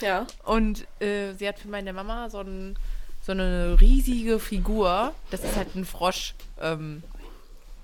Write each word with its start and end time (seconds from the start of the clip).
Ja. 0.00 0.26
Und 0.44 0.86
äh, 1.00 1.32
sie 1.34 1.48
hat 1.48 1.58
für 1.58 1.68
meine 1.68 1.92
Mama 1.92 2.30
so, 2.30 2.40
ein, 2.40 2.78
so 3.22 3.32
eine 3.32 3.76
riesige 3.80 4.38
Figur. 4.38 5.14
Das 5.30 5.44
ist 5.44 5.56
halt 5.56 5.74
ein 5.74 5.84
Frosch 5.84 6.34
ähm, 6.60 7.02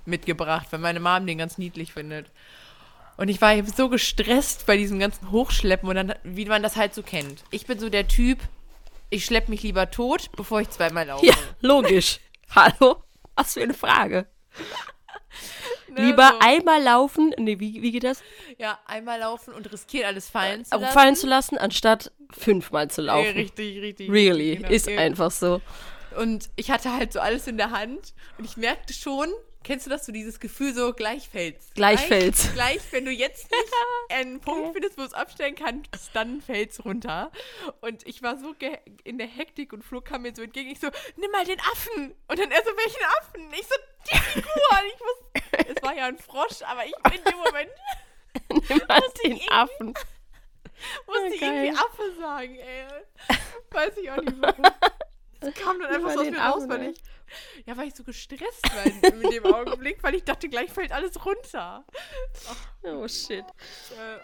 mitgebracht, 0.04 0.66
weil 0.70 0.80
meine 0.80 1.00
Mom 1.00 1.26
den 1.26 1.38
ganz 1.38 1.58
niedlich 1.58 1.92
findet. 1.92 2.26
Und 3.16 3.28
ich 3.28 3.40
war 3.40 3.54
so 3.64 3.88
gestresst 3.88 4.66
bei 4.66 4.76
diesem 4.76 4.98
ganzen 4.98 5.30
Hochschleppen 5.30 5.88
und 5.88 5.96
dann, 5.96 6.14
wie 6.24 6.46
man 6.46 6.62
das 6.62 6.76
halt 6.76 6.94
so 6.94 7.02
kennt. 7.02 7.44
Ich 7.50 7.66
bin 7.66 7.78
so 7.78 7.88
der 7.88 8.08
Typ, 8.08 8.38
ich 9.10 9.24
schleppe 9.24 9.50
mich 9.50 9.62
lieber 9.62 9.90
tot, 9.90 10.30
bevor 10.36 10.60
ich 10.60 10.70
zweimal 10.70 11.06
laufe. 11.06 11.26
Ja, 11.26 11.34
logisch. 11.60 12.20
Hallo? 12.54 13.02
Was 13.34 13.54
für 13.54 13.62
eine 13.62 13.74
Frage. 13.74 14.26
Ne, 15.92 16.06
Lieber 16.06 16.28
so. 16.28 16.38
einmal 16.40 16.82
laufen, 16.82 17.34
nee, 17.38 17.58
wie, 17.60 17.82
wie 17.82 17.92
geht 17.92 18.04
das? 18.04 18.22
Ja, 18.58 18.78
einmal 18.86 19.20
laufen 19.20 19.52
und 19.54 19.70
riskieren 19.72 20.06
alles 20.06 20.30
fallen 20.30 20.64
zu 20.64 20.72
Aber 20.72 20.82
lassen. 20.82 20.94
fallen 20.98 21.16
zu 21.16 21.26
lassen, 21.26 21.58
anstatt 21.58 22.10
fünfmal 22.30 22.90
zu 22.90 23.02
Äh, 23.02 23.04
laufen. 23.04 23.32
richtig, 23.32 23.80
richtig. 23.82 24.10
Really, 24.10 24.56
genau. 24.56 24.68
ist 24.68 24.88
Äh, 24.88 24.96
einfach 24.98 25.30
so. 25.30 25.60
Und 26.16 26.50
ich 26.56 26.70
hatte 26.70 26.92
halt 26.92 27.12
so 27.12 27.20
alles 27.20 27.46
in 27.46 27.56
der 27.56 27.70
Hand 27.70 28.14
und 28.38 28.44
ich 28.44 28.56
merkte 28.56 28.92
schon, 28.92 29.28
kennst 29.64 29.86
du 29.86 29.90
das, 29.90 30.06
so 30.06 30.12
dieses 30.12 30.40
Gefühl 30.40 30.74
so, 30.74 30.92
gleich 30.92 31.28
fällt's. 31.28 31.70
Gleich 31.74 32.00
fällt's. 32.00 32.52
Gleich, 32.54 32.80
wenn 32.90 33.04
du 33.04 33.10
jetzt 33.10 33.50
nicht 33.50 33.72
einen 34.10 34.40
Punkt 34.40 34.72
findest, 34.72 34.96
wo 34.96 35.02
du 35.02 35.08
es 35.08 35.14
abstellen 35.14 35.54
kannst, 35.54 36.10
dann 36.14 36.40
fällt's 36.40 36.84
runter. 36.84 37.30
Und 37.80 38.06
ich 38.06 38.22
war 38.22 38.38
so 38.38 38.54
in 39.04 39.18
der 39.18 39.26
Hektik 39.26 39.72
und 39.72 39.82
Flo 39.82 40.00
kam 40.00 40.22
mir 40.22 40.34
so 40.34 40.42
entgegen. 40.42 40.70
Ich 40.70 40.80
so, 40.80 40.88
nimm 41.16 41.30
mal 41.30 41.44
den 41.44 41.60
Affen. 41.60 42.14
Und 42.28 42.38
dann 42.38 42.50
er 42.50 42.62
so, 42.62 42.70
welchen 42.70 43.04
Affen? 43.20 43.52
Ich 43.52 43.66
so, 43.66 43.74
die 44.12 44.18
Figur. 44.18 44.52
Ich 44.86 45.00
wusste, 45.00 45.74
es 45.74 45.82
war 45.82 45.96
ja 45.96 46.06
ein 46.06 46.18
Frosch, 46.18 46.62
aber 46.62 46.84
ich 46.84 46.94
in 47.14 47.24
dem 47.24 47.38
Moment 47.38 47.70
Nimm 48.68 48.80
mal 48.88 49.02
den 49.24 49.40
Affen. 49.50 49.94
musste 51.06 51.34
ich 51.34 51.42
irgendwie 51.42 51.70
Affe 51.70 52.14
sagen, 52.18 52.56
ey. 52.56 52.86
Weiß 53.70 53.96
ich 53.96 54.10
auch 54.10 54.16
nicht 54.16 54.40
warum. 54.40 54.64
Es 55.40 55.54
kam 55.54 55.80
dann 55.80 55.90
einfach 55.90 56.12
so 56.12 56.20
aus 56.20 56.30
mir 56.30 56.38
raus, 56.38 56.64
weil 56.68 56.90
ich, 56.90 57.02
ja, 57.66 57.76
weil 57.76 57.88
ich 57.88 57.94
so 57.94 58.04
gestresst 58.04 58.62
war 58.74 58.84
in, 59.12 59.30
dem 59.30 59.44
Augenblick, 59.46 60.02
weil 60.02 60.14
ich 60.14 60.24
dachte, 60.24 60.48
gleich 60.48 60.70
fällt 60.70 60.92
alles 60.92 61.24
runter. 61.24 61.84
Oh 62.84 63.06
shit. 63.08 63.44
Äh, 63.90 64.18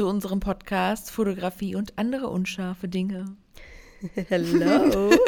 zu 0.00 0.08
unserem 0.08 0.40
Podcast 0.40 1.10
Fotografie 1.10 1.76
und 1.76 1.98
andere 1.98 2.28
unscharfe 2.28 2.88
Dinge. 2.88 3.36
Hello. 4.30 5.10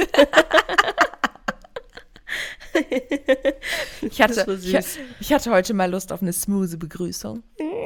Ich 4.01 4.23
hatte, 4.23 4.59
ich, 4.63 4.99
ich 5.21 5.33
hatte 5.33 5.51
heute 5.51 5.75
mal 5.75 5.91
Lust 5.91 6.11
auf 6.11 6.23
eine 6.23 6.33
smooth 6.33 6.79
Begrüßung. 6.79 7.43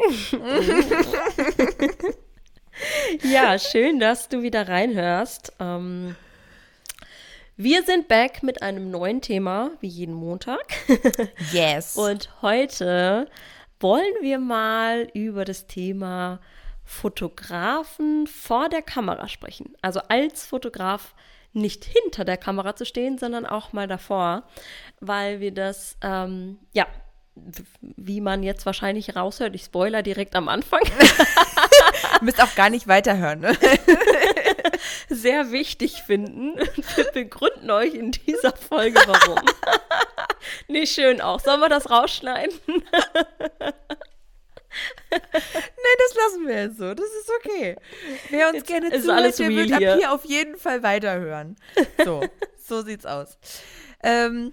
Ja, 3.23 3.59
schön, 3.59 3.99
dass 3.99 4.29
du 4.29 4.43
wieder 4.43 4.69
reinhörst. 4.69 5.55
Ähm, 5.59 6.15
wir 7.57 7.83
sind 7.83 8.07
back 8.07 8.45
mit 8.45 8.63
einem 8.63 8.93
neuen 8.93 9.23
Thema, 9.23 9.73
wie 9.81 9.89
jeden 9.89 10.15
Montag. 10.15 10.63
Yes. 11.53 11.97
Und 11.97 12.31
heute 12.43 13.29
wollen 13.81 14.15
wir 14.21 14.39
mal 14.39 15.09
über 15.15 15.45
das 15.45 15.67
Thema 15.67 16.39
Fotografen 16.87 18.27
vor 18.27 18.69
der 18.69 18.81
Kamera 18.81 19.29
sprechen. 19.29 19.75
Also 19.83 20.01
als 20.09 20.47
Fotograf 20.47 21.15
nicht 21.53 21.85
hinter 21.85 22.25
der 22.25 22.37
Kamera 22.37 22.77
zu 22.77 22.87
stehen, 22.87 23.19
sondern 23.19 23.45
auch 23.45 23.73
mal 23.73 23.89
davor, 23.89 24.45
weil 25.01 25.41
wir 25.41 25.53
das, 25.53 25.97
ähm, 26.03 26.59
ja, 26.73 26.87
wie 27.81 28.21
man 28.21 28.43
jetzt 28.43 28.65
wahrscheinlich 28.65 29.17
raushört, 29.17 29.55
ich 29.55 29.65
spoiler 29.65 30.03
direkt 30.03 30.37
am 30.37 30.49
Anfang, 30.49 30.81
müsst 32.23 32.43
auch 32.43 32.55
gar 32.55 32.71
nicht 32.71 32.89
weiterhören. 32.89 33.41
Ne? 33.41 33.59
sehr 35.09 35.51
wichtig 35.51 36.03
finden. 36.03 36.55
Wir 36.95 37.05
begründen 37.13 37.71
euch 37.71 37.95
in 37.95 38.13
dieser 38.13 38.57
Folge, 38.57 39.01
warum. 39.07 39.41
nee, 40.69 40.87
schön 40.87 41.21
auch. 41.21 41.41
Sollen 41.41 41.61
wir 41.61 41.69
das 41.69 41.91
rausschneiden? 41.91 42.59
Nee, 45.11 45.97
das 45.99 46.17
lassen 46.17 46.47
wir 46.47 46.55
jetzt 46.63 46.79
so. 46.79 46.95
Das 46.95 47.07
ist 47.07 47.31
okay. 47.39 47.77
Wer 48.31 48.49
uns 48.49 48.57
Jetzt 48.57 48.67
gerne 48.67 48.91
zuhört, 48.91 49.19
alles 49.19 49.37
der 49.37 49.49
wird 49.51 49.73
ab 49.73 49.79
hier. 49.79 49.97
hier 49.97 50.13
auf 50.13 50.25
jeden 50.25 50.57
Fall 50.57 50.83
weiterhören. 50.83 51.57
So, 52.05 52.23
so 52.59 52.83
sieht's 52.83 53.07
aus. 53.07 53.39
Ähm, 54.03 54.53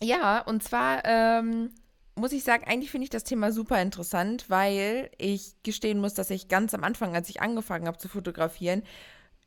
ja, 0.00 0.40
und 0.40 0.62
zwar 0.62 1.04
ähm, 1.04 1.70
muss 2.14 2.32
ich 2.32 2.44
sagen, 2.44 2.64
eigentlich 2.66 2.90
finde 2.90 3.04
ich 3.04 3.10
das 3.10 3.24
Thema 3.24 3.52
super 3.52 3.80
interessant, 3.80 4.46
weil 4.48 5.10
ich 5.18 5.54
gestehen 5.62 6.00
muss, 6.00 6.14
dass 6.14 6.30
ich 6.30 6.48
ganz 6.48 6.74
am 6.74 6.84
Anfang, 6.84 7.14
als 7.14 7.28
ich 7.28 7.40
angefangen 7.40 7.86
habe 7.86 7.98
zu 7.98 8.08
fotografieren, 8.08 8.82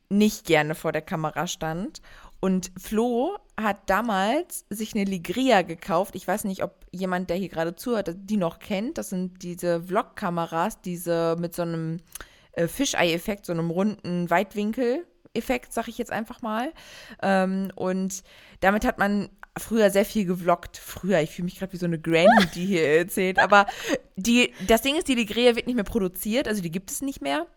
nicht 0.09 0.45
gerne 0.45 0.75
vor 0.75 0.91
der 0.91 1.01
Kamera 1.01 1.47
stand. 1.47 2.01
Und 2.39 2.71
Flo 2.77 3.37
hat 3.59 3.89
damals 3.89 4.65
sich 4.69 4.93
eine 4.93 5.05
Ligria 5.05 5.61
gekauft. 5.61 6.15
Ich 6.15 6.27
weiß 6.27 6.43
nicht, 6.43 6.63
ob 6.63 6.85
jemand, 6.91 7.29
der 7.29 7.37
hier 7.37 7.49
gerade 7.49 7.75
zuhört, 7.75 8.15
die 8.15 8.37
noch 8.37 8.59
kennt. 8.59 8.97
Das 8.97 9.09
sind 9.09 9.41
diese 9.41 9.81
Vlog-Kameras, 9.83 10.81
diese 10.81 11.35
mit 11.39 11.55
so 11.55 11.63
einem 11.63 12.01
äh, 12.53 12.67
Fischei-Effekt, 12.67 13.45
so 13.45 13.53
einem 13.53 13.69
runden 13.69 14.29
Weitwinkel-Effekt, 14.29 15.73
sag 15.73 15.87
ich 15.87 15.97
jetzt 15.97 16.11
einfach 16.11 16.41
mal. 16.41 16.71
Ähm, 17.21 17.71
und 17.75 18.23
damit 18.59 18.85
hat 18.85 18.99
man 18.99 19.29
früher 19.57 19.89
sehr 19.89 20.05
viel 20.05 20.25
gevloggt. 20.25 20.77
Früher, 20.77 21.21
ich 21.21 21.31
fühle 21.31 21.45
mich 21.45 21.59
gerade 21.59 21.73
wie 21.73 21.77
so 21.77 21.85
eine 21.85 21.99
Granny, 21.99 22.45
die 22.55 22.65
hier 22.65 22.87
erzählt. 22.97 23.39
Aber 23.39 23.65
die, 24.15 24.53
das 24.67 24.81
Ding 24.81 24.95
ist, 24.95 25.07
die 25.07 25.15
Ligrea 25.15 25.55
wird 25.55 25.67
nicht 25.67 25.75
mehr 25.75 25.83
produziert, 25.83 26.47
also 26.47 26.61
die 26.61 26.71
gibt 26.71 26.91
es 26.91 27.01
nicht 27.01 27.21
mehr. 27.21 27.47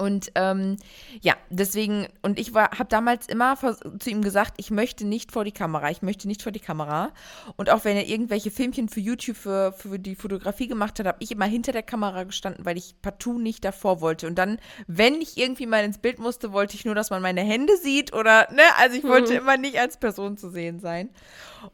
Und 0.00 0.32
ähm, 0.34 0.78
ja, 1.20 1.36
deswegen, 1.50 2.08
und 2.22 2.38
ich 2.38 2.54
habe 2.54 2.86
damals 2.88 3.26
immer 3.26 3.54
zu 3.98 4.08
ihm 4.08 4.22
gesagt, 4.22 4.54
ich 4.56 4.70
möchte 4.70 5.06
nicht 5.06 5.30
vor 5.30 5.44
die 5.44 5.52
Kamera, 5.52 5.90
ich 5.90 6.00
möchte 6.00 6.26
nicht 6.26 6.42
vor 6.42 6.52
die 6.52 6.60
Kamera. 6.60 7.12
Und 7.56 7.68
auch 7.68 7.84
wenn 7.84 7.98
er 7.98 8.08
irgendwelche 8.08 8.50
Filmchen 8.50 8.88
für 8.88 9.00
YouTube 9.00 9.36
für, 9.36 9.72
für 9.72 9.98
die 9.98 10.14
Fotografie 10.14 10.68
gemacht 10.68 10.98
hat, 10.98 11.06
habe 11.06 11.18
ich 11.20 11.30
immer 11.30 11.44
hinter 11.44 11.72
der 11.72 11.82
Kamera 11.82 12.24
gestanden, 12.24 12.64
weil 12.64 12.78
ich 12.78 12.94
partout 13.02 13.38
nicht 13.38 13.62
davor 13.62 14.00
wollte. 14.00 14.26
Und 14.26 14.36
dann, 14.36 14.58
wenn 14.86 15.20
ich 15.20 15.36
irgendwie 15.36 15.66
mal 15.66 15.84
ins 15.84 15.98
Bild 15.98 16.18
musste, 16.18 16.52
wollte 16.52 16.76
ich 16.76 16.86
nur, 16.86 16.94
dass 16.94 17.10
man 17.10 17.20
meine 17.20 17.42
Hände 17.42 17.76
sieht 17.76 18.14
oder, 18.14 18.50
ne, 18.52 18.62
also 18.78 18.96
ich 18.96 19.04
wollte 19.04 19.34
immer 19.34 19.58
nicht 19.58 19.78
als 19.78 19.98
Person 19.98 20.38
zu 20.38 20.48
sehen 20.48 20.80
sein. 20.80 21.10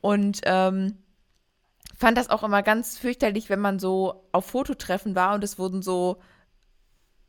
Und 0.00 0.40
ähm, 0.46 0.98
fand 1.96 2.18
das 2.18 2.28
auch 2.28 2.42
immer 2.42 2.64
ganz 2.64 2.98
fürchterlich, 2.98 3.50
wenn 3.50 3.60
man 3.60 3.78
so 3.78 4.26
auf 4.32 4.46
Fototreffen 4.46 5.14
war 5.14 5.36
und 5.36 5.44
es 5.44 5.60
wurden 5.60 5.80
so 5.80 6.18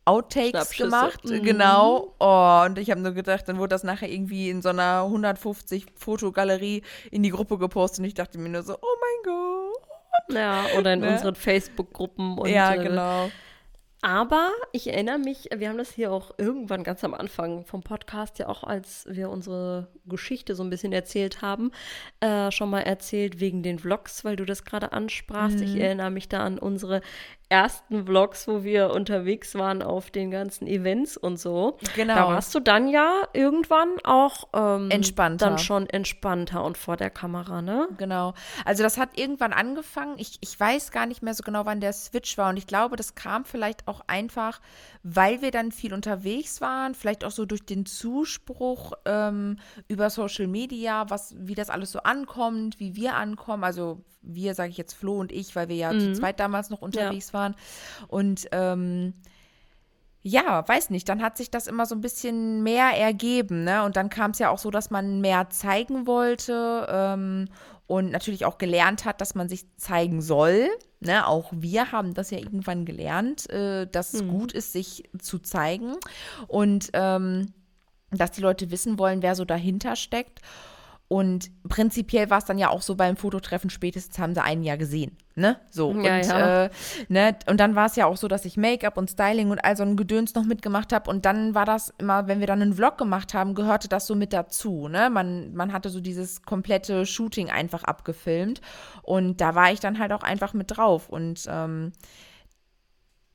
Outtakes 0.08 0.72
gemacht. 0.78 1.24
Mhm. 1.26 1.44
Genau. 1.44 2.14
Oh, 2.20 2.64
und 2.66 2.78
ich 2.80 2.90
habe 2.92 3.02
nur 3.02 3.12
gedacht, 3.12 3.48
dann 3.48 3.58
wurde 3.58 3.70
das 3.70 3.84
nachher 3.84 4.10
irgendwie 4.10 4.50
in 4.50 4.62
so 4.62 4.70
einer 4.70 5.04
150 5.04 5.86
Fotogalerie 5.96 6.82
in 7.12 7.24
die 7.24 7.30
Gruppe 7.30 7.58
gepostet 7.58 8.00
und 8.00 8.06
ich 8.06 8.14
dachte 8.14 8.38
mir 8.40 8.50
nur 8.50 8.64
so, 8.64 8.74
oh 8.76 8.96
mein 9.02 9.34
Gott. 9.34 10.36
Ja, 10.36 10.66
oder 10.78 10.94
in 10.94 11.00
Ne? 11.02 11.12
unseren 11.12 11.36
Facebook-Gruppen. 11.36 12.38
und 12.38 12.50
ja, 12.50 12.74
äh, 12.74 12.84
genau. 12.84 13.30
Aber 14.04 14.52
ich 14.74 14.88
erinnere 14.88 15.18
mich, 15.18 15.50
wir 15.56 15.70
haben 15.70 15.78
das 15.80 15.92
hier 15.92 16.12
auch 16.12 16.32
irgendwann 16.38 16.84
ganz 16.84 17.04
am 17.04 17.16
Anfang 17.16 17.66
vom 17.66 17.82
Podcast, 17.82 18.38
ja 18.38 18.48
auch 18.48 18.64
als 18.64 19.08
wir 19.10 19.30
unsere 19.32 19.88
Geschichte 20.06 20.54
so 20.54 20.64
ein 20.64 20.70
bisschen 20.70 20.94
erzählt 20.94 21.42
haben, 21.42 21.72
äh, 22.20 22.52
schon 22.52 22.70
mal 22.70 22.82
erzählt 22.82 23.40
wegen 23.40 23.64
den 23.64 23.80
Vlogs, 23.80 24.24
weil 24.24 24.36
du 24.36 24.46
das 24.46 24.64
gerade 24.66 24.92
ansprachst. 24.92 25.58
Mhm. 25.58 25.64
Ich 25.64 25.76
erinnere 25.78 26.12
mich 26.12 26.30
da 26.30 26.42
an 26.46 26.60
unsere 26.60 27.02
ersten 27.50 28.06
Vlogs, 28.06 28.48
wo 28.48 28.64
wir 28.64 28.92
unterwegs 28.92 29.56
waren 29.56 29.82
auf 29.82 30.12
den 30.12 30.32
ganzen 30.32 30.68
Events 30.68 31.16
und 31.16 31.40
so. 31.40 31.78
Genau. 31.96 32.16
Da 32.16 32.28
warst 32.28 32.54
du 32.54 32.60
dann 32.60 32.90
ja 32.90 33.28
irgendwann 33.34 33.90
auch 34.04 34.50
ähm, 34.54 34.92
Entspannter. 34.92 35.48
Dann 35.48 35.58
schon 35.58 35.88
entspannter 35.88 36.64
und 36.64 36.78
vor 36.78 36.98
der 36.98 37.10
Kamera, 37.10 37.62
ne? 37.62 37.88
Genau. 37.98 38.34
Also 38.66 38.84
das 38.84 38.98
hat 38.98 39.18
irgendwann 39.18 39.54
angefangen. 39.54 40.16
Ich, 40.18 40.38
ich 40.42 40.60
weiß 40.60 40.92
gar 40.92 41.06
nicht 41.06 41.24
mehr 41.24 41.34
so 41.34 41.44
genau, 41.44 41.66
wann 41.66 41.80
der 41.80 41.94
Switch 41.94 42.38
war. 42.38 42.50
Und 42.50 42.58
ich 42.58 42.68
glaube, 42.68 42.98
das 42.98 43.16
kam 43.16 43.46
vielleicht 43.46 43.88
auch 43.88 44.02
einfach, 44.08 44.60
weil 45.04 45.42
wir 45.42 45.52
dann 45.52 45.72
viel 45.72 45.94
unterwegs 45.94 46.60
waren, 46.60 46.96
vielleicht 46.96 47.24
auch 47.24 47.32
so 47.32 47.46
durch 47.46 47.66
den 47.66 47.86
Zuspruch 47.86 48.92
ähm, 49.06 49.58
über 49.88 50.10
Social 50.10 50.48
Media, 50.48 51.10
was, 51.10 51.34
wie 51.40 51.56
das 51.56 51.70
alles 51.70 51.92
so 51.92 52.00
ankommt, 52.00 52.80
wie 52.80 52.96
wir 52.96 53.16
ankommen. 53.16 53.64
Also 53.64 54.04
wir, 54.28 54.54
sage 54.54 54.70
ich 54.70 54.78
jetzt 54.78 54.94
Flo 54.94 55.20
und 55.20 55.32
ich, 55.32 55.56
weil 55.56 55.70
wir 55.70 55.76
ja 55.76 55.92
zu 55.92 56.14
zweit 56.14 56.40
damals 56.40 56.70
noch 56.70 56.82
unterwegs 56.82 57.34
waren. 57.34 57.56
Und 58.08 58.48
ähm, 58.52 59.14
ja, 60.22 60.68
weiß 60.68 60.90
nicht, 60.90 61.08
dann 61.08 61.22
hat 61.22 61.38
sich 61.38 61.52
das 61.52 61.68
immer 61.68 61.86
so 61.86 61.96
ein 61.96 62.02
bisschen 62.02 62.62
mehr 62.64 62.90
ergeben, 62.98 63.64
ne? 63.64 63.84
Und 63.84 63.96
dann 63.96 64.10
kam 64.10 64.32
es 64.32 64.40
ja 64.40 64.50
auch 64.50 64.58
so, 64.58 64.72
dass 64.72 64.90
man 64.90 65.22
mehr 65.22 65.50
zeigen 65.50 66.06
wollte. 66.06 66.88
Ähm, 66.90 67.48
und 67.88 68.12
natürlich 68.12 68.44
auch 68.44 68.58
gelernt 68.58 69.06
hat, 69.06 69.22
dass 69.22 69.34
man 69.34 69.48
sich 69.48 69.66
zeigen 69.78 70.22
soll. 70.22 70.68
Ne, 71.00 71.26
auch 71.28 71.52
wir 71.56 71.92
haben 71.92 72.14
das 72.14 72.32
ja 72.32 72.40
irgendwann 72.40 72.84
gelernt, 72.84 73.50
äh, 73.50 73.88
dass 73.88 74.14
es 74.14 74.28
gut 74.28 74.52
ist, 74.52 74.74
sich 74.74 75.04
zu 75.20 75.38
zeigen 75.38 75.96
und 76.48 76.90
ähm, 76.94 77.54
dass 78.10 78.32
die 78.32 78.42
Leute 78.42 78.72
wissen 78.72 78.98
wollen, 78.98 79.22
wer 79.22 79.36
so 79.36 79.46
dahinter 79.46 79.96
steckt. 79.96 80.42
Und 81.10 81.50
prinzipiell 81.70 82.30
war 82.30 82.40
es 82.40 82.46
dann 82.46 82.58
ja 82.58 82.70
auch 82.70 82.82
so 82.82 82.96
beim 82.96 83.16
Fototreffen, 83.16 83.70
spätestens 83.70 84.20
haben 84.20 84.34
sie 84.34 84.44
einen 84.44 84.64
ja 84.64 84.76
gesehen. 84.76 85.16
Ne? 85.36 85.58
So. 85.70 85.92
Ja, 85.92 86.18
und, 86.18 86.26
ja. 86.26 86.66
Äh, 86.66 86.70
ne? 87.08 87.38
und 87.50 87.62
dann 87.62 87.76
war 87.76 87.86
es 87.86 87.96
ja 87.96 88.08
auch 88.08 88.18
so, 88.18 88.28
dass 88.28 88.44
ich 88.44 88.58
Make-up 88.58 88.98
und 88.98 89.10
Styling 89.10 89.50
und 89.50 89.64
all 89.64 89.78
so 89.78 89.84
ein 89.84 89.96
Gedöns 89.96 90.36
noch 90.36 90.44
mitgemacht 90.44 90.92
habe. 90.92 91.10
Und 91.10 91.26
dann 91.26 91.56
war 91.56 91.64
das 91.64 91.94
immer, 91.98 92.28
wenn 92.28 92.42
wir 92.42 92.48
dann 92.48 92.62
einen 92.62 92.74
Vlog 92.74 92.98
gemacht 92.98 93.34
haben, 93.34 93.56
gehörte 93.56 93.88
das 93.88 94.06
so 94.06 94.16
mit 94.16 94.34
dazu. 94.34 94.90
Ne? 94.90 95.10
Man, 95.10 95.54
man 95.54 95.72
hatte 95.72 95.90
so 95.90 96.02
dieses 96.02 96.42
komplette 96.42 97.06
Shooting 97.06 97.50
einfach 97.50 97.86
abgefilmt. 97.86 98.60
Und 99.02 99.40
da 99.40 99.56
war 99.56 99.72
ich 99.72 99.80
dann 99.80 100.00
halt 100.00 100.12
auch 100.12 100.24
einfach 100.24 100.54
mit 100.54 100.76
drauf. 100.76 101.08
Und 101.08 101.46
ähm, 101.48 101.94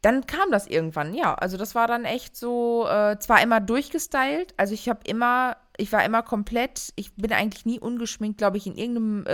dann 0.02 0.26
kam 0.26 0.50
das 0.50 0.66
irgendwann, 0.66 1.14
ja. 1.14 1.34
Also 1.34 1.56
das 1.56 1.74
war 1.74 1.86
dann 1.86 2.04
echt 2.04 2.36
so, 2.36 2.86
äh, 2.88 3.18
zwar 3.18 3.40
immer 3.40 3.60
durchgestylt, 3.60 4.52
also 4.56 4.74
ich 4.74 4.88
habe 4.88 5.00
immer, 5.04 5.56
ich 5.76 5.92
war 5.92 6.04
immer 6.04 6.22
komplett, 6.22 6.92
ich 6.96 7.14
bin 7.14 7.32
eigentlich 7.32 7.64
nie 7.66 7.80
ungeschminkt, 7.80 8.38
glaube 8.38 8.56
ich, 8.56 8.66
in 8.66 8.76
irgendeinem 8.76 9.26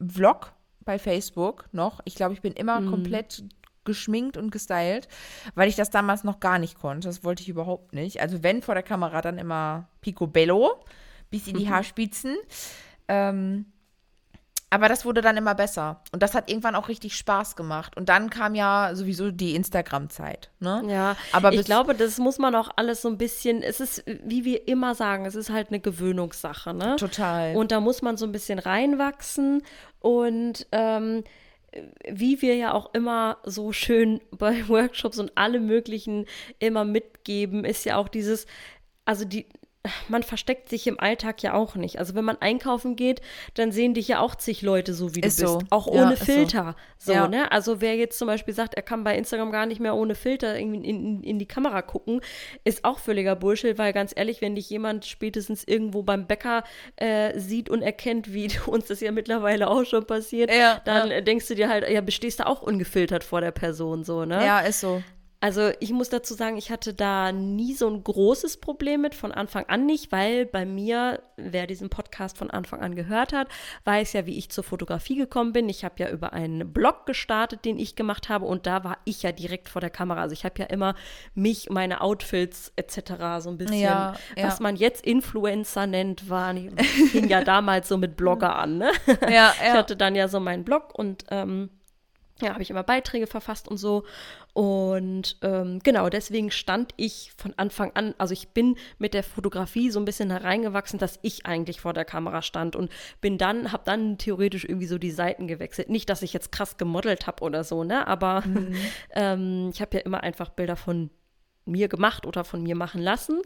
äh, 0.00 0.06
Vlog 0.06 0.52
bei 0.84 0.98
Facebook 0.98 1.68
noch. 1.72 2.00
Ich 2.04 2.14
glaube, 2.14 2.34
ich 2.34 2.40
bin 2.42 2.52
immer 2.52 2.80
Mhm. 2.80 2.90
komplett 2.90 3.44
geschminkt 3.84 4.36
und 4.36 4.50
gestylt, 4.50 5.08
weil 5.54 5.68
ich 5.68 5.76
das 5.76 5.88
damals 5.90 6.22
noch 6.22 6.40
gar 6.40 6.58
nicht 6.58 6.78
konnte. 6.78 7.08
Das 7.08 7.24
wollte 7.24 7.42
ich 7.42 7.48
überhaupt 7.48 7.94
nicht. 7.94 8.20
Also 8.20 8.42
wenn 8.42 8.60
vor 8.60 8.74
der 8.74 8.82
Kamera, 8.82 9.22
dann 9.22 9.38
immer 9.38 9.88
picobello, 10.02 10.84
bis 11.30 11.46
in 11.48 11.56
die 11.56 11.70
Haarspitzen. 11.70 12.36
Ähm, 13.08 13.64
aber 14.70 14.88
das 14.88 15.04
wurde 15.04 15.22
dann 15.22 15.36
immer 15.36 15.54
besser. 15.54 16.02
Und 16.12 16.22
das 16.22 16.34
hat 16.34 16.50
irgendwann 16.50 16.74
auch 16.74 16.88
richtig 16.88 17.16
Spaß 17.16 17.56
gemacht. 17.56 17.96
Und 17.96 18.08
dann 18.08 18.28
kam 18.28 18.54
ja 18.54 18.90
sowieso 18.94 19.30
die 19.30 19.54
Instagram-Zeit. 19.54 20.50
Ne? 20.60 20.82
Ja, 20.88 21.16
Aber 21.32 21.52
ich 21.52 21.64
glaube, 21.64 21.94
das 21.94 22.18
muss 22.18 22.38
man 22.38 22.54
auch 22.54 22.68
alles 22.76 23.00
so 23.00 23.08
ein 23.08 23.16
bisschen, 23.16 23.62
es 23.62 23.80
ist, 23.80 24.04
wie 24.06 24.44
wir 24.44 24.68
immer 24.68 24.94
sagen, 24.94 25.24
es 25.24 25.34
ist 25.34 25.50
halt 25.50 25.68
eine 25.68 25.80
Gewöhnungssache, 25.80 26.74
ne? 26.74 26.96
Total. 26.96 27.56
Und 27.56 27.72
da 27.72 27.80
muss 27.80 28.02
man 28.02 28.16
so 28.16 28.26
ein 28.26 28.32
bisschen 28.32 28.58
reinwachsen 28.58 29.62
und 30.00 30.66
ähm, 30.72 31.24
wie 32.08 32.40
wir 32.42 32.54
ja 32.56 32.72
auch 32.72 32.94
immer 32.94 33.38
so 33.44 33.72
schön 33.72 34.20
bei 34.30 34.68
Workshops 34.68 35.18
und 35.18 35.32
alle 35.34 35.60
möglichen 35.60 36.26
immer 36.58 36.84
mitgeben, 36.84 37.64
ist 37.64 37.84
ja 37.84 37.96
auch 37.96 38.08
dieses, 38.08 38.46
also 39.06 39.24
die, 39.24 39.46
man 40.08 40.22
versteckt 40.22 40.68
sich 40.68 40.86
im 40.86 40.98
Alltag 41.00 41.42
ja 41.42 41.54
auch 41.54 41.74
nicht. 41.74 41.98
Also 41.98 42.14
wenn 42.14 42.24
man 42.24 42.36
einkaufen 42.40 42.96
geht, 42.96 43.20
dann 43.54 43.72
sehen 43.72 43.94
dich 43.94 44.08
ja 44.08 44.20
auch 44.20 44.34
zig 44.34 44.62
Leute 44.62 44.94
so, 44.94 45.14
wie 45.14 45.20
Ist 45.20 45.40
du 45.40 45.42
bist. 45.44 45.52
so. 45.54 45.58
Auch 45.70 45.86
Ja, 45.92 46.02
ohne 46.06 46.16
so. 46.16 46.24
Filter. 46.24 46.76
So, 46.98 47.12
Ja. 47.12 47.28
ne? 47.28 47.50
Also 47.52 47.80
wer 47.80 47.96
jetzt 47.96 48.18
zum 48.18 48.26
Beispiel 48.26 48.54
sagt, 48.54 48.74
er 48.74 48.82
kann 48.82 49.04
bei 49.04 49.16
Instagram 49.16 49.52
gar 49.52 49.66
nicht 49.66 49.80
mehr 49.80 49.94
ohne 49.94 50.14
Filter 50.14 50.58
irgendwie 50.58 50.78
in, 50.88 51.04
in, 51.04 51.22
in 51.22 51.38
die 51.38 51.46
Kamera 51.46 51.82
gucken, 51.82 52.20
ist 52.64 52.84
auch 52.84 52.98
völliger 52.98 53.36
Bullshit, 53.36 53.78
weil 53.78 53.92
ganz 53.92 54.12
ehrlich, 54.14 54.40
wenn 54.40 54.54
dich 54.54 54.68
jemand 54.70 55.06
spätestens 55.06 55.64
irgendwo 55.64 56.02
beim 56.02 56.26
Bäcker 56.26 56.64
äh, 56.96 57.38
sieht 57.38 57.70
und 57.70 57.82
erkennt, 57.82 58.32
wie 58.32 58.48
uns 58.66 58.86
das 58.86 59.00
ja 59.00 59.12
mittlerweile 59.12 59.68
auch 59.68 59.84
schon 59.84 60.06
passiert, 60.06 60.52
Ja, 60.52 60.80
dann 60.84 61.10
ja. 61.10 61.20
denkst 61.20 61.48
du 61.48 61.54
dir 61.54 61.68
halt, 61.68 61.88
ja, 61.88 62.00
bestehst 62.00 62.40
du 62.40 62.46
auch 62.46 62.62
ungefiltert 62.62 63.24
vor 63.24 63.40
der 63.40 63.52
Person, 63.52 64.04
so, 64.04 64.24
ne? 64.24 64.44
ja, 64.44 64.60
ist 64.60 64.80
so. 64.80 65.02
Also 65.40 65.70
ich 65.78 65.92
muss 65.92 66.08
dazu 66.08 66.34
sagen, 66.34 66.56
ich 66.56 66.70
hatte 66.70 66.94
da 66.94 67.30
nie 67.30 67.72
so 67.74 67.88
ein 67.88 68.02
großes 68.02 68.56
Problem 68.56 69.02
mit, 69.02 69.14
von 69.14 69.30
Anfang 69.30 69.66
an 69.66 69.86
nicht, 69.86 70.10
weil 70.10 70.46
bei 70.46 70.66
mir, 70.66 71.22
wer 71.36 71.68
diesen 71.68 71.90
Podcast 71.90 72.36
von 72.36 72.50
Anfang 72.50 72.80
an 72.80 72.96
gehört 72.96 73.32
hat, 73.32 73.46
weiß 73.84 74.14
ja, 74.14 74.26
wie 74.26 74.36
ich 74.36 74.50
zur 74.50 74.64
Fotografie 74.64 75.14
gekommen 75.14 75.52
bin. 75.52 75.68
Ich 75.68 75.84
habe 75.84 75.94
ja 75.98 76.10
über 76.10 76.32
einen 76.32 76.72
Blog 76.72 77.06
gestartet, 77.06 77.64
den 77.64 77.78
ich 77.78 77.94
gemacht 77.94 78.28
habe 78.28 78.46
und 78.46 78.66
da 78.66 78.82
war 78.82 78.98
ich 79.04 79.22
ja 79.22 79.30
direkt 79.30 79.68
vor 79.68 79.80
der 79.80 79.90
Kamera. 79.90 80.22
Also 80.22 80.32
ich 80.32 80.44
habe 80.44 80.58
ja 80.58 80.66
immer 80.66 80.96
mich, 81.34 81.70
meine 81.70 82.00
Outfits 82.00 82.72
etc. 82.74 83.38
so 83.38 83.50
ein 83.50 83.58
bisschen, 83.58 83.78
Ja, 83.78 84.14
ja. 84.36 84.46
was 84.48 84.58
man 84.58 84.74
jetzt 84.74 85.06
Influencer 85.06 85.86
nennt, 85.86 86.28
war, 86.28 86.52
fing 87.12 87.28
ja 87.28 87.44
damals 87.44 87.86
so 87.88 87.96
mit 87.96 88.16
Blogger 88.16 88.56
an, 88.56 88.78
ne? 88.78 88.90
Ja, 89.30 89.54
Ich 89.62 89.70
hatte 89.70 89.96
dann 89.96 90.16
ja 90.16 90.26
so 90.26 90.40
meinen 90.40 90.64
Blog 90.64 90.98
und 90.98 91.24
ähm, 91.30 91.70
ja, 92.40 92.52
habe 92.52 92.62
ich 92.62 92.70
immer 92.70 92.82
Beiträge 92.82 93.26
verfasst 93.26 93.68
und 93.68 93.78
so. 93.78 94.04
Und 94.52 95.36
ähm, 95.42 95.80
genau, 95.82 96.08
deswegen 96.08 96.50
stand 96.50 96.92
ich 96.96 97.32
von 97.36 97.54
Anfang 97.56 97.92
an, 97.94 98.14
also 98.18 98.32
ich 98.32 98.48
bin 98.48 98.76
mit 98.98 99.14
der 99.14 99.22
Fotografie 99.22 99.90
so 99.90 99.98
ein 99.98 100.04
bisschen 100.04 100.30
hereingewachsen, 100.30 100.98
dass 100.98 101.18
ich 101.22 101.46
eigentlich 101.46 101.80
vor 101.80 101.92
der 101.92 102.04
Kamera 102.04 102.42
stand 102.42 102.76
und 102.76 102.90
bin 103.20 103.38
dann, 103.38 103.72
habe 103.72 103.82
dann 103.84 104.18
theoretisch 104.18 104.64
irgendwie 104.64 104.86
so 104.86 104.98
die 104.98 105.10
Seiten 105.10 105.46
gewechselt. 105.46 105.88
Nicht, 105.88 106.08
dass 106.10 106.22
ich 106.22 106.32
jetzt 106.32 106.52
krass 106.52 106.76
gemodelt 106.76 107.26
habe 107.26 107.44
oder 107.44 107.64
so, 107.64 107.84
ne? 107.84 108.06
Aber 108.06 108.42
ähm, 109.14 109.70
ich 109.72 109.80
habe 109.80 109.96
ja 109.96 110.02
immer 110.04 110.22
einfach 110.22 110.50
Bilder 110.50 110.76
von 110.76 111.10
mir 111.64 111.88
gemacht 111.88 112.26
oder 112.26 112.44
von 112.44 112.62
mir 112.62 112.74
machen 112.74 113.02
lassen. 113.02 113.42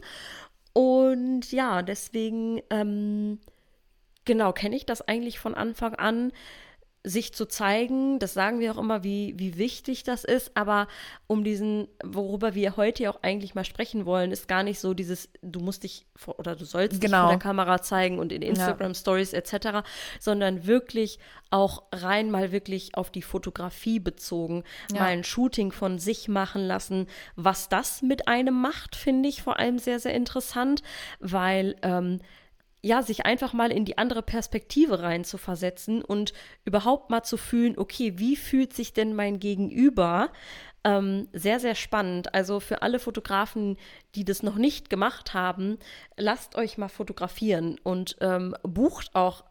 Und 0.73 1.51
ja, 1.51 1.83
deswegen, 1.83 2.61
ähm, 2.69 3.39
genau, 4.25 4.53
kenne 4.53 4.75
ich 4.75 4.85
das 4.85 5.07
eigentlich 5.07 5.39
von 5.39 5.53
Anfang 5.53 5.95
an, 5.95 6.31
sich 7.05 7.33
zu 7.33 7.45
zeigen. 7.45 8.17
Das 8.19 8.33
sagen 8.33 8.59
wir 8.61 8.71
auch 8.73 8.77
immer, 8.77 9.03
wie, 9.03 9.33
wie 9.37 9.57
wichtig 9.57 10.03
das 10.03 10.23
ist. 10.23 10.55
Aber 10.55 10.87
um 11.27 11.43
diesen, 11.43 11.89
worüber 12.03 12.55
wir 12.55 12.77
heute 12.77 13.03
ja 13.03 13.09
auch 13.11 13.21
eigentlich 13.23 13.55
mal 13.55 13.65
sprechen 13.65 14.05
wollen, 14.05 14.31
ist 14.31 14.47
gar 14.47 14.63
nicht 14.63 14.79
so 14.79 14.93
dieses, 14.93 15.29
du 15.41 15.59
musst 15.59 15.83
dich 15.83 16.05
vor, 16.15 16.39
oder 16.39 16.55
du 16.55 16.63
sollst 16.63 16.93
dich 16.93 17.01
Genau. 17.11 17.23
vor 17.23 17.29
der 17.29 17.39
Kamera 17.39 17.81
zeigen 17.81 18.19
und 18.19 18.31
in 18.31 18.41
Instagram 18.41 18.93
Stories 18.93 19.33
etc., 19.33 19.83
sondern 20.19 20.65
wirklich 20.65 21.19
auch 21.49 21.83
rein 21.91 22.31
mal 22.31 22.51
wirklich 22.53 22.95
auf 22.95 23.11
die 23.11 23.21
Fotografie 23.21 23.99
bezogen, 23.99 24.63
Ja. 24.93 25.01
mal 25.01 25.07
ein 25.07 25.23
Shooting 25.25 25.73
von 25.73 25.99
sich 25.99 26.29
machen 26.29 26.61
lassen. 26.65 27.07
Was 27.35 27.67
das 27.67 28.01
mit 28.01 28.27
einem 28.29 28.61
macht, 28.61 28.95
finde 28.95 29.27
ich 29.27 29.41
vor 29.41 29.59
allem 29.59 29.77
sehr, 29.77 29.99
sehr 29.99 30.13
interessant, 30.13 30.81
weil 31.19 31.75
ähm, 31.81 32.21
ja, 32.83 33.01
sich 33.01 33.25
einfach 33.25 33.53
mal 33.53 33.71
in 33.71 33.85
die 33.85 33.97
andere 33.97 34.21
Perspektive 34.21 35.01
rein 35.01 35.23
zu 35.23 35.37
versetzen 35.37 36.03
und 36.03 36.33
überhaupt 36.65 37.09
mal 37.09 37.23
zu 37.23 37.37
fühlen, 37.37 37.77
okay, 37.77 38.19
wie 38.19 38.35
fühlt 38.35 38.73
sich 38.73 38.93
denn 38.93 39.15
mein 39.15 39.39
Gegenüber? 39.39 40.29
Ähm, 40.83 41.29
sehr, 41.31 41.61
sehr 41.61 41.75
spannend. 41.75 42.33
Also 42.33 42.59
für 42.59 42.81
alle 42.81 42.99
Fotografen, 42.99 43.77
die 44.15 44.25
das 44.25 44.43
noch 44.43 44.57
nicht 44.57 44.89
gemacht 44.89 45.33
haben, 45.33 45.77
lasst 46.17 46.55
euch 46.55 46.77
mal 46.77 46.89
fotografieren 46.89 47.79
und 47.83 48.17
ähm, 48.19 48.53
bucht 48.63 49.15
auch 49.15 49.45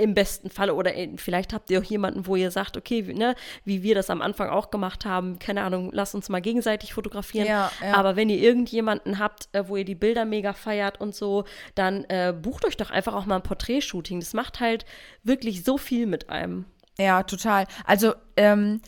im 0.00 0.14
besten 0.14 0.50
Fall 0.50 0.70
oder 0.70 0.92
vielleicht 1.16 1.52
habt 1.52 1.70
ihr 1.70 1.80
auch 1.80 1.84
jemanden, 1.84 2.26
wo 2.26 2.36
ihr 2.36 2.50
sagt, 2.50 2.76
okay, 2.76 3.06
wie, 3.06 3.14
ne, 3.14 3.34
wie 3.64 3.82
wir 3.82 3.94
das 3.94 4.10
am 4.10 4.22
Anfang 4.22 4.48
auch 4.48 4.70
gemacht 4.70 5.04
haben, 5.04 5.38
keine 5.38 5.62
Ahnung, 5.62 5.90
lasst 5.92 6.14
uns 6.14 6.28
mal 6.28 6.40
gegenseitig 6.40 6.94
fotografieren. 6.94 7.46
Ja, 7.46 7.70
ja. 7.82 7.94
Aber 7.94 8.16
wenn 8.16 8.28
ihr 8.28 8.38
irgendjemanden 8.38 9.18
habt, 9.18 9.48
äh, 9.52 9.68
wo 9.68 9.76
ihr 9.76 9.84
die 9.84 9.94
Bilder 9.94 10.24
mega 10.24 10.52
feiert 10.52 11.00
und 11.00 11.14
so, 11.14 11.44
dann 11.74 12.04
äh, 12.04 12.34
bucht 12.36 12.64
euch 12.64 12.76
doch 12.76 12.90
einfach 12.90 13.14
auch 13.14 13.26
mal 13.26 13.36
ein 13.36 13.42
Porträtshooting. 13.42 14.20
Das 14.20 14.34
macht 14.34 14.60
halt 14.60 14.84
wirklich 15.22 15.64
so 15.64 15.78
viel 15.78 16.06
mit 16.06 16.30
einem. 16.30 16.64
Ja, 16.98 17.22
total. 17.22 17.66
Also, 17.84 18.14
ähm, 18.36 18.80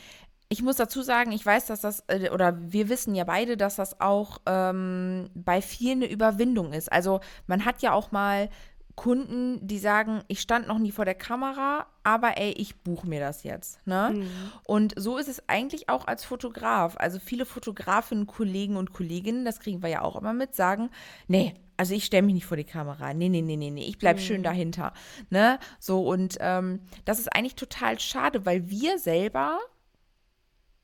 ich 0.53 0.61
muss 0.61 0.77
dazu 0.77 1.01
sagen, 1.01 1.33
ich 1.33 1.47
weiß, 1.47 1.67
dass 1.67 1.81
das, 1.81 2.05
äh, 2.09 2.29
oder 2.29 2.59
wir 2.61 2.91
wissen 2.91 3.15
ja 3.15 3.25
beide, 3.25 3.57
dass 3.57 3.77
das 3.77 4.03
auch 4.03 4.39
ähm, 4.45 5.31
bei 5.35 5.63
vielen 5.63 6.03
eine 6.03 6.13
Überwindung 6.13 6.75
ist. 6.75 6.93
Also, 6.93 7.21
man 7.47 7.65
hat 7.65 7.81
ja 7.81 7.95
auch 7.95 8.13
mal 8.13 8.51
Kunden, 8.95 9.67
die 9.67 9.79
sagen, 9.79 10.23
ich 10.29 10.41
stand 10.41 10.69
noch 10.69 10.79
nie 10.79 10.93
vor 10.93 11.05
der 11.05 11.15
Kamera, 11.15 11.87
aber 12.03 12.37
ey, 12.37 12.53
ich 12.53 12.77
buche 12.83 13.07
mir 13.07 13.21
das 13.21 13.43
jetzt. 13.43 13.85
Ne? 13.87 14.27
Und 14.65 14.95
so 14.97 15.17
ist 15.17 15.29
es 15.29 15.49
eigentlich 15.49 15.89
auch 15.89 16.07
als 16.07 16.25
Fotograf. 16.25 16.97
Also 16.99 17.19
viele 17.19 17.47
Fotografinnen, 17.47 18.27
Kollegen 18.27 18.77
und 18.77 18.93
Kolleginnen, 18.93 19.45
das 19.45 19.61
kriegen 19.61 19.83
wir 19.83 19.89
ja 19.89 20.03
auch 20.03 20.17
immer 20.17 20.35
mit, 20.35 20.55
sagen, 20.55 20.91
nee, 21.27 21.55
also 21.77 21.95
ich 21.95 22.05
stelle 22.05 22.23
mich 22.23 22.35
nicht 22.35 22.47
vor 22.47 22.57
die 22.57 22.65
Kamera. 22.65 23.15
Nee, 23.15 23.29
nee, 23.29 23.41
nee, 23.43 23.57
nee, 23.57 23.71
nee, 23.71 23.85
ich 23.85 23.99
bleib 23.99 24.21
schön 24.21 24.43
dahinter. 24.43 24.93
Ne? 25.31 25.59
So, 25.81 26.07
und 26.07 26.37
ähm, 26.41 26.81
das 27.05 27.19
ist 27.19 27.35
eigentlich 27.35 27.57
total 27.57 27.99
schade, 27.99 28.45
weil 28.45 28.69
wir 28.69 28.99
selber 28.99 29.59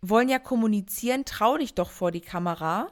wollen 0.00 0.28
ja 0.28 0.38
kommunizieren, 0.38 1.24
trau 1.24 1.58
dich 1.58 1.74
doch 1.74 1.90
vor 1.90 2.10
die 2.10 2.20
Kamera, 2.20 2.88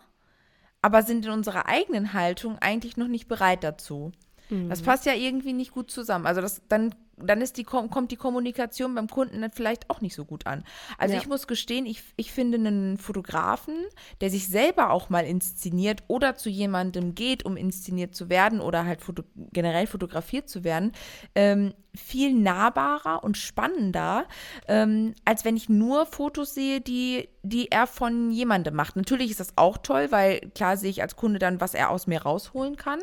aber 0.82 1.02
sind 1.02 1.24
in 1.24 1.32
unserer 1.32 1.66
eigenen 1.66 2.12
Haltung 2.12 2.58
eigentlich 2.58 2.96
noch 2.96 3.08
nicht 3.08 3.28
bereit 3.28 3.64
dazu. 3.64 4.12
Das 4.68 4.82
passt 4.82 5.06
ja 5.06 5.14
irgendwie 5.14 5.52
nicht 5.52 5.72
gut 5.72 5.90
zusammen. 5.90 6.26
Also 6.26 6.40
das, 6.40 6.62
dann, 6.68 6.94
dann 7.18 7.40
ist 7.40 7.56
die, 7.56 7.64
Kom- 7.64 7.88
kommt 7.88 8.10
die 8.12 8.16
Kommunikation 8.16 8.94
beim 8.94 9.08
Kunden 9.08 9.40
dann 9.40 9.50
vielleicht 9.52 9.88
auch 9.90 10.00
nicht 10.00 10.14
so 10.14 10.24
gut 10.24 10.46
an. 10.46 10.64
Also 10.98 11.14
Ja. 11.14 11.20
ich 11.20 11.26
muss 11.28 11.46
gestehen, 11.46 11.86
ich, 11.86 12.02
ich 12.16 12.30
finde 12.32 12.58
einen 12.58 12.98
Fotografen, 12.98 13.74
der 14.20 14.30
sich 14.30 14.48
selber 14.48 14.90
auch 14.90 15.08
mal 15.08 15.24
inszeniert 15.24 16.02
oder 16.08 16.36
zu 16.36 16.50
jemandem 16.50 17.14
geht, 17.14 17.44
um 17.44 17.56
inszeniert 17.56 18.14
zu 18.14 18.28
werden 18.28 18.60
oder 18.60 18.84
halt 18.84 19.00
foto 19.00 19.22
generell 19.52 19.86
fotografiert 19.86 20.48
zu 20.48 20.62
werden, 20.64 20.92
ähm, 21.34 21.72
viel 21.94 22.34
nahbarer 22.34 23.24
und 23.24 23.38
spannender, 23.38 24.26
ähm, 24.68 25.14
als 25.24 25.46
wenn 25.46 25.56
ich 25.56 25.70
nur 25.70 26.04
Fotos 26.04 26.52
sehe, 26.52 26.82
die, 26.82 27.30
die 27.42 27.72
er 27.72 27.86
von 27.86 28.30
jemandem 28.30 28.74
macht. 28.74 28.96
Natürlich 28.96 29.30
ist 29.30 29.40
das 29.40 29.56
auch 29.56 29.78
toll, 29.78 30.08
weil 30.10 30.40
klar 30.54 30.76
sehe 30.76 30.90
ich 30.90 31.00
als 31.00 31.16
Kunde 31.16 31.38
dann, 31.38 31.58
was 31.62 31.72
er 31.72 31.88
aus 31.88 32.06
mir 32.06 32.20
rausholen 32.20 32.76
kann. 32.76 32.98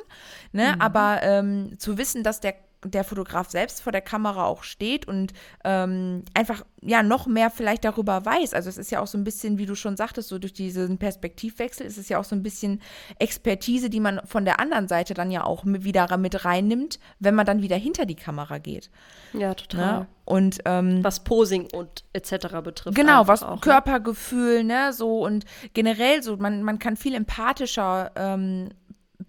Ne? 0.51 0.79
Aber 0.79 1.21
ähm, 1.23 1.79
zu 1.79 1.97
wissen, 1.97 2.21
dass 2.23 2.39
der 2.39 2.53
der 2.85 3.03
Fotograf 3.03 3.49
selbst 3.49 3.81
vor 3.81 3.91
der 3.91 4.01
Kamera 4.01 4.45
auch 4.45 4.63
steht 4.63 5.07
und 5.07 5.33
ähm, 5.63 6.23
einfach 6.33 6.63
ja 6.81 7.03
noch 7.03 7.27
mehr 7.27 7.49
vielleicht 7.49 7.85
darüber 7.85 8.25
weiß. 8.25 8.53
Also 8.53 8.69
es 8.69 8.77
ist 8.77 8.91
ja 8.91 8.99
auch 8.99 9.07
so 9.07 9.17
ein 9.17 9.23
bisschen, 9.23 9.57
wie 9.57 9.65
du 9.65 9.75
schon 9.75 9.97
sagtest, 9.97 10.29
so 10.29 10.39
durch 10.39 10.53
diesen 10.53 10.97
Perspektivwechsel 10.97 11.85
ist 11.85 11.97
es 11.97 12.09
ja 12.09 12.19
auch 12.19 12.23
so 12.23 12.35
ein 12.35 12.43
bisschen 12.43 12.81
Expertise, 13.19 13.89
die 13.89 13.99
man 13.99 14.21
von 14.25 14.45
der 14.45 14.59
anderen 14.59 14.87
Seite 14.87 15.13
dann 15.13 15.31
ja 15.31 15.43
auch 15.43 15.63
wieder 15.65 16.17
mit 16.17 16.45
reinnimmt, 16.45 16.99
wenn 17.19 17.35
man 17.35 17.45
dann 17.45 17.61
wieder 17.61 17.77
hinter 17.77 18.05
die 18.05 18.15
Kamera 18.15 18.57
geht. 18.57 18.89
Ja, 19.33 19.53
total. 19.53 19.99
Ne? 19.99 20.07
Und 20.25 20.59
ähm, 20.65 21.03
was 21.03 21.23
Posing 21.23 21.67
und 21.73 22.05
etc. 22.13 22.61
betrifft. 22.63 22.95
Genau, 22.95 23.27
was 23.27 23.43
auch, 23.43 23.55
ne? 23.55 23.61
Körpergefühl, 23.61 24.63
ne, 24.63 24.93
so 24.93 25.19
und 25.19 25.43
generell 25.73 26.23
so, 26.23 26.37
man, 26.37 26.63
man 26.63 26.79
kann 26.79 26.95
viel 26.95 27.13
empathischer 27.13 28.11
ähm, 28.15 28.69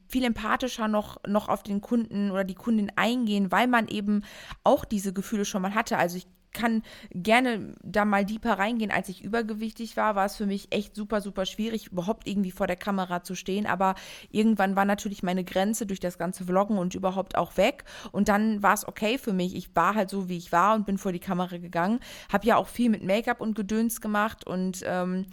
viel 0.08 0.24
empathischer 0.24 0.88
noch, 0.88 1.20
noch 1.26 1.48
auf 1.48 1.62
den 1.62 1.80
Kunden 1.80 2.30
oder 2.30 2.44
die 2.44 2.54
Kundin 2.54 2.92
eingehen, 2.96 3.50
weil 3.52 3.66
man 3.66 3.88
eben 3.88 4.22
auch 4.62 4.84
diese 4.84 5.12
Gefühle 5.12 5.44
schon 5.44 5.62
mal 5.62 5.74
hatte. 5.74 5.98
Also 5.98 6.16
ich 6.16 6.26
kann 6.54 6.82
gerne 7.10 7.74
da 7.82 8.06
mal 8.06 8.24
deeper 8.24 8.58
reingehen. 8.58 8.90
Als 8.90 9.10
ich 9.10 9.22
übergewichtig 9.22 9.98
war, 9.98 10.14
war 10.14 10.24
es 10.24 10.36
für 10.36 10.46
mich 10.46 10.72
echt 10.72 10.94
super, 10.94 11.20
super 11.20 11.44
schwierig, 11.44 11.88
überhaupt 11.88 12.26
irgendwie 12.26 12.52
vor 12.52 12.66
der 12.66 12.76
Kamera 12.76 13.22
zu 13.22 13.34
stehen. 13.34 13.66
Aber 13.66 13.94
irgendwann 14.30 14.76
war 14.76 14.86
natürlich 14.86 15.22
meine 15.22 15.44
Grenze 15.44 15.84
durch 15.84 16.00
das 16.00 16.16
ganze 16.16 16.44
Vloggen 16.44 16.78
und 16.78 16.94
überhaupt 16.94 17.36
auch 17.36 17.58
weg. 17.58 17.84
Und 18.12 18.28
dann 18.28 18.62
war 18.62 18.72
es 18.72 18.88
okay 18.88 19.18
für 19.18 19.34
mich. 19.34 19.54
Ich 19.54 19.74
war 19.76 19.94
halt 19.94 20.08
so, 20.08 20.28
wie 20.30 20.38
ich 20.38 20.52
war 20.52 20.74
und 20.74 20.86
bin 20.86 20.96
vor 20.96 21.12
die 21.12 21.18
Kamera 21.18 21.58
gegangen. 21.58 22.00
Habe 22.32 22.46
ja 22.46 22.56
auch 22.56 22.68
viel 22.68 22.88
mit 22.88 23.02
Make-up 23.02 23.40
und 23.40 23.54
Gedöns 23.54 24.00
gemacht 24.00 24.46
und 24.46 24.82
ähm, 24.86 25.26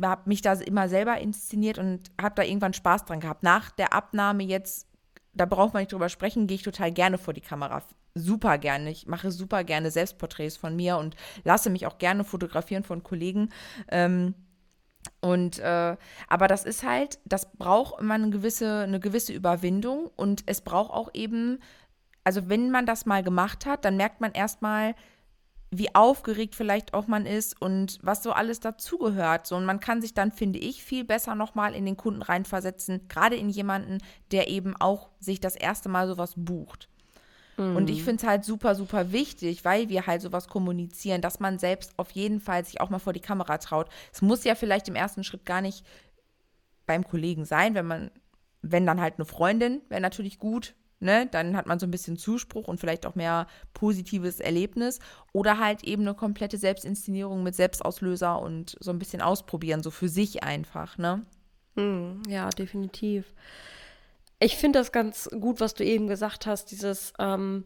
habe 0.00 0.22
mich 0.26 0.42
da 0.42 0.52
immer 0.54 0.88
selber 0.88 1.18
inszeniert 1.18 1.78
und 1.78 2.10
habe 2.20 2.34
da 2.36 2.42
irgendwann 2.42 2.72
Spaß 2.72 3.04
dran 3.04 3.20
gehabt. 3.20 3.42
Nach 3.42 3.70
der 3.70 3.92
Abnahme 3.92 4.44
jetzt, 4.44 4.86
da 5.34 5.46
braucht 5.46 5.74
man 5.74 5.82
nicht 5.82 5.92
drüber 5.92 6.08
sprechen, 6.08 6.46
gehe 6.46 6.56
ich 6.56 6.62
total 6.62 6.92
gerne 6.92 7.18
vor 7.18 7.34
die 7.34 7.40
Kamera. 7.40 7.82
Super 8.14 8.58
gerne. 8.58 8.90
Ich 8.90 9.06
mache 9.06 9.30
super 9.30 9.64
gerne 9.64 9.90
Selbstporträts 9.90 10.56
von 10.56 10.74
mir 10.74 10.96
und 10.96 11.16
lasse 11.44 11.70
mich 11.70 11.86
auch 11.86 11.98
gerne 11.98 12.24
fotografieren 12.24 12.82
von 12.82 13.02
Kollegen. 13.02 13.50
Ähm, 13.88 14.34
und 15.20 15.58
äh, 15.58 15.96
aber 16.28 16.48
das 16.48 16.64
ist 16.64 16.82
halt, 16.82 17.18
das 17.24 17.52
braucht 17.52 18.00
immer 18.00 18.14
eine 18.14 18.30
gewisse, 18.30 18.80
eine 18.80 19.00
gewisse 19.00 19.32
Überwindung 19.32 20.10
und 20.16 20.42
es 20.46 20.60
braucht 20.60 20.90
auch 20.90 21.10
eben, 21.14 21.60
also 22.24 22.48
wenn 22.48 22.70
man 22.70 22.86
das 22.86 23.06
mal 23.06 23.22
gemacht 23.22 23.66
hat, 23.66 23.84
dann 23.84 23.96
merkt 23.96 24.20
man 24.20 24.32
erstmal, 24.32 24.94
wie 25.70 25.94
aufgeregt 25.94 26.56
vielleicht 26.56 26.94
auch 26.94 27.06
man 27.06 27.26
ist 27.26 27.60
und 27.60 27.98
was 28.02 28.22
so 28.22 28.32
alles 28.32 28.58
dazugehört. 28.58 29.46
So, 29.46 29.56
und 29.56 29.64
man 29.64 29.78
kann 29.78 30.02
sich 30.02 30.14
dann, 30.14 30.32
finde 30.32 30.58
ich, 30.58 30.82
viel 30.82 31.04
besser 31.04 31.36
nochmal 31.36 31.74
in 31.74 31.86
den 31.86 31.96
Kunden 31.96 32.22
reinversetzen, 32.22 33.06
gerade 33.08 33.36
in 33.36 33.48
jemanden, 33.48 33.98
der 34.32 34.48
eben 34.48 34.74
auch 34.76 35.10
sich 35.20 35.40
das 35.40 35.54
erste 35.54 35.88
Mal 35.88 36.08
sowas 36.08 36.34
bucht. 36.36 36.88
Mhm. 37.56 37.76
Und 37.76 37.90
ich 37.90 38.02
finde 38.02 38.22
es 38.22 38.28
halt 38.28 38.44
super, 38.44 38.74
super 38.74 39.12
wichtig, 39.12 39.64
weil 39.64 39.88
wir 39.88 40.08
halt 40.08 40.22
sowas 40.22 40.48
kommunizieren, 40.48 41.20
dass 41.20 41.38
man 41.38 41.60
selbst 41.60 41.92
auf 41.98 42.10
jeden 42.12 42.40
Fall 42.40 42.64
sich 42.64 42.80
auch 42.80 42.90
mal 42.90 42.98
vor 42.98 43.12
die 43.12 43.20
Kamera 43.20 43.58
traut. 43.58 43.88
Es 44.12 44.22
muss 44.22 44.42
ja 44.42 44.56
vielleicht 44.56 44.88
im 44.88 44.96
ersten 44.96 45.22
Schritt 45.22 45.46
gar 45.46 45.60
nicht 45.60 45.86
beim 46.86 47.04
Kollegen 47.04 47.44
sein, 47.44 47.74
wenn 47.74 47.86
man, 47.86 48.10
wenn 48.62 48.86
dann 48.86 49.00
halt 49.00 49.14
eine 49.18 49.24
Freundin, 49.24 49.82
wäre 49.88 50.00
natürlich 50.00 50.40
gut, 50.40 50.74
Ne, 51.02 51.26
dann 51.30 51.56
hat 51.56 51.66
man 51.66 51.78
so 51.78 51.86
ein 51.86 51.90
bisschen 51.90 52.18
Zuspruch 52.18 52.68
und 52.68 52.78
vielleicht 52.78 53.06
auch 53.06 53.14
mehr 53.14 53.46
positives 53.72 54.38
Erlebnis. 54.38 54.98
Oder 55.32 55.58
halt 55.58 55.82
eben 55.82 56.02
eine 56.02 56.14
komplette 56.14 56.58
Selbstinszenierung 56.58 57.42
mit 57.42 57.54
Selbstauslöser 57.54 58.38
und 58.38 58.76
so 58.80 58.90
ein 58.90 58.98
bisschen 58.98 59.22
ausprobieren, 59.22 59.82
so 59.82 59.90
für 59.90 60.10
sich 60.10 60.42
einfach, 60.42 60.98
ne? 60.98 61.24
Hm, 61.76 62.22
ja, 62.28 62.50
definitiv. 62.50 63.32
Ich 64.40 64.56
finde 64.56 64.78
das 64.78 64.92
ganz 64.92 65.28
gut, 65.40 65.60
was 65.60 65.72
du 65.72 65.84
eben 65.84 66.06
gesagt 66.06 66.44
hast, 66.44 66.70
dieses, 66.70 67.14
ähm, 67.18 67.64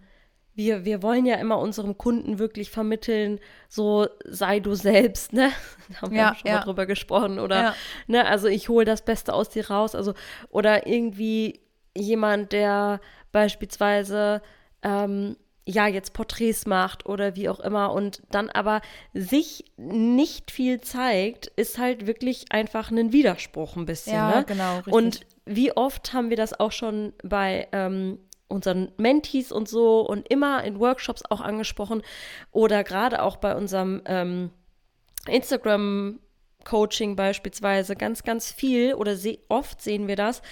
wir, 0.54 0.84
wir 0.84 1.02
wollen 1.02 1.26
ja 1.26 1.36
immer 1.36 1.58
unserem 1.58 1.98
Kunden 1.98 2.38
wirklich 2.38 2.70
vermitteln, 2.70 3.40
so 3.68 4.06
sei 4.24 4.60
du 4.60 4.74
selbst, 4.74 5.32
ne? 5.32 5.50
Da 5.88 6.02
haben 6.02 6.14
ja, 6.14 6.30
wir 6.30 6.34
schon 6.36 6.48
ja. 6.48 6.54
mal 6.58 6.64
drüber 6.64 6.86
gesprochen. 6.86 7.38
Oder, 7.40 7.62
ja. 7.62 7.74
ne, 8.06 8.26
also 8.26 8.46
ich 8.46 8.68
hole 8.68 8.84
das 8.84 9.04
Beste 9.04 9.34
aus 9.34 9.48
dir 9.48 9.68
raus. 9.68 9.94
Also, 9.94 10.14
oder 10.50 10.86
irgendwie 10.86 11.60
jemand, 11.96 12.52
der 12.52 13.00
beispielsweise 13.32 14.42
ähm, 14.82 15.36
ja 15.66 15.86
jetzt 15.86 16.12
Porträts 16.12 16.66
macht 16.66 17.06
oder 17.06 17.36
wie 17.36 17.48
auch 17.48 17.60
immer 17.60 17.92
und 17.92 18.22
dann 18.30 18.50
aber 18.50 18.80
sich 19.14 19.64
nicht 19.76 20.50
viel 20.50 20.80
zeigt, 20.80 21.46
ist 21.56 21.78
halt 21.78 22.06
wirklich 22.06 22.46
einfach 22.50 22.90
ein 22.90 23.12
Widerspruch 23.12 23.76
ein 23.76 23.86
bisschen. 23.86 24.14
Ja, 24.14 24.40
ne? 24.40 24.44
genau. 24.46 24.76
Richtig. 24.76 24.92
Und 24.92 25.20
wie 25.46 25.72
oft 25.76 26.12
haben 26.12 26.30
wir 26.30 26.36
das 26.36 26.58
auch 26.58 26.72
schon 26.72 27.12
bei 27.22 27.68
ähm, 27.72 28.18
unseren 28.48 28.92
Mentees 28.96 29.52
und 29.52 29.68
so 29.68 30.00
und 30.00 30.28
immer 30.28 30.64
in 30.64 30.78
Workshops 30.78 31.22
auch 31.30 31.40
angesprochen 31.40 32.02
oder 32.52 32.84
gerade 32.84 33.22
auch 33.22 33.36
bei 33.36 33.54
unserem 33.56 34.02
ähm, 34.04 34.50
Instagram 35.26 36.20
Coaching 36.64 37.16
beispielsweise 37.16 37.94
ganz, 37.96 38.22
ganz 38.22 38.52
viel 38.52 38.94
oder 38.94 39.16
oft 39.48 39.80
sehen 39.80 40.08
wir 40.08 40.16
das, 40.16 40.42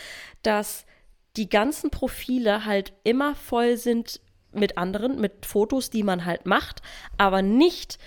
dass 0.42 0.86
die 1.36 1.48
ganzen 1.48 1.90
Profile 1.90 2.64
halt 2.64 2.92
immer 3.04 3.34
voll 3.34 3.76
sind 3.76 4.20
mit 4.52 4.76
anderen, 4.76 5.20
mit 5.20 5.46
Fotos, 5.46 5.90
die 5.90 6.02
man 6.02 6.24
halt 6.24 6.46
macht, 6.46 6.82
aber 7.16 7.42
nicht 7.42 7.98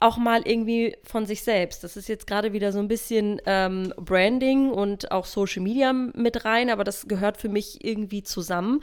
auch 0.00 0.16
mal 0.18 0.46
irgendwie 0.46 0.96
von 1.02 1.24
sich 1.24 1.42
selbst. 1.42 1.82
Das 1.82 1.96
ist 1.96 2.08
jetzt 2.08 2.26
gerade 2.26 2.52
wieder 2.52 2.72
so 2.72 2.78
ein 2.78 2.88
bisschen 2.88 3.40
ähm, 3.46 3.92
Branding 3.96 4.70
und 4.70 5.10
auch 5.10 5.24
Social 5.24 5.62
Media 5.62 5.92
mit 5.92 6.44
rein, 6.44 6.68
aber 6.68 6.84
das 6.84 7.08
gehört 7.08 7.38
für 7.38 7.48
mich 7.48 7.84
irgendwie 7.84 8.22
zusammen. 8.22 8.82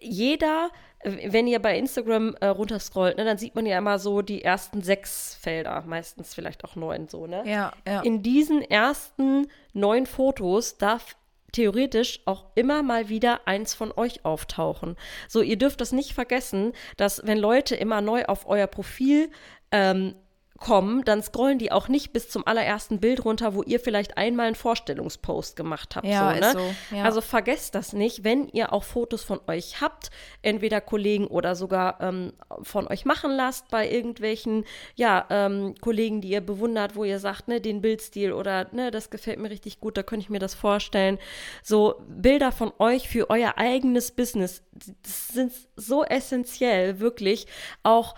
Jeder, 0.00 0.70
wenn 1.02 1.46
ihr 1.46 1.60
bei 1.60 1.76
Instagram 1.78 2.36
äh, 2.40 2.46
runterscrollt, 2.46 3.16
ne, 3.16 3.24
dann 3.24 3.38
sieht 3.38 3.54
man 3.54 3.66
ja 3.66 3.78
immer 3.78 3.98
so 3.98 4.22
die 4.22 4.44
ersten 4.44 4.82
sechs 4.82 5.34
Felder, 5.34 5.82
meistens 5.86 6.34
vielleicht 6.34 6.64
auch 6.64 6.76
neun 6.76 7.08
so, 7.08 7.26
ne? 7.26 7.42
Ja, 7.46 7.72
ja. 7.86 8.02
In 8.02 8.22
diesen 8.22 8.62
ersten 8.62 9.48
neun 9.72 10.06
Fotos 10.06 10.76
darf 10.76 11.16
theoretisch 11.52 12.20
auch 12.24 12.46
immer 12.54 12.82
mal 12.82 13.08
wieder 13.08 13.46
eins 13.46 13.74
von 13.74 13.92
euch 13.92 14.24
auftauchen. 14.24 14.96
So, 15.28 15.42
ihr 15.42 15.56
dürft 15.56 15.80
das 15.80 15.92
nicht 15.92 16.12
vergessen, 16.12 16.72
dass 16.96 17.22
wenn 17.24 17.38
Leute 17.38 17.74
immer 17.74 18.00
neu 18.00 18.24
auf 18.24 18.46
euer 18.46 18.66
Profil 18.66 19.30
ähm, 19.70 20.14
kommen, 20.58 21.04
dann 21.04 21.22
scrollen 21.22 21.58
die 21.58 21.70
auch 21.70 21.88
nicht 21.88 22.12
bis 22.12 22.28
zum 22.28 22.46
allerersten 22.46 22.98
Bild 22.98 23.24
runter, 23.24 23.54
wo 23.54 23.62
ihr 23.62 23.78
vielleicht 23.78 24.16
einmal 24.16 24.46
einen 24.46 24.54
Vorstellungspost 24.56 25.54
gemacht 25.54 25.94
habt. 25.94 26.06
Ja, 26.06 26.34
so, 26.34 26.40
ne? 26.40 26.52
so, 26.52 26.96
ja. 26.96 27.04
Also 27.04 27.20
vergesst 27.20 27.74
das 27.74 27.92
nicht, 27.92 28.24
wenn 28.24 28.48
ihr 28.48 28.72
auch 28.72 28.82
Fotos 28.82 29.22
von 29.22 29.40
euch 29.46 29.80
habt, 29.80 30.10
entweder 30.42 30.80
Kollegen 30.80 31.28
oder 31.28 31.54
sogar 31.54 32.00
ähm, 32.00 32.32
von 32.62 32.88
euch 32.88 33.04
machen 33.04 33.30
lasst 33.30 33.68
bei 33.68 33.88
irgendwelchen, 33.88 34.64
ja, 34.96 35.26
ähm, 35.30 35.76
Kollegen, 35.80 36.20
die 36.20 36.30
ihr 36.30 36.40
bewundert, 36.40 36.96
wo 36.96 37.04
ihr 37.04 37.20
sagt, 37.20 37.46
ne, 37.46 37.60
den 37.60 37.80
Bildstil 37.80 38.32
oder 38.32 38.66
ne, 38.72 38.90
das 38.90 39.10
gefällt 39.10 39.38
mir 39.38 39.50
richtig 39.50 39.78
gut, 39.78 39.96
da 39.96 40.02
könnte 40.02 40.24
ich 40.24 40.30
mir 40.30 40.40
das 40.40 40.54
vorstellen. 40.54 41.18
So 41.62 41.94
Bilder 42.08 42.50
von 42.50 42.72
euch 42.78 43.08
für 43.08 43.30
euer 43.30 43.58
eigenes 43.58 44.10
Business, 44.10 44.64
das 45.02 45.28
sind 45.28 45.52
so 45.76 46.04
essentiell, 46.04 46.98
wirklich 46.98 47.46
auch 47.84 48.16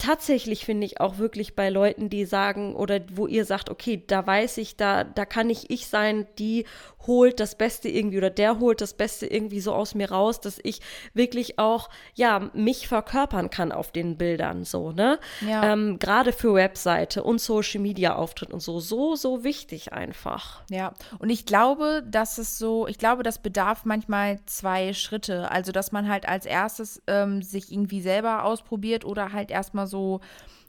tatsächlich 0.00 0.64
finde 0.64 0.86
ich 0.86 1.00
auch 1.00 1.18
wirklich 1.18 1.54
bei 1.54 1.68
Leuten, 1.70 2.10
die 2.10 2.24
sagen 2.24 2.74
oder 2.74 3.00
wo 3.12 3.26
ihr 3.26 3.44
sagt, 3.44 3.70
okay, 3.70 4.02
da 4.06 4.26
weiß 4.26 4.56
ich, 4.58 4.76
da, 4.76 5.04
da 5.04 5.24
kann 5.24 5.46
nicht 5.46 5.70
ich 5.70 5.86
sein, 5.86 6.26
die 6.38 6.64
holt 7.06 7.40
das 7.40 7.54
Beste 7.54 7.88
irgendwie 7.88 8.18
oder 8.18 8.30
der 8.30 8.58
holt 8.58 8.80
das 8.80 8.94
Beste 8.94 9.26
irgendwie 9.26 9.60
so 9.60 9.72
aus 9.72 9.94
mir 9.94 10.10
raus, 10.10 10.40
dass 10.40 10.58
ich 10.62 10.80
wirklich 11.14 11.58
auch, 11.58 11.88
ja, 12.14 12.50
mich 12.52 12.88
verkörpern 12.88 13.50
kann 13.50 13.72
auf 13.72 13.90
den 13.92 14.16
Bildern, 14.16 14.64
so, 14.64 14.92
ne? 14.92 15.18
Ja. 15.40 15.72
Ähm, 15.72 15.98
Gerade 15.98 16.32
für 16.32 16.54
Webseite 16.54 17.22
und 17.22 17.40
Social 17.40 17.80
Media 17.80 18.16
Auftritt 18.16 18.52
und 18.52 18.60
so, 18.60 18.80
so, 18.80 19.16
so 19.16 19.44
wichtig 19.44 19.92
einfach. 19.92 20.62
Ja, 20.70 20.92
und 21.18 21.30
ich 21.30 21.46
glaube, 21.46 22.02
dass 22.06 22.38
es 22.38 22.58
so, 22.58 22.86
ich 22.86 22.98
glaube, 22.98 23.22
das 23.22 23.38
bedarf 23.38 23.84
manchmal 23.84 24.40
zwei 24.46 24.92
Schritte. 24.92 25.50
Also, 25.50 25.72
dass 25.72 25.92
man 25.92 26.08
halt 26.08 26.28
als 26.28 26.46
erstes 26.46 27.02
ähm, 27.06 27.42
sich 27.42 27.72
irgendwie 27.72 28.00
selber 28.00 28.44
ausprobiert 28.44 29.04
oder 29.04 29.32
halt 29.32 29.50
erstmal 29.50 29.86
so 29.90 30.20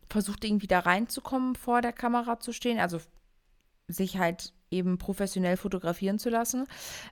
versucht, 0.10 0.44
irgendwie 0.44 0.68
da 0.68 0.80
reinzukommen, 0.80 1.56
vor 1.56 1.82
der 1.82 1.94
Kamera 1.94 2.40
zu 2.40 2.52
stehen. 2.52 2.80
Also 2.80 3.00
sich 3.88 4.18
halt 4.18 4.54
eben 4.70 4.98
professionell 4.98 5.58
fotografieren 5.58 6.20
zu 6.20 6.30
lassen. 6.30 6.66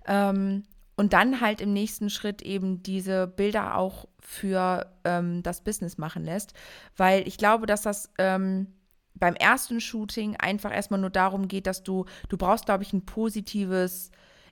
Ähm, 0.05 0.63
und 0.95 1.13
dann 1.13 1.39
halt 1.39 1.61
im 1.61 1.71
nächsten 1.71 2.09
Schritt 2.09 2.41
eben 2.41 2.83
diese 2.83 3.25
Bilder 3.25 3.77
auch 3.77 4.05
für 4.19 4.91
ähm, 5.05 5.43
das 5.43 5.63
Business 5.63 5.97
machen 5.97 6.25
lässt. 6.25 6.53
Weil 6.97 7.25
ich 7.25 7.37
glaube, 7.37 7.67
dass 7.67 7.83
das 7.83 8.11
ähm, 8.17 8.67
beim 9.15 9.35
ersten 9.35 9.79
Shooting 9.79 10.35
einfach 10.35 10.73
erstmal 10.73 10.99
nur 10.99 11.09
darum 11.09 11.47
geht, 11.47 11.67
dass 11.67 11.83
du, 11.83 12.05
du 12.27 12.37
brauchst, 12.37 12.65
glaube 12.65 12.83
ich, 12.83 12.91
ein 12.91 13.05
positives 13.05 14.11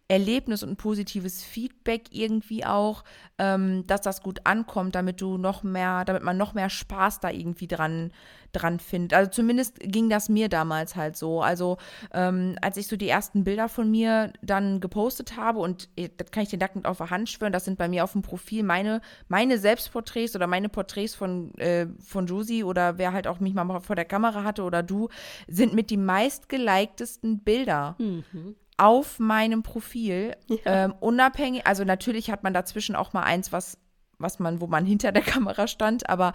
Erlebnis 0.10 0.64
und 0.64 0.78
positives 0.78 1.44
Feedback 1.44 2.06
irgendwie 2.12 2.66
auch, 2.66 3.04
ähm, 3.38 3.86
dass 3.88 4.02
das 4.02 4.22
gut 4.22 4.40
ankommt, 4.46 4.96
damit 4.96 5.20
du 5.20 5.38
noch 5.38 5.64
mehr, 5.64 6.06
damit 6.06 6.24
man 6.24 6.38
noch 6.38 6.54
mehr 6.54 6.70
Spaß 6.70 7.20
da 7.20 7.30
irgendwie 7.30 7.68
dran, 7.68 8.12
dran 8.54 8.80
findet. 8.80 9.14
Also 9.14 9.30
zumindest 9.32 9.80
ging 9.82 10.10
das 10.10 10.30
mir 10.30 10.48
damals 10.48 10.96
halt 10.96 11.18
so. 11.18 11.42
Also 11.42 11.78
ähm, 12.14 12.56
als 12.62 12.78
ich 12.78 12.88
so 12.88 12.96
die 12.96 13.10
ersten 13.10 13.44
Bilder 13.44 13.68
von 13.68 13.92
mir 13.92 14.32
dann 14.42 14.80
gepostet 14.80 15.36
habe 15.36 15.60
und 15.60 15.90
äh, 15.98 16.10
das 16.16 16.32
kann 16.32 16.44
ich 16.44 16.50
dir 16.50 16.60
nackend 16.60 16.86
auf 16.86 16.98
der 17.00 17.10
Hand 17.10 17.30
schwören, 17.30 17.52
das 17.52 17.66
sind 17.66 17.78
bei 17.78 17.90
mir 17.90 18.06
auf 18.06 18.14
dem 18.14 18.22
Profil 18.22 18.64
meine, 18.64 19.02
meine 19.28 19.58
Selbstporträts 19.58 20.38
oder 20.38 20.48
meine 20.48 20.70
Porträts 20.70 21.16
von, 21.16 21.54
äh, 21.56 21.88
von 22.00 22.28
Josie 22.28 22.64
oder 22.64 22.98
wer 22.98 23.12
halt 23.12 23.28
auch 23.28 23.42
mich 23.42 23.54
mal 23.54 23.82
vor 23.82 23.96
der 23.98 24.06
Kamera 24.06 24.46
hatte 24.46 24.64
oder 24.64 24.84
du, 24.84 25.10
sind 25.50 25.74
mit 25.74 25.90
die 25.90 25.98
meistgeliktesten 25.98 27.40
Bilder. 27.40 27.96
Mhm 28.00 28.56
auf 28.78 29.20
meinem 29.20 29.64
Profil, 29.64 30.36
ja. 30.48 30.58
ähm, 30.66 30.94
unabhängig, 31.00 31.66
also 31.66 31.84
natürlich 31.84 32.30
hat 32.32 32.44
man 32.44 32.54
dazwischen 32.54 32.96
auch 32.96 33.14
mal 33.14 33.24
eins, 33.24 33.52
was, 33.52 33.78
was 34.20 34.40
man, 34.40 34.62
wo 34.62 34.68
man 34.68 34.86
hinter 34.88 35.12
der 35.12 35.24
Kamera 35.24 35.68
stand, 35.68 36.10
aber 36.10 36.34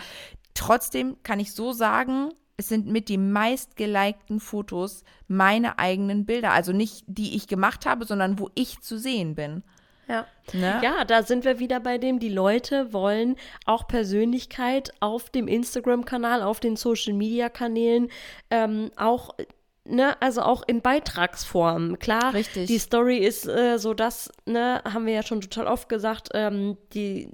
trotzdem 0.55 1.23
kann 1.23 1.41
ich 1.41 1.53
so 1.53 1.73
sagen, 1.73 2.31
es 2.57 2.69
sind 2.69 2.87
mit 2.87 3.09
die 3.09 3.19
meistgelikten 3.19 4.39
Fotos 4.39 5.05
meine 5.27 5.79
eigenen 5.79 6.27
Bilder. 6.27 6.53
Also 6.53 6.73
nicht 6.73 7.05
die 7.07 7.35
ich 7.35 7.49
gemacht 7.49 7.87
habe, 7.87 8.05
sondern 8.05 8.39
wo 8.39 8.51
ich 8.55 8.81
zu 8.81 8.99
sehen 8.99 9.35
bin. 9.35 9.65
Ja. 10.09 10.27
Ne? 10.53 10.81
ja, 10.83 11.05
da 11.05 11.23
sind 11.23 11.45
wir 11.45 11.59
wieder 11.59 11.81
bei 11.81 11.97
dem, 11.97 12.19
die 12.19 12.29
Leute 12.29 12.93
wollen 12.93 13.37
auch 13.65 13.87
Persönlichkeit 13.87 14.93
auf 15.01 15.31
dem 15.31 15.49
Instagram-Kanal, 15.49 16.43
auf 16.43 16.61
den 16.61 16.77
Social-Media-Kanälen, 16.77 18.11
ähm, 18.51 18.91
auch 18.97 19.35
ne, 19.85 20.21
also 20.21 20.43
auch 20.43 20.63
in 20.67 20.81
Beitragsform. 20.81 21.99
Klar, 21.99 22.35
Richtig. 22.35 22.67
die 22.67 22.79
Story 22.79 23.19
ist 23.19 23.47
äh, 23.47 23.79
so, 23.79 23.95
dass, 23.95 24.31
ne, 24.47 24.83
haben 24.85 25.07
wir 25.07 25.15
ja 25.15 25.23
schon 25.23 25.41
total 25.41 25.67
oft 25.67 25.89
gesagt, 25.89 26.31
ähm, 26.35 26.77
die, 26.93 27.31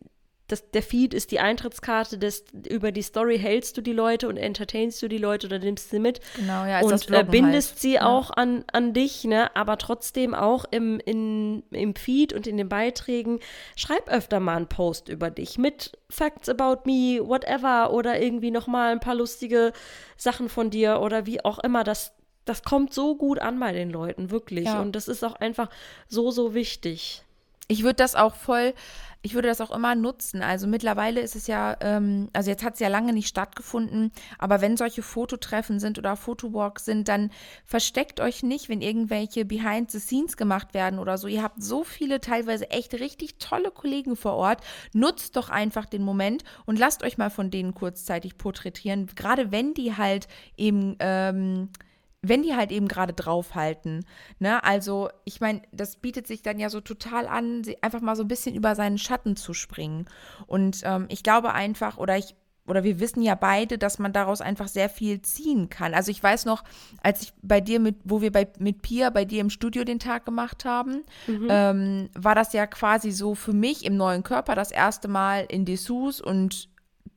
das, 0.48 0.70
der 0.70 0.82
Feed 0.82 1.12
ist 1.12 1.30
die 1.30 1.40
Eintrittskarte, 1.40 2.16
des, 2.16 2.46
über 2.70 2.90
die 2.90 3.02
Story 3.02 3.38
hältst 3.38 3.76
du 3.76 3.82
die 3.82 3.92
Leute 3.92 4.28
und 4.28 4.38
entertainst 4.38 5.02
du 5.02 5.08
die 5.08 5.18
Leute 5.18 5.46
oder 5.46 5.58
nimmst 5.58 5.90
sie 5.90 5.98
mit. 5.98 6.20
Genau, 6.36 6.64
ja, 6.64 6.80
und 6.80 7.10
äh, 7.10 7.22
bindest 7.22 7.72
halt. 7.72 7.80
sie 7.80 7.94
ja. 7.94 8.06
auch 8.06 8.30
an, 8.30 8.64
an 8.72 8.94
dich, 8.94 9.24
ne? 9.24 9.54
Aber 9.54 9.76
trotzdem 9.76 10.34
auch 10.34 10.64
im, 10.70 11.00
in, 11.04 11.64
im 11.70 11.94
Feed 11.94 12.32
und 12.32 12.46
in 12.46 12.56
den 12.56 12.68
Beiträgen, 12.70 13.40
schreib 13.76 14.08
öfter 14.08 14.40
mal 14.40 14.56
einen 14.56 14.68
Post 14.68 15.10
über 15.10 15.30
dich 15.30 15.58
mit 15.58 15.92
Facts 16.08 16.48
about 16.48 16.80
me, 16.86 17.20
whatever, 17.22 17.92
oder 17.92 18.18
irgendwie 18.18 18.50
nochmal 18.50 18.92
ein 18.92 19.00
paar 19.00 19.14
lustige 19.14 19.74
Sachen 20.16 20.48
von 20.48 20.70
dir 20.70 21.00
oder 21.00 21.26
wie 21.26 21.44
auch 21.44 21.58
immer. 21.58 21.84
Das, 21.84 22.14
das 22.48 22.62
kommt 22.62 22.92
so 22.94 23.16
gut 23.16 23.38
an 23.38 23.60
bei 23.60 23.72
den 23.72 23.90
Leuten, 23.90 24.30
wirklich. 24.30 24.66
Ja. 24.66 24.80
Und 24.80 24.96
das 24.96 25.08
ist 25.08 25.24
auch 25.24 25.34
einfach 25.34 25.68
so, 26.08 26.30
so 26.30 26.54
wichtig. 26.54 27.22
Ich 27.70 27.82
würde 27.82 27.96
das 27.96 28.14
auch 28.14 28.34
voll, 28.34 28.72
ich 29.20 29.34
würde 29.34 29.48
das 29.48 29.60
auch 29.60 29.70
immer 29.70 29.94
nutzen. 29.94 30.42
Also 30.42 30.66
mittlerweile 30.66 31.20
ist 31.20 31.36
es 31.36 31.48
ja, 31.48 31.76
ähm, 31.80 32.30
also 32.32 32.50
jetzt 32.50 32.64
hat 32.64 32.74
es 32.74 32.80
ja 32.80 32.88
lange 32.88 33.12
nicht 33.12 33.28
stattgefunden, 33.28 34.12
aber 34.38 34.62
wenn 34.62 34.76
solche 34.78 35.02
Fototreffen 35.02 35.80
sind 35.80 35.98
oder 35.98 36.16
Fotowalks 36.16 36.84
sind, 36.84 37.08
dann 37.08 37.30
versteckt 37.66 38.20
euch 38.20 38.42
nicht, 38.42 38.68
wenn 38.68 38.80
irgendwelche 38.80 39.44
Behind 39.44 39.90
the 39.90 39.98
Scenes 39.98 40.36
gemacht 40.38 40.72
werden 40.72 40.98
oder 40.98 41.18
so. 41.18 41.26
Ihr 41.26 41.42
habt 41.42 41.62
so 41.62 41.84
viele 41.84 42.20
teilweise 42.20 42.70
echt 42.70 42.94
richtig 42.94 43.38
tolle 43.38 43.70
Kollegen 43.70 44.16
vor 44.16 44.34
Ort. 44.34 44.62
Nutzt 44.92 45.36
doch 45.36 45.50
einfach 45.50 45.84
den 45.84 46.02
Moment 46.02 46.44
und 46.64 46.78
lasst 46.78 47.02
euch 47.02 47.18
mal 47.18 47.30
von 47.30 47.50
denen 47.50 47.74
kurzzeitig 47.74 48.38
porträtieren. 48.38 49.06
Gerade 49.14 49.50
wenn 49.50 49.74
die 49.74 49.96
halt 49.96 50.28
eben 50.56 50.96
ähm, 51.00 51.70
wenn 52.22 52.42
die 52.42 52.54
halt 52.54 52.72
eben 52.72 52.88
gerade 52.88 53.12
draufhalten. 53.12 54.04
Ne? 54.38 54.62
Also, 54.64 55.08
ich 55.24 55.40
meine, 55.40 55.62
das 55.72 55.96
bietet 55.96 56.26
sich 56.26 56.42
dann 56.42 56.58
ja 56.58 56.68
so 56.68 56.80
total 56.80 57.26
an, 57.26 57.62
einfach 57.80 58.00
mal 58.00 58.16
so 58.16 58.24
ein 58.24 58.28
bisschen 58.28 58.54
über 58.54 58.74
seinen 58.74 58.98
Schatten 58.98 59.36
zu 59.36 59.54
springen. 59.54 60.06
Und 60.46 60.80
ähm, 60.84 61.06
ich 61.10 61.22
glaube 61.22 61.52
einfach, 61.52 61.96
oder 61.96 62.16
ich, 62.16 62.34
oder 62.66 62.84
wir 62.84 63.00
wissen 63.00 63.22
ja 63.22 63.34
beide, 63.34 63.78
dass 63.78 63.98
man 63.98 64.12
daraus 64.12 64.40
einfach 64.40 64.68
sehr 64.68 64.88
viel 64.88 65.22
ziehen 65.22 65.68
kann. 65.68 65.94
Also 65.94 66.10
ich 66.10 66.22
weiß 66.22 66.44
noch, 66.44 66.64
als 67.02 67.22
ich 67.22 67.32
bei 67.42 67.60
dir 67.60 67.80
mit, 67.80 67.96
wo 68.04 68.20
wir 68.20 68.32
bei, 68.32 68.48
mit 68.58 68.82
Pia 68.82 69.10
bei 69.10 69.24
dir 69.24 69.40
im 69.40 69.50
Studio 69.50 69.84
den 69.84 70.00
Tag 70.00 70.26
gemacht 70.26 70.64
haben, 70.64 71.04
mhm. 71.26 71.46
ähm, 71.48 72.10
war 72.14 72.34
das 72.34 72.52
ja 72.52 72.66
quasi 72.66 73.10
so 73.10 73.34
für 73.34 73.54
mich 73.54 73.84
im 73.84 73.96
neuen 73.96 74.22
Körper 74.22 74.54
das 74.54 74.70
erste 74.70 75.08
Mal 75.08 75.46
in 75.48 75.64
Dessous 75.64 76.20
und 76.20 76.68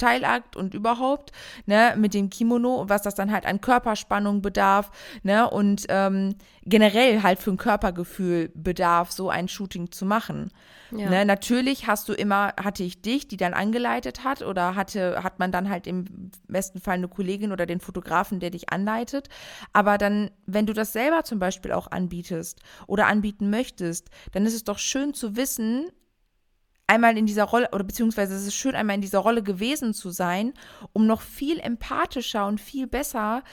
Teilakt 0.01 0.55
und 0.55 0.73
überhaupt, 0.73 1.31
ne, 1.67 1.93
mit 1.95 2.13
dem 2.13 2.29
Kimono, 2.29 2.85
was 2.87 3.03
das 3.03 3.13
dann 3.13 3.31
halt 3.31 3.45
an 3.45 3.61
Körperspannung 3.61 4.41
bedarf, 4.41 4.89
ne, 5.21 5.49
und 5.49 5.85
ähm, 5.89 6.35
generell 6.63 7.21
halt 7.21 7.39
für 7.39 7.51
ein 7.51 7.57
Körpergefühl 7.57 8.51
bedarf, 8.55 9.11
so 9.11 9.29
ein 9.29 9.47
Shooting 9.47 9.91
zu 9.91 10.05
machen. 10.05 10.51
Ja. 10.91 11.09
Ne, 11.09 11.25
natürlich 11.25 11.87
hast 11.87 12.09
du 12.09 12.13
immer, 12.13 12.53
hatte 12.61 12.83
ich 12.83 13.01
dich, 13.01 13.27
die 13.27 13.37
dann 13.37 13.53
angeleitet 13.53 14.23
hat, 14.23 14.41
oder 14.41 14.75
hatte, 14.75 15.23
hat 15.23 15.39
man 15.39 15.51
dann 15.51 15.69
halt 15.69 15.87
im 15.87 16.31
besten 16.47 16.81
Fall 16.81 16.95
eine 16.95 17.07
Kollegin 17.07 17.51
oder 17.51 17.65
den 17.65 17.79
Fotografen, 17.79 18.39
der 18.39 18.49
dich 18.49 18.71
anleitet. 18.71 19.29
Aber 19.71 19.97
dann, 19.97 20.31
wenn 20.47 20.65
du 20.65 20.73
das 20.73 20.93
selber 20.93 21.23
zum 21.23 21.39
Beispiel 21.39 21.71
auch 21.71 21.91
anbietest 21.91 22.59
oder 22.87 23.07
anbieten 23.07 23.49
möchtest, 23.49 24.09
dann 24.31 24.45
ist 24.45 24.55
es 24.55 24.63
doch 24.63 24.79
schön 24.79 25.13
zu 25.13 25.35
wissen, 25.35 25.91
einmal 26.91 27.17
in 27.17 27.25
dieser 27.25 27.45
Rolle, 27.45 27.69
oder 27.71 27.85
beziehungsweise 27.85 28.35
es 28.35 28.45
ist 28.45 28.55
schön, 28.55 28.75
einmal 28.75 28.95
in 28.95 29.01
dieser 29.01 29.19
Rolle 29.19 29.43
gewesen 29.43 29.93
zu 29.93 30.09
sein, 30.09 30.53
um 30.91 31.07
noch 31.07 31.21
viel 31.21 31.59
empathischer 31.59 32.45
und 32.45 32.59
viel 32.59 32.85
besser 32.85 33.43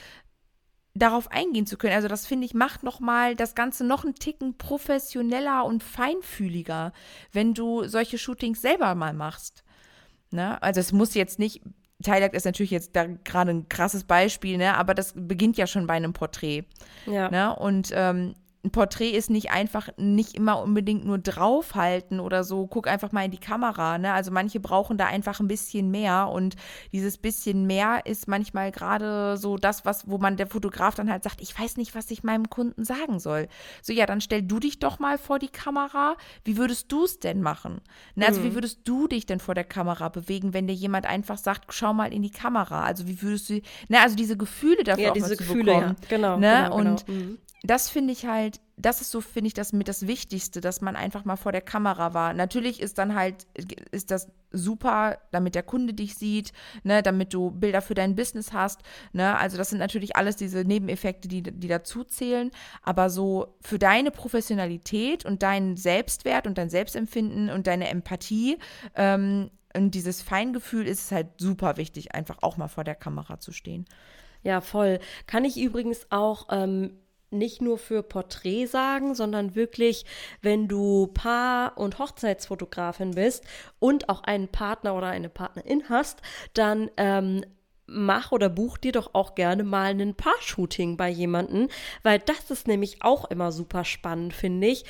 darauf 0.93 1.31
eingehen 1.31 1.65
zu 1.65 1.77
können. 1.77 1.93
Also 1.93 2.09
das 2.09 2.27
finde 2.27 2.45
ich 2.45 2.53
macht 2.53 2.83
noch 2.83 2.99
mal 2.99 3.35
das 3.35 3.55
Ganze 3.55 3.85
noch 3.85 4.03
einen 4.03 4.15
Ticken 4.15 4.57
professioneller 4.57 5.63
und 5.63 5.83
feinfühliger, 5.83 6.91
wenn 7.31 7.53
du 7.53 7.87
solche 7.87 8.17
Shootings 8.17 8.61
selber 8.61 8.93
mal 8.95 9.13
machst. 9.13 9.63
Ne? 10.31 10.61
Also 10.61 10.81
es 10.81 10.91
muss 10.91 11.13
jetzt 11.13 11.39
nicht 11.39 11.61
Thailand 12.03 12.33
ist 12.33 12.45
natürlich 12.45 12.71
jetzt 12.71 12.95
da 12.95 13.05
gerade 13.05 13.51
ein 13.51 13.67
krasses 13.67 14.05
Beispiel, 14.05 14.57
ne? 14.57 14.75
aber 14.77 14.93
das 14.93 15.13
beginnt 15.15 15.57
ja 15.57 15.67
schon 15.67 15.85
bei 15.85 15.95
einem 15.95 16.13
Porträt. 16.13 16.63
Ja. 17.05 17.29
Ne? 17.29 17.55
Und 17.55 17.91
ähm, 17.93 18.35
ein 18.65 18.71
Porträt 18.71 19.11
ist 19.11 19.29
nicht 19.29 19.51
einfach, 19.51 19.87
nicht 19.95 20.35
immer 20.35 20.61
unbedingt 20.61 21.05
nur 21.05 21.17
draufhalten 21.17 22.19
oder 22.19 22.43
so, 22.43 22.67
guck 22.67 22.87
einfach 22.87 23.13
mal 23.13 23.23
in 23.23 23.31
die 23.31 23.37
Kamera, 23.37 23.97
ne? 23.97 24.11
Also 24.11 24.31
manche 24.31 24.59
brauchen 24.59 24.97
da 24.97 25.05
einfach 25.05 25.39
ein 25.39 25.47
bisschen 25.47 25.89
mehr 25.91 26.27
und 26.27 26.57
dieses 26.91 27.17
bisschen 27.17 27.67
mehr 27.67 28.05
ist 28.05 28.27
manchmal 28.27 28.73
gerade 28.73 29.37
so 29.37 29.55
das, 29.55 29.85
was, 29.85 30.09
wo 30.09 30.17
man 30.17 30.35
der 30.35 30.47
Fotograf 30.47 30.95
dann 30.95 31.09
halt 31.09 31.23
sagt, 31.23 31.39
ich 31.39 31.57
weiß 31.57 31.77
nicht, 31.77 31.95
was 31.95 32.11
ich 32.11 32.23
meinem 32.23 32.49
Kunden 32.49 32.83
sagen 32.83 33.19
soll. 33.19 33.47
So, 33.81 33.93
ja, 33.93 34.05
dann 34.05 34.19
stell 34.19 34.41
du 34.41 34.59
dich 34.59 34.79
doch 34.79 34.99
mal 34.99 35.17
vor 35.17 35.39
die 35.39 35.47
Kamera. 35.47 36.17
Wie 36.43 36.57
würdest 36.57 36.91
du 36.91 37.05
es 37.05 37.17
denn 37.19 37.41
machen? 37.41 37.79
Ne? 38.15 38.27
Also, 38.27 38.41
mhm. 38.41 38.45
wie 38.45 38.53
würdest 38.55 38.81
du 38.83 39.07
dich 39.07 39.25
denn 39.25 39.39
vor 39.39 39.55
der 39.55 39.63
Kamera 39.63 40.09
bewegen, 40.09 40.53
wenn 40.53 40.67
dir 40.67 40.73
jemand 40.73 41.05
einfach 41.05 41.37
sagt, 41.37 41.73
schau 41.73 41.93
mal 41.93 42.11
in 42.11 42.23
die 42.23 42.31
Kamera? 42.31 42.83
Also, 42.83 43.07
wie 43.07 43.21
würdest 43.21 43.49
du, 43.49 43.61
ne, 43.87 44.01
also 44.01 44.17
diese 44.17 44.35
Gefühle 44.35 44.83
dafür 44.83 45.03
ja, 45.05 45.09
auch 45.11 45.13
diese 45.13 45.37
Gefühle, 45.37 45.73
bekommen, 45.75 45.95
ja. 46.01 46.07
genau, 46.09 46.37
ne? 46.37 46.63
genau, 46.65 46.77
genau. 46.77 46.91
Und 46.91 47.07
mhm 47.07 47.37
das 47.63 47.89
finde 47.89 48.13
ich 48.13 48.25
halt, 48.25 48.61
das 48.77 49.01
ist 49.01 49.11
so, 49.11 49.19
finde 49.19 49.47
ich, 49.47 49.53
das 49.53 49.73
mit 49.73 49.89
das 49.89 50.07
Wichtigste, 50.07 50.61
dass 50.61 50.79
man 50.79 50.95
einfach 50.95 51.25
mal 51.25 51.35
vor 51.35 51.51
der 51.51 51.61
Kamera 51.61 52.13
war. 52.13 52.33
Natürlich 52.33 52.81
ist 52.81 52.97
dann 52.97 53.15
halt, 53.15 53.47
ist 53.91 54.11
das 54.11 54.29
super, 54.51 55.17
damit 55.31 55.55
der 55.55 55.63
Kunde 55.63 55.93
dich 55.93 56.15
sieht, 56.15 56.53
ne, 56.83 57.03
damit 57.03 57.33
du 57.33 57.51
Bilder 57.51 57.81
für 57.81 57.95
dein 57.95 58.15
Business 58.15 58.53
hast, 58.53 58.79
ne, 59.11 59.37
also 59.37 59.57
das 59.57 59.69
sind 59.69 59.79
natürlich 59.79 60.15
alles 60.15 60.37
diese 60.37 60.63
Nebeneffekte, 60.63 61.27
die, 61.27 61.43
die 61.43 61.67
dazu 61.67 62.05
zählen, 62.05 62.51
aber 62.81 63.09
so 63.09 63.57
für 63.61 63.77
deine 63.77 64.11
Professionalität 64.11 65.25
und 65.25 65.43
deinen 65.43 65.75
Selbstwert 65.75 66.47
und 66.47 66.57
dein 66.57 66.69
Selbstempfinden 66.69 67.49
und 67.49 67.67
deine 67.67 67.89
Empathie 67.89 68.57
ähm, 68.95 69.51
und 69.75 69.91
dieses 69.93 70.21
Feingefühl 70.21 70.87
ist 70.87 71.05
es 71.05 71.11
halt 71.11 71.27
super 71.37 71.77
wichtig, 71.77 72.15
einfach 72.15 72.37
auch 72.41 72.57
mal 72.57 72.69
vor 72.69 72.83
der 72.83 72.95
Kamera 72.95 73.39
zu 73.39 73.51
stehen. 73.51 73.85
Ja, 74.41 74.61
voll. 74.61 74.99
Kann 75.27 75.43
ich 75.45 75.59
übrigens 75.59 76.07
auch 76.09 76.47
ähm, 76.49 76.97
nicht 77.31 77.61
nur 77.61 77.77
für 77.77 78.03
Porträt 78.03 78.65
sagen, 78.67 79.15
sondern 79.15 79.55
wirklich, 79.55 80.05
wenn 80.41 80.67
du 80.67 81.07
Paar- 81.07 81.77
und 81.77 81.99
Hochzeitsfotografin 81.99 83.11
bist 83.11 83.43
und 83.79 84.09
auch 84.09 84.23
einen 84.23 84.47
Partner 84.47 84.95
oder 84.95 85.07
eine 85.07 85.29
Partnerin 85.29 85.83
hast, 85.89 86.21
dann 86.53 86.89
ähm, 86.97 87.43
mach 87.89 88.31
oder 88.31 88.49
buch 88.49 88.77
dir 88.77 88.91
doch 88.91 89.13
auch 89.13 89.35
gerne 89.35 89.63
mal 89.63 89.89
ein 89.89 90.15
Paar-Shooting 90.15 90.97
bei 90.97 91.09
jemandem, 91.09 91.69
weil 92.03 92.19
das 92.19 92.51
ist 92.51 92.67
nämlich 92.67 93.01
auch 93.01 93.25
immer 93.25 93.51
super 93.51 93.83
spannend, 93.83 94.33
finde 94.33 94.67
ich. 94.67 94.85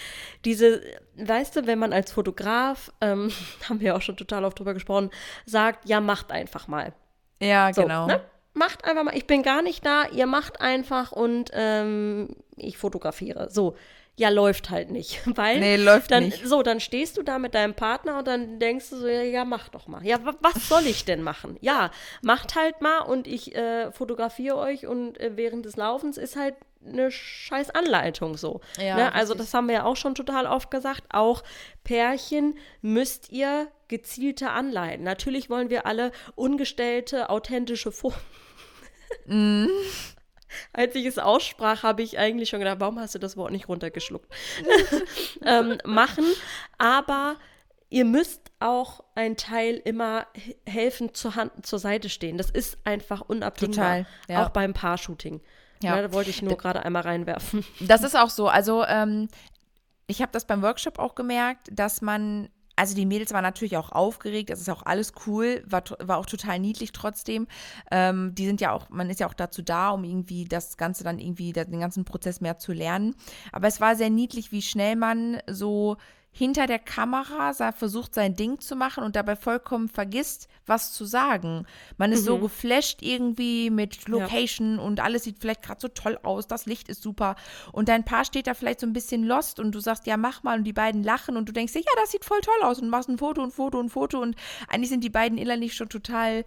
Diese, 0.46 0.82
weißt 1.18 1.56
du, 1.56 1.68
wenn 1.68 1.80
man 1.80 1.94
als 1.94 2.12
Fotograf, 2.12 2.92
ähm, 3.02 3.32
haben 3.70 3.80
wir 3.80 3.96
auch 3.96 4.02
schon 4.02 4.18
total 4.18 4.46
oft 4.46 4.60
drüber 4.60 4.74
gesprochen, 4.74 5.10
sagt, 5.46 5.88
ja, 5.88 6.02
macht 6.02 6.32
einfach 6.32 6.68
mal. 6.68 6.94
Ja, 7.42 7.74
so, 7.74 7.84
genau. 7.84 8.08
Ne? 8.08 8.22
Macht 8.60 8.86
einfach 8.86 9.04
mal, 9.04 9.18
ich 9.18 9.26
bin 9.26 9.42
gar 9.42 9.64
nicht 9.64 9.86
da, 9.86 10.06
ihr 10.10 10.28
macht 10.28 10.62
einfach 10.62 11.12
und 11.12 11.50
ähm, 11.54 12.36
ich 12.58 12.78
fotografiere. 12.78 13.50
So, 13.50 13.76
ja, 14.18 14.28
läuft 14.28 14.70
halt 14.70 14.92
nicht. 14.92 15.22
Weil 15.38 15.60
nee, 15.60 15.78
läuft 15.78 16.12
dann, 16.12 16.26
nicht. 16.26 16.46
So, 16.46 16.62
dann 16.62 16.82
stehst 16.82 17.18
du 17.18 17.24
da 17.24 17.40
mit 17.40 17.56
deinem 17.56 17.74
Partner 17.74 18.20
und 18.20 18.28
dann 18.28 18.60
denkst 18.60 18.90
du 18.90 18.98
so, 18.98 19.08
ja, 19.08 19.22
ja 19.24 19.46
mach 19.46 19.70
doch 19.70 19.88
mal. 19.88 20.06
Ja, 20.06 20.20
was 20.42 20.68
soll 20.68 20.86
ich 20.86 21.06
denn 21.06 21.24
machen? 21.24 21.58
Ja, 21.62 21.90
macht 22.22 22.56
halt 22.56 22.82
mal 22.82 23.00
und 23.00 23.28
ich 23.28 23.56
äh, 23.56 23.92
fotografiere 23.94 24.58
euch 24.58 24.86
und 24.86 25.20
äh, 25.20 25.32
während 25.36 25.66
des 25.66 25.78
Laufens 25.78 26.18
ist 26.18 26.36
halt 26.36 26.56
eine 26.86 27.12
scheiß 27.12 27.72
Anleitung 27.72 28.38
so. 28.38 28.62
Ja, 28.78 28.96
ne? 28.96 29.14
Also 29.14 29.34
das 29.34 29.54
haben 29.54 29.68
wir 29.68 29.76
ja 29.76 29.84
auch 29.84 29.98
schon 29.98 30.16
total 30.16 30.46
oft 30.46 30.70
gesagt. 30.70 31.04
Auch 31.12 31.44
Pärchen 31.84 32.58
müsst 32.82 33.32
ihr 33.32 33.68
gezielter 33.88 34.52
anleiten. 34.52 35.04
Natürlich 35.04 35.50
wollen 35.50 35.70
wir 35.70 35.86
alle 35.86 36.12
ungestellte, 36.36 37.30
authentische 37.30 37.92
Fotos. 37.92 38.20
Mhm. 39.26 39.70
Als 40.74 40.96
ich 40.96 41.06
es 41.06 41.20
aussprach, 41.20 41.84
habe 41.84 42.02
ich 42.02 42.18
eigentlich 42.18 42.50
schon 42.50 42.60
gedacht, 42.60 42.80
warum 42.80 43.00
hast 43.00 43.14
du 43.14 43.20
das 43.20 43.38
Wort 43.38 43.52
nicht 43.52 43.70
runtergeschluckt? 43.70 44.32
ähm, 45.46 45.78
machen, 45.86 46.26
aber 46.80 47.36
ihr 47.90 48.06
müsst 48.06 48.52
auch 48.60 49.04
ein 49.16 49.38
Teil 49.38 49.82
immer 49.84 50.28
helfen 50.66 51.14
zur 51.14 51.36
Hand 51.36 51.66
zur 51.66 51.80
Seite 51.80 52.10
stehen. 52.10 52.38
Das 52.38 52.50
ist 52.50 52.78
einfach 52.84 53.22
unabdingbar. 53.22 54.00
Total, 54.00 54.08
ja. 54.28 54.46
Auch 54.46 54.50
beim 54.50 54.74
Paar-Shooting. 54.74 55.42
Ja. 55.82 55.96
Ja. 55.96 56.02
da 56.02 56.14
wollte 56.14 56.30
ich 56.30 56.42
nur 56.42 56.58
gerade 56.58 56.84
einmal 56.84 57.04
reinwerfen. 57.04 57.66
Das 57.80 58.04
ist 58.04 58.16
auch 58.16 58.30
so. 58.30 58.48
Also, 58.48 58.84
ähm, 58.86 59.30
ich 60.08 60.22
habe 60.22 60.32
das 60.32 60.46
beim 60.46 60.62
Workshop 60.62 61.00
auch 61.00 61.16
gemerkt, 61.16 61.68
dass 61.72 62.02
man, 62.02 62.50
also 62.80 62.96
die 62.96 63.06
Mädels 63.06 63.34
waren 63.34 63.44
natürlich 63.44 63.76
auch 63.76 63.92
aufgeregt, 63.92 64.50
das 64.50 64.62
ist 64.62 64.70
auch 64.70 64.84
alles 64.86 65.12
cool, 65.28 65.62
war, 65.68 65.84
war 66.00 66.18
auch 66.18 66.26
total 66.26 66.60
niedlich 66.60 66.94
trotzdem. 66.94 67.46
Ähm, 67.92 68.34
die 68.36 68.46
sind 68.46 68.62
ja 68.62 68.72
auch, 68.72 68.90
man 68.90 69.10
ist 69.10 69.20
ja 69.20 69.28
auch 69.28 69.34
dazu 69.34 69.62
da, 69.62 69.90
um 69.90 70.06
irgendwie 70.06 70.46
das 70.46 70.78
Ganze 70.78 71.04
dann 71.04 71.20
irgendwie, 71.20 71.52
den 71.52 71.82
ganzen 71.82 72.06
Prozess 72.06 72.40
mehr 72.40 72.58
zu 72.58 72.72
lernen. 72.72 73.16
Aber 73.52 73.68
es 73.68 73.82
war 73.82 73.98
sehr 73.98 74.10
niedlich, 74.10 74.54
wie 74.54 74.62
schnell 74.62 74.96
man 74.96 75.40
so 75.46 75.98
hinter 76.32 76.68
der 76.68 76.80
Kamera 76.80 77.54
versucht, 77.74 78.14
sein 78.14 78.36
Ding 78.36 78.60
zu 78.60 78.76
machen 78.76 79.04
und 79.04 79.16
dabei 79.16 79.36
vollkommen 79.36 79.90
vergisst, 79.90 80.48
was 80.66 80.94
zu 80.94 81.06
sagen. 81.06 81.66
Man 81.98 82.12
ist 82.12 82.24
so 82.24 82.38
geflasht 82.38 83.02
irgendwie 83.02 83.70
mit 83.70 84.08
Location 84.08 84.80
und 84.80 85.00
alles 85.00 85.24
sieht 85.24 85.40
vielleicht 85.40 85.64
gerade 85.64 85.82
so 85.82 85.88
toll 85.88 86.20
aus, 86.24 86.48
das 86.48 86.66
Licht 86.66 86.88
ist 86.88 87.02
super. 87.02 87.36
Und 87.72 87.90
dein 87.90 88.06
Paar 88.06 88.26
steht 88.26 88.48
da 88.48 88.54
vielleicht 88.54 88.80
so 88.80 88.88
ein 88.88 88.94
bisschen 88.94 89.24
lost 89.24 89.60
und 89.60 89.74
du 89.74 89.80
sagst, 89.80 90.06
ja, 90.08 90.18
mach 90.18 90.44
mal 90.44 90.60
und 90.60 90.64
die 90.64 90.74
beiden 90.74 91.04
lachen 91.04 91.36
und 91.36 91.50
du 91.50 91.54
denkst 91.54 91.74
dir, 91.74 91.80
ja, 91.80 91.92
das 92.00 92.12
sieht 92.12 92.24
voll 92.24 92.42
toll 92.42 92.64
aus 92.64 92.80
und 92.80 92.90
machst 92.90 93.10
ein 93.10 93.18
Foto 93.18 93.42
und 93.42 93.52
Foto 93.52 93.80
und 93.80 93.90
Foto 93.90 94.22
und 94.22 94.36
eigentlich 94.68 94.90
sind 94.90 95.04
die 95.04 95.10
beiden 95.10 95.38
innerlich 95.38 95.76
schon 95.76 95.90
total 95.90 96.46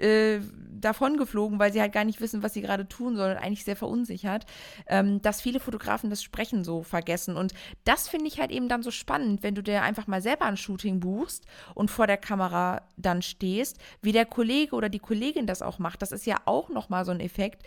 äh, 0.00 0.40
davon 0.80 1.16
geflogen, 1.16 1.58
weil 1.58 1.72
sie 1.72 1.80
halt 1.80 1.92
gar 1.92 2.04
nicht 2.04 2.20
wissen, 2.20 2.42
was 2.42 2.54
sie 2.54 2.60
gerade 2.60 2.88
tun 2.88 3.16
sollen 3.16 3.36
und 3.36 3.42
eigentlich 3.42 3.64
sehr 3.64 3.76
verunsichert, 3.76 4.46
ähm, 4.86 5.20
dass 5.22 5.40
viele 5.40 5.60
Fotografen 5.60 6.10
das 6.10 6.22
Sprechen 6.22 6.64
so 6.64 6.82
vergessen. 6.82 7.36
Und 7.36 7.52
das 7.84 8.08
finde 8.08 8.26
ich 8.26 8.40
halt 8.40 8.50
eben 8.50 8.68
dann 8.68 8.82
so 8.82 8.90
spannend, 8.90 9.42
wenn 9.42 9.54
du 9.54 9.62
dir 9.62 9.82
einfach 9.82 10.06
mal 10.06 10.22
selber 10.22 10.46
ein 10.46 10.56
Shooting 10.56 11.00
buchst 11.00 11.46
und 11.74 11.90
vor 11.90 12.06
der 12.06 12.16
Kamera 12.16 12.82
dann 12.96 13.22
stehst, 13.22 13.78
wie 14.02 14.12
der 14.12 14.26
Kollege 14.26 14.74
oder 14.74 14.88
die 14.88 14.98
Kollegin 14.98 15.46
das 15.46 15.62
auch 15.62 15.78
macht. 15.78 16.02
Das 16.02 16.12
ist 16.12 16.26
ja 16.26 16.36
auch 16.44 16.68
nochmal 16.68 17.04
so 17.04 17.10
ein 17.10 17.20
Effekt 17.20 17.62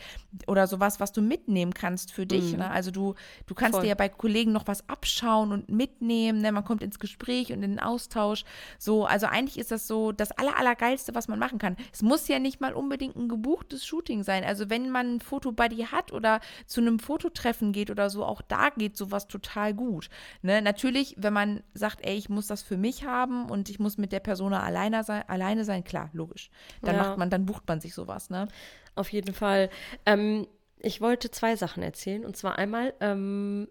oder 0.47 0.67
sowas, 0.67 0.99
was 0.99 1.11
du 1.11 1.21
mitnehmen 1.21 1.73
kannst 1.73 2.11
für 2.11 2.25
dich. 2.25 2.55
Ne? 2.55 2.69
Also 2.69 2.91
du, 2.91 3.15
du 3.45 3.55
kannst 3.55 3.75
Voll. 3.75 3.83
dir 3.83 3.89
ja 3.89 3.95
bei 3.95 4.09
Kollegen 4.09 4.51
noch 4.51 4.67
was 4.67 4.87
abschauen 4.89 5.51
und 5.51 5.69
mitnehmen. 5.69 6.41
Ne? 6.41 6.51
Man 6.51 6.63
kommt 6.63 6.83
ins 6.83 6.99
Gespräch 6.99 7.51
und 7.51 7.63
in 7.63 7.71
den 7.71 7.79
Austausch. 7.79 8.43
So, 8.79 9.05
also 9.05 9.27
eigentlich 9.27 9.57
ist 9.57 9.71
das 9.71 9.87
so 9.87 10.11
das 10.11 10.31
aller, 10.31 10.57
allergeilste, 10.57 11.15
was 11.15 11.27
man 11.27 11.39
machen 11.39 11.59
kann. 11.59 11.75
Es 11.91 12.01
muss 12.21 12.27
ja 12.27 12.37
nicht 12.39 12.61
mal 12.61 12.73
unbedingt 12.73 13.15
ein 13.15 13.27
gebuchtes 13.27 13.83
Shooting 13.85 14.21
sein. 14.23 14.43
Also 14.43 14.69
wenn 14.69 14.91
man 14.91 15.15
ein 15.15 15.19
Fotobuddy 15.21 15.87
hat 15.91 16.13
oder 16.13 16.39
zu 16.67 16.79
einem 16.79 16.99
Fototreffen 16.99 17.71
geht 17.71 17.89
oder 17.89 18.11
so, 18.11 18.23
auch 18.23 18.41
da 18.43 18.69
geht 18.69 18.95
sowas 18.95 19.27
total 19.27 19.73
gut. 19.73 20.09
Ne? 20.43 20.61
Natürlich, 20.61 21.15
wenn 21.17 21.33
man 21.33 21.63
sagt, 21.73 22.05
ey, 22.05 22.15
ich 22.15 22.29
muss 22.29 22.45
das 22.45 22.61
für 22.61 22.77
mich 22.77 23.05
haben 23.05 23.49
und 23.49 23.69
ich 23.69 23.79
muss 23.79 23.97
mit 23.97 24.11
der 24.11 24.19
Person 24.19 24.53
alleine 24.53 25.03
sein, 25.03 25.23
alleine 25.27 25.65
sein, 25.65 25.83
klar, 25.83 26.09
logisch. 26.13 26.51
Dann 26.83 26.95
Ja. 26.95 27.03
macht 27.03 27.17
man, 27.17 27.29
dann 27.31 27.45
bucht 27.47 27.67
man 27.67 27.81
sich 27.81 27.95
sowas, 27.95 28.29
ne? 28.29 28.47
Auf 28.93 29.11
jeden 29.11 29.33
Fall. 29.33 29.69
Ähm, 30.05 30.45
ich 30.77 31.01
wollte 31.01 31.31
zwei 31.31 31.55
Sachen 31.55 31.81
erzählen. 31.81 32.23
Und 32.23 32.37
zwar 32.37 32.57
einmal, 32.59 32.93
ähm, 32.99 33.67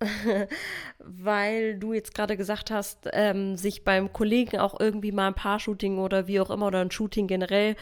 weil 0.98 1.78
du 1.78 1.92
jetzt 1.92 2.14
gerade 2.14 2.36
gesagt 2.36 2.70
hast, 2.70 3.08
ähm, 3.12 3.56
sich 3.56 3.84
beim 3.84 4.12
Kollegen 4.12 4.58
auch 4.58 4.78
irgendwie 4.78 5.12
mal 5.12 5.28
ein 5.28 5.34
Paar-Shooting 5.34 5.98
oder 5.98 6.26
wie 6.26 6.40
auch 6.40 6.50
immer 6.50 6.66
oder 6.66 6.80
ein 6.80 6.90
Shooting 6.90 7.26
generell 7.26 7.76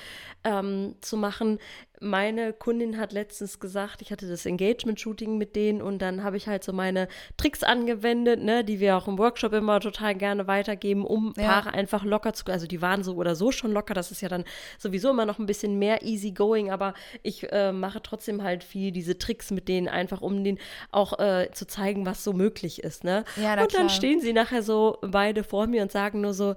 ähm, 0.45 0.95
zu 1.01 1.17
machen. 1.17 1.59
Meine 2.03 2.53
Kundin 2.53 2.99
hat 2.99 3.13
letztens 3.13 3.61
gesagt, 3.61 4.03
ich 4.03 4.11
hatte 4.11 4.29
das 4.29 4.45
Engagement-Shooting 4.45 5.39
mit 5.39 5.55
denen 5.55 5.81
und 5.81 6.01
dann 6.01 6.25
habe 6.25 6.37
ich 6.37 6.49
halt 6.49 6.65
so 6.65 6.73
meine 6.73 7.07
Tricks 7.37 7.63
angewendet, 7.63 8.43
ne, 8.43 8.65
die 8.65 8.81
wir 8.81 8.97
auch 8.97 9.07
im 9.07 9.19
Workshop 9.19 9.53
immer 9.53 9.79
total 9.79 10.15
gerne 10.17 10.47
weitergeben, 10.49 11.05
um 11.05 11.33
Ja. 11.37 11.45
Paare 11.61 11.75
einfach 11.75 12.05
locker 12.05 12.33
zu, 12.35 12.45
also 12.47 12.67
die 12.67 12.83
waren 12.83 13.05
so 13.05 13.15
oder 13.15 13.37
so 13.37 13.53
schon 13.53 13.73
locker, 13.73 13.95
das 13.95 14.11
ist 14.11 14.21
ja 14.21 14.29
dann 14.29 14.45
sowieso 14.79 15.11
immer 15.11 15.27
noch 15.27 15.39
ein 15.39 15.47
bisschen 15.47 15.79
mehr 15.79 16.03
easy 16.03 16.33
going, 16.33 16.71
aber 16.71 16.95
ich 17.23 17.51
äh, 17.53 17.73
mache 17.73 18.03
trotzdem 18.03 18.43
halt 18.43 18.65
viel 18.65 18.91
diese 18.91 19.17
Tricks 19.19 19.51
mit 19.53 19.69
denen 19.69 19.87
einfach, 19.89 20.21
um 20.21 20.43
denen 20.43 20.59
auch 20.91 21.19
äh, 21.21 21.51
zu 21.53 21.67
zeigen, 21.67 22.05
was 22.05 22.25
so 22.25 22.33
möglich 22.33 22.83
ist, 22.83 23.05
ne? 23.05 23.25
Ja, 23.37 23.53
und 23.53 23.73
dann 23.75 23.87
klar. 23.87 23.89
stehen 23.91 24.21
sie 24.21 24.33
nachher 24.33 24.63
so 24.63 24.99
beide 25.03 25.45
vor 25.45 25.69
mir 25.69 25.83
und 25.83 25.93
sagen 25.93 26.21
nur 26.21 26.35
so, 26.35 26.57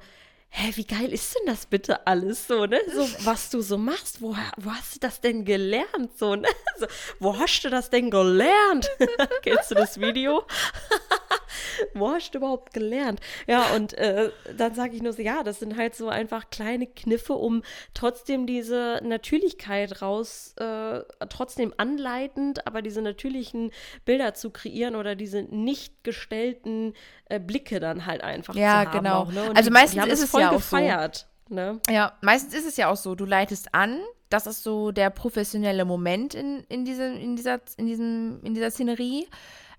hä, 0.57 0.71
wie 0.75 0.85
geil 0.85 1.11
ist 1.11 1.35
denn 1.35 1.47
das 1.47 1.65
bitte 1.65 2.07
alles 2.07 2.47
so, 2.47 2.65
ne? 2.65 2.79
So, 2.93 3.05
was 3.25 3.49
du 3.49 3.61
so 3.61 3.77
machst, 3.77 4.21
wo, 4.21 4.35
wo 4.57 4.71
hast 4.71 4.95
du 4.95 4.99
das 5.01 5.19
denn 5.19 5.43
gelernt, 5.43 6.17
so, 6.17 6.35
ne? 6.35 6.47
So, 6.77 6.87
wo 7.19 7.37
hast 7.37 7.61
du 7.63 7.69
das 7.69 7.89
denn 7.89 8.09
gelernt? 8.09 8.89
Kennst 9.43 9.71
du 9.71 9.75
das 9.75 9.97
Video? 9.99 10.43
wo 11.93 12.09
hast 12.09 12.31
du 12.31 12.39
überhaupt 12.39 12.73
gelernt? 12.73 13.21
Ja, 13.47 13.67
und 13.75 13.93
äh, 13.93 14.29
dann 14.57 14.75
sage 14.75 14.93
ich 14.95 15.01
nur 15.01 15.13
so, 15.13 15.21
ja, 15.21 15.43
das 15.43 15.59
sind 15.59 15.77
halt 15.77 15.95
so 15.95 16.09
einfach 16.09 16.49
kleine 16.49 16.85
Kniffe, 16.87 17.33
um 17.33 17.63
trotzdem 17.93 18.45
diese 18.45 18.99
Natürlichkeit 19.03 20.01
raus, 20.01 20.53
äh, 20.57 20.99
trotzdem 21.29 21.73
anleitend, 21.77 22.67
aber 22.67 22.81
diese 22.81 23.01
natürlichen 23.01 23.71
Bilder 24.03 24.33
zu 24.33 24.49
kreieren 24.49 24.97
oder 24.97 25.15
diese 25.15 25.43
nicht 25.43 26.03
gestellten 26.03 26.93
äh, 27.29 27.39
Blicke 27.39 27.79
dann 27.79 28.05
halt 28.05 28.21
einfach 28.21 28.53
Ja, 28.55 28.83
zu 28.83 28.89
haben. 28.89 29.03
genau. 29.03 29.21
Auch, 29.21 29.31
ne? 29.31 29.51
Also 29.55 29.69
die, 29.69 29.73
meistens 29.73 30.03
die 30.03 30.09
ist 30.09 30.23
es 30.23 30.29
voll 30.29 30.44
ja 30.45 30.49
auch 30.49 30.61
so. 30.61 30.75
gefeiert. 30.77 31.27
Ne? 31.49 31.79
Ja, 31.89 32.13
meistens 32.21 32.53
ist 32.53 32.65
es 32.65 32.77
ja 32.77 32.89
auch 32.89 32.97
so, 32.97 33.15
du 33.15 33.25
leitest 33.25 33.73
an, 33.75 33.99
das 34.29 34.47
ist 34.47 34.63
so 34.63 34.91
der 34.91 35.11
professionelle 35.11 35.85
Moment 35.85 36.33
in, 36.33 36.63
in, 36.69 36.85
diese, 36.85 37.05
in, 37.05 37.35
dieser, 37.35 37.59
in, 37.77 37.85
diesem, 37.85 38.39
in 38.43 38.55
dieser 38.55 38.71
Szenerie, 38.71 39.27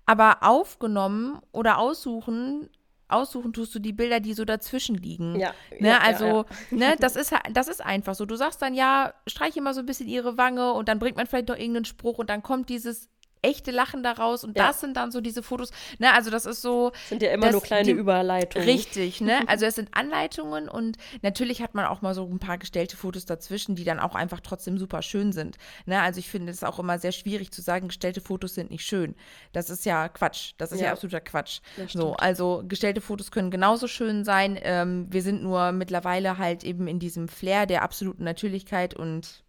aber 0.05 0.37
aufgenommen 0.41 1.39
oder 1.51 1.77
aussuchen, 1.77 2.69
aussuchen 3.09 3.53
tust 3.53 3.75
du 3.75 3.79
die 3.79 3.93
Bilder, 3.93 4.19
die 4.19 4.33
so 4.33 4.45
dazwischen 4.45 4.95
liegen. 4.95 5.37
Ja, 5.39 5.53
Ne, 5.71 5.89
ja, 5.89 5.93
ja, 5.95 5.99
also, 5.99 6.45
ne, 6.71 6.95
das 6.99 7.15
ist, 7.15 7.33
das 7.51 7.67
ist 7.67 7.83
einfach 7.83 8.15
so. 8.15 8.25
Du 8.25 8.35
sagst 8.35 8.61
dann, 8.61 8.73
ja, 8.73 9.13
streich 9.27 9.57
immer 9.57 9.73
so 9.73 9.81
ein 9.81 9.85
bisschen 9.85 10.07
ihre 10.07 10.37
Wange 10.37 10.73
und 10.73 10.87
dann 10.87 10.99
bringt 10.99 11.17
man 11.17 11.27
vielleicht 11.27 11.49
noch 11.49 11.57
irgendeinen 11.57 11.85
Spruch 11.85 12.17
und 12.17 12.29
dann 12.29 12.43
kommt 12.43 12.69
dieses 12.69 13.09
echte 13.41 13.71
Lachen 13.71 14.03
daraus 14.03 14.43
und 14.43 14.57
Ja. 14.57 14.67
das 14.67 14.79
sind 14.81 14.95
dann 14.97 15.11
so 15.11 15.21
diese 15.21 15.43
Fotos. 15.43 15.71
Ne, 15.99 16.13
also 16.13 16.29
das 16.29 16.45
ist 16.45 16.61
so, 16.61 16.91
Sind 17.09 17.21
ja 17.21 17.31
immer 17.31 17.51
nur 17.51 17.61
kleine 17.61 17.85
die- 17.85 17.91
Überleitungen. 17.91 18.67
Richtig, 18.67 19.21
ne? 19.21 19.39
Also 19.47 19.65
es 19.65 19.75
sind 19.75 19.89
Anleitungen 19.93 20.69
und 20.69 20.97
natürlich 21.21 21.61
hat 21.61 21.73
man 21.75 21.85
auch 21.85 22.01
mal 22.01 22.13
so 22.13 22.25
ein 22.25 22.39
paar 22.39 22.57
gestellte 22.57 22.97
Fotos 22.97 23.25
dazwischen, 23.25 23.75
die 23.75 23.83
dann 23.83 23.99
auch 23.99 24.15
einfach 24.15 24.39
trotzdem 24.41 24.77
super 24.77 25.01
schön 25.01 25.31
sind. 25.31 25.57
Ne? 25.85 26.01
Also 26.01 26.19
ich 26.19 26.29
finde 26.29 26.51
es 26.51 26.63
auch 26.63 26.79
immer 26.79 26.99
sehr 26.99 27.11
schwierig 27.11 27.51
zu 27.51 27.61
sagen, 27.61 27.87
gestellte 27.87 28.21
Fotos 28.21 28.55
sind 28.55 28.71
nicht 28.71 28.85
schön. 28.85 29.15
Das 29.53 29.69
ist 29.69 29.85
ja 29.85 30.09
Quatsch. 30.09 30.53
Das 30.57 30.71
ist 30.71 30.79
ja, 30.79 30.87
Ja. 30.87 30.91
absoluter 30.93 31.21
Quatsch. 31.21 31.59
So, 31.87 32.13
also 32.15 32.63
gestellte 32.67 33.01
Fotos 33.01 33.31
können 33.31 33.51
genauso 33.51 33.87
schön 33.87 34.23
sein. 34.25 34.57
Ähm, 34.61 35.07
wir 35.09 35.21
sind 35.21 35.43
nur 35.43 35.71
mittlerweile 35.71 36.37
halt 36.37 36.63
eben 36.63 36.87
in 36.87 36.99
diesem 36.99 37.27
Flair 37.27 37.65
der 37.65 37.81
absoluten 37.83 38.23
Natürlichkeit 38.23 38.93
und 38.95 39.43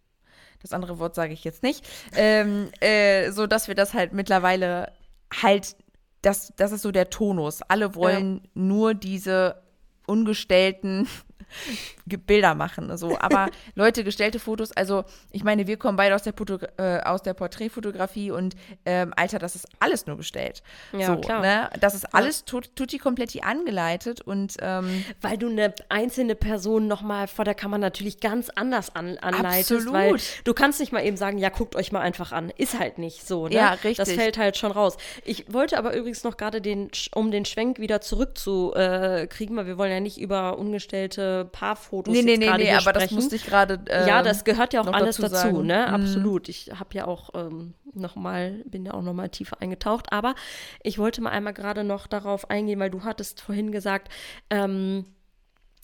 das 0.61 0.73
andere 0.73 0.99
Wort 0.99 1.15
sage 1.15 1.33
ich 1.33 1.43
jetzt 1.43 1.63
nicht, 1.63 1.87
ähm, 2.15 2.69
äh, 2.81 3.31
so 3.31 3.47
dass 3.47 3.67
wir 3.67 3.75
das 3.75 3.93
halt 3.93 4.13
mittlerweile 4.13 4.91
halt, 5.33 5.75
das, 6.21 6.53
das 6.57 6.71
ist 6.71 6.81
so 6.81 6.91
der 6.91 7.09
Tonus. 7.09 7.61
Alle 7.61 7.95
wollen 7.95 8.41
nur 8.53 8.93
diese 8.93 9.61
ungestellten 10.05 11.07
Ge- 11.07 11.11
Bilder 12.05 12.55
machen. 12.55 12.95
So. 12.97 13.17
Aber 13.19 13.49
Leute, 13.75 14.03
gestellte 14.03 14.39
Fotos, 14.39 14.71
also 14.71 15.03
ich 15.31 15.43
meine, 15.43 15.67
wir 15.67 15.77
kommen 15.77 15.97
beide 15.97 16.15
aus 16.15 16.23
der, 16.23 16.33
Foto, 16.33 16.59
äh, 16.77 16.99
aus 17.01 17.21
der 17.21 17.33
Porträtfotografie 17.33 18.31
und 18.31 18.55
ähm, 18.85 19.13
Alter, 19.15 19.39
das 19.39 19.55
ist 19.55 19.67
alles 19.79 20.07
nur 20.07 20.17
gestellt. 20.17 20.63
Ja, 20.93 21.07
so, 21.07 21.17
klar. 21.17 21.41
Ne? 21.41 21.69
Das 21.79 21.95
ist 21.95 22.13
alles 22.13 22.45
tut, 22.45 22.75
tutti 22.75 22.97
kompletti 22.97 23.41
angeleitet 23.41 24.21
und 24.21 24.57
ähm, 24.61 25.03
Weil 25.21 25.37
du 25.37 25.49
eine 25.49 25.73
einzelne 25.89 26.35
Person 26.35 26.87
nochmal 26.87 27.27
vor 27.27 27.45
der 27.45 27.55
Kamera 27.55 27.79
natürlich 27.79 28.19
ganz 28.19 28.49
anders 28.49 28.95
an, 28.95 29.17
anleitest. 29.17 29.71
Absolut. 29.71 29.93
Weil 29.93 30.15
du 30.43 30.53
kannst 30.53 30.79
nicht 30.79 30.91
mal 30.91 31.05
eben 31.05 31.17
sagen, 31.17 31.37
ja, 31.37 31.49
guckt 31.49 31.75
euch 31.75 31.91
mal 31.91 32.01
einfach 32.01 32.31
an. 32.31 32.51
Ist 32.57 32.79
halt 32.79 32.97
nicht 32.97 33.27
so, 33.27 33.47
ne? 33.47 33.55
Ja, 33.55 33.69
richtig. 33.71 33.97
Das 33.97 34.11
fällt 34.11 34.37
halt 34.37 34.57
schon 34.57 34.71
raus. 34.71 34.97
Ich 35.25 35.51
wollte 35.51 35.77
aber 35.77 35.95
übrigens 35.95 36.23
noch 36.23 36.37
gerade 36.37 36.61
den, 36.61 36.89
um 37.13 37.31
den 37.31 37.45
Schwenk 37.45 37.79
wieder 37.79 38.01
zurückzukriegen, 38.01 39.23
äh, 39.23 39.27
kriegen, 39.27 39.55
weil 39.55 39.67
wir 39.67 39.77
wollen 39.77 39.91
ja 39.91 39.99
nicht 39.99 40.19
über 40.19 40.57
ungestellte 40.57 41.28
Paarfotos 41.51 42.13
nee, 42.13 42.21
nee, 42.21 42.37
nee, 42.37 42.51
nee, 42.57 42.71
aber 42.71 42.93
das 42.93 43.03
sprechen. 43.03 43.15
musste 43.15 43.35
ich 43.35 43.45
gerade. 43.45 43.79
ähm, 43.89 44.07
ja, 44.07 44.21
das 44.21 44.43
gehört 44.43 44.73
ja 44.73 44.81
auch 44.81 44.87
alles 44.87 45.17
dazu 45.17 45.33
dazu, 45.33 45.61
ne? 45.61 45.85
Mhm. 45.87 45.93
Absolut. 45.93 46.49
Ich 46.49 46.71
habe 46.77 46.89
ja 46.93 47.05
auch 47.05 47.29
ähm, 47.33 47.73
noch 47.93 48.15
mal, 48.15 48.63
bin 48.65 48.85
ja 48.85 48.93
auch 48.93 49.01
noch 49.01 49.13
mal 49.13 49.29
tiefer 49.29 49.61
eingetaucht. 49.61 50.11
Aber 50.11 50.35
ich 50.83 50.99
wollte 50.99 51.21
mal 51.21 51.31
einmal 51.31 51.53
gerade 51.53 51.83
noch 51.83 52.07
darauf 52.07 52.49
eingehen, 52.49 52.79
weil 52.79 52.89
du 52.89 53.03
hattest 53.03 53.41
vorhin 53.41 53.71
gesagt, 53.71 54.09
ähm, 54.49 55.05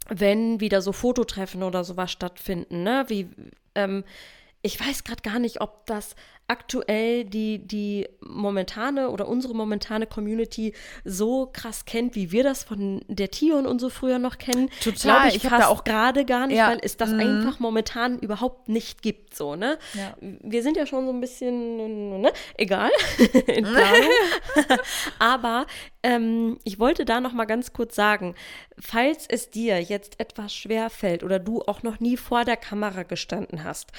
wenn 0.07 0.59
wieder 0.59 0.81
so 0.81 0.91
Fototreffen 0.91 1.63
oder 1.63 1.83
sowas 1.83 2.11
stattfinden, 2.11 2.83
ne? 2.83 3.05
Wie, 3.07 3.29
ähm, 3.73 4.03
ich 4.65 4.79
weiß 4.79 5.03
gerade 5.03 5.21
gar 5.21 5.37
nicht, 5.39 5.61
ob 5.61 5.85
das 5.85 6.15
aktuell 6.47 7.25
die, 7.25 7.57
die 7.67 8.07
momentane 8.21 9.09
oder 9.09 9.27
unsere 9.27 9.55
momentane 9.55 10.05
Community 10.05 10.73
so 11.03 11.47
krass 11.51 11.85
kennt, 11.85 12.13
wie 12.13 12.31
wir 12.31 12.43
das 12.43 12.63
von 12.63 13.01
der 13.07 13.31
Tion 13.31 13.65
und 13.65 13.79
so 13.81 13.89
früher 13.89 14.19
noch 14.19 14.37
kennen. 14.37 14.69
Total. 14.83 15.29
ich, 15.29 15.37
ich 15.37 15.45
habe 15.49 15.63
da 15.63 15.67
auch 15.69 15.83
gerade 15.83 16.23
gar 16.23 16.45
nicht, 16.45 16.57
Ja. 16.57 16.69
weil 16.69 16.79
es 16.83 16.97
das 16.97 17.09
Mhm. 17.11 17.19
einfach 17.19 17.59
momentan 17.59 18.19
überhaupt 18.19 18.69
nicht 18.69 19.01
gibt, 19.01 19.35
so, 19.35 19.55
ne? 19.55 19.79
Ja. 19.95 20.15
Wir 20.21 20.61
sind 20.61 20.77
ja 20.77 20.85
schon 20.85 21.05
so 21.07 21.13
ein 21.13 21.19
bisschen, 21.19 22.21
ne? 22.21 22.31
Egal, 22.57 22.91
in 23.47 23.63
Planung. 23.65 24.09
Aber 25.19 25.65
ähm, 26.03 26.59
ich 26.63 26.79
wollte 26.79 27.05
da 27.05 27.19
noch 27.21 27.33
mal 27.33 27.45
ganz 27.45 27.73
kurz 27.73 27.95
sagen, 27.95 28.35
falls 28.77 29.25
es 29.27 29.49
dir 29.49 29.81
jetzt 29.81 30.19
etwas 30.19 30.53
schwer 30.53 30.91
fällt 30.91 31.23
oder 31.23 31.39
du 31.39 31.63
auch 31.63 31.81
noch 31.81 31.99
nie 31.99 32.17
vor 32.17 32.45
der 32.45 32.57
Kamera 32.57 33.01
gestanden 33.01 33.63
hast, 33.63 33.91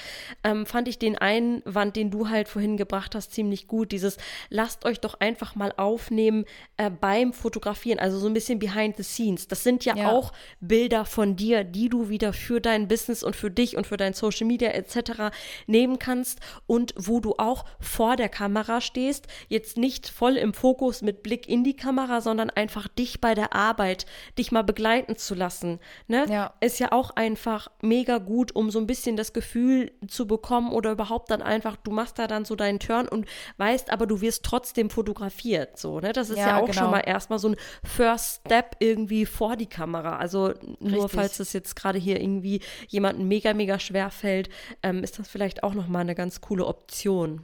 ähm, 0.45 0.56
fand 0.65 0.87
ich 0.87 0.97
den 0.99 1.17
Einwand, 1.17 1.95
den 1.95 2.11
du 2.11 2.29
halt 2.29 2.47
vorhin 2.47 2.77
gebracht 2.77 3.15
hast, 3.15 3.31
ziemlich 3.33 3.67
gut. 3.67 3.91
Dieses, 3.91 4.17
lasst 4.49 4.85
euch 4.85 4.99
doch 4.99 5.19
einfach 5.19 5.55
mal 5.55 5.73
aufnehmen 5.77 6.45
äh, 6.77 6.89
beim 6.89 7.33
Fotografieren, 7.33 7.99
also 7.99 8.17
so 8.19 8.27
ein 8.27 8.33
bisschen 8.33 8.59
behind 8.59 8.97
the 8.97 9.03
scenes. 9.03 9.47
Das 9.47 9.63
sind 9.63 9.85
ja, 9.85 9.95
Ja. 9.95 10.11
auch 10.11 10.33
Bilder 10.59 11.05
von 11.05 11.35
dir, 11.35 11.63
die 11.63 11.89
du 11.89 12.09
wieder 12.09 12.33
für 12.33 12.59
dein 12.61 12.87
Business 12.87 13.23
und 13.23 13.35
für 13.35 13.51
dich 13.51 13.77
und 13.77 13.85
für 13.87 13.97
dein 13.97 14.13
Social 14.13 14.47
Media 14.47 14.69
etc. 14.71 15.31
nehmen 15.67 15.99
kannst 15.99 16.39
und 16.65 16.93
wo 16.97 17.19
du 17.19 17.35
auch 17.37 17.65
vor 17.79 18.15
der 18.15 18.29
Kamera 18.29 18.81
stehst, 18.81 19.27
jetzt 19.49 19.77
nicht 19.77 20.07
voll 20.09 20.37
im 20.37 20.53
Fokus 20.53 21.01
mit 21.01 21.23
Blick 21.23 21.47
in 21.47 21.63
die 21.63 21.75
Kamera, 21.75 22.21
sondern 22.21 22.49
einfach 22.49 22.87
dich 22.87 23.21
bei 23.21 23.35
der 23.35 23.53
Arbeit, 23.53 24.05
dich 24.37 24.51
mal 24.51 24.63
begleiten 24.63 25.15
zu 25.17 25.35
lassen. 25.35 25.79
Ne? 26.07 26.25
Ja. 26.29 26.53
Ist 26.61 26.79
ja 26.79 26.91
auch 26.91 27.11
einfach 27.11 27.69
mega 27.81 28.17
gut, 28.17 28.55
um 28.55 28.71
so 28.71 28.79
ein 28.79 28.87
bisschen 28.87 29.17
das 29.17 29.33
Gefühl 29.33 29.91
zu 30.07 30.25
bekommen 30.25 30.36
oder 30.71 30.91
überhaupt 30.91 31.31
dann 31.31 31.41
einfach, 31.41 31.75
du 31.77 31.91
machst 31.91 32.19
da 32.19 32.27
dann 32.27 32.45
so 32.45 32.55
deinen 32.55 32.79
Turn 32.79 33.07
und 33.07 33.25
weißt, 33.57 33.91
aber 33.91 34.07
du 34.07 34.21
wirst 34.21 34.43
trotzdem 34.43 34.89
fotografiert. 34.89 35.77
So, 35.77 35.99
ne? 35.99 36.13
Das 36.13 36.29
ist 36.29 36.37
ja, 36.37 36.47
Ja, 36.47 36.57
auch 36.57 36.67
genau. 36.67 36.81
schon 36.81 36.91
mal 36.91 36.99
erstmal 37.01 37.39
so 37.39 37.49
ein 37.49 37.55
First 37.83 38.41
Step 38.45 38.75
irgendwie 38.79 39.25
vor 39.25 39.55
die 39.55 39.65
Kamera. 39.67 40.17
Also 40.17 40.53
nur 40.79 41.03
Richtig. 41.03 41.11
falls 41.11 41.39
es 41.39 41.53
jetzt 41.53 41.75
gerade 41.75 41.99
hier 41.99 42.19
irgendwie 42.21 42.61
jemandem 42.87 43.27
mega, 43.27 43.53
mega 43.53 43.79
schwer 43.79 44.09
fällt, 44.09 44.49
ähm, 44.83 45.03
ist 45.03 45.19
das 45.19 45.27
vielleicht 45.27 45.63
auch 45.63 45.73
nochmal 45.73 46.01
eine 46.01 46.15
ganz 46.15 46.41
coole 46.41 46.65
Option. 46.65 47.43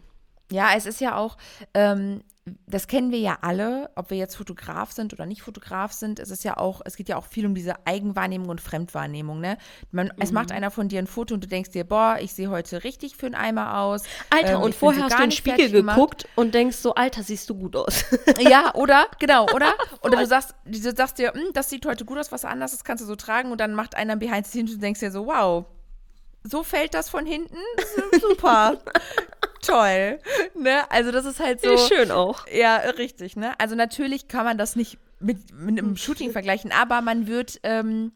Ja, 0.51 0.69
es 0.75 0.85
ist 0.85 1.01
ja 1.01 1.15
auch, 1.17 1.37
ähm, 1.73 2.21
das 2.67 2.87
kennen 2.87 3.09
wir 3.11 3.19
ja 3.19 3.37
alle, 3.41 3.89
ob 3.95 4.09
wir 4.09 4.17
jetzt 4.17 4.35
Fotograf 4.35 4.91
sind 4.91 5.13
oder 5.13 5.25
nicht 5.25 5.41
Fotograf 5.41 5.93
sind. 5.93 6.19
Es 6.19 6.29
ist 6.29 6.43
ja 6.43 6.57
auch, 6.57 6.81
es 6.83 6.97
geht 6.97 7.07
ja 7.07 7.15
auch 7.15 7.25
viel 7.25 7.45
um 7.45 7.55
diese 7.55 7.87
Eigenwahrnehmung 7.87 8.49
und 8.49 8.59
Fremdwahrnehmung. 8.59 9.39
Ne? 9.39 9.57
Man, 9.91 10.11
Es 10.19 10.29
Mhm. 10.29 10.35
macht 10.35 10.51
einer 10.51 10.69
von 10.69 10.89
dir 10.89 10.99
ein 10.99 11.07
Foto 11.07 11.33
und 11.35 11.41
du 11.45 11.47
denkst 11.47 11.71
dir, 11.71 11.85
boah, 11.85 12.17
ich 12.19 12.33
sehe 12.33 12.49
heute 12.49 12.83
richtig 12.83 13.15
für 13.15 13.27
einen 13.27 13.35
Eimer 13.35 13.77
aus. 13.79 14.03
Alter, 14.29 14.55
Ähm, 14.57 14.61
und 14.61 14.75
vorher 14.75 15.03
hast 15.05 15.17
du 15.17 15.23
in 15.23 15.29
den 15.29 15.35
Spiegel 15.37 15.71
geguckt 15.71 16.27
und 16.35 16.53
denkst 16.53 16.75
so, 16.75 16.93
Alter, 16.95 17.23
siehst 17.23 17.49
du 17.49 17.55
gut 17.55 17.77
aus. 17.77 18.03
Ja, 18.41 18.75
oder? 18.75 19.07
Genau, 19.19 19.45
oder? 19.53 19.73
Oder 20.01 20.17
du 20.17 20.25
sagst, 20.27 20.53
du 20.65 20.77
sagst 20.93 21.17
dir, 21.19 21.31
"Hm, 21.33 21.53
das 21.53 21.69
sieht 21.69 21.85
heute 21.85 22.03
gut 22.03 22.17
aus, 22.17 22.33
was 22.33 22.43
anders 22.43 22.73
ist, 22.73 22.83
kannst 22.83 23.01
du 23.01 23.07
so 23.07 23.15
tragen 23.15 23.53
und 23.53 23.61
dann 23.61 23.73
macht 23.73 23.95
einer 23.95 24.17
behind 24.17 24.45
the 24.45 24.51
scenes 24.51 24.71
und 24.71 24.77
du 24.79 24.81
denkst 24.81 24.99
dir 24.99 25.11
so, 25.11 25.25
wow, 25.27 25.63
so 26.43 26.61
fällt 26.63 26.93
das 26.93 27.09
von 27.09 27.25
hinten? 27.25 27.55
Super. 28.19 28.79
Toll. 29.65 30.19
Ne? 30.55 30.91
Also 30.91 31.11
das 31.11 31.25
ist 31.25 31.39
halt 31.39 31.61
so. 31.61 31.77
Schön 31.77 32.11
auch. 32.11 32.47
Ja, 32.47 32.77
richtig, 32.77 33.35
ne? 33.35 33.59
Also 33.59 33.75
natürlich 33.75 34.27
kann 34.27 34.45
man 34.45 34.57
das 34.57 34.75
nicht 34.75 34.97
mit, 35.19 35.53
mit 35.53 35.79
einem 35.79 35.95
Shooting 35.95 36.31
vergleichen, 36.31 36.71
aber 36.71 37.01
man 37.01 37.27
wird, 37.27 37.59
ähm, 37.63 38.11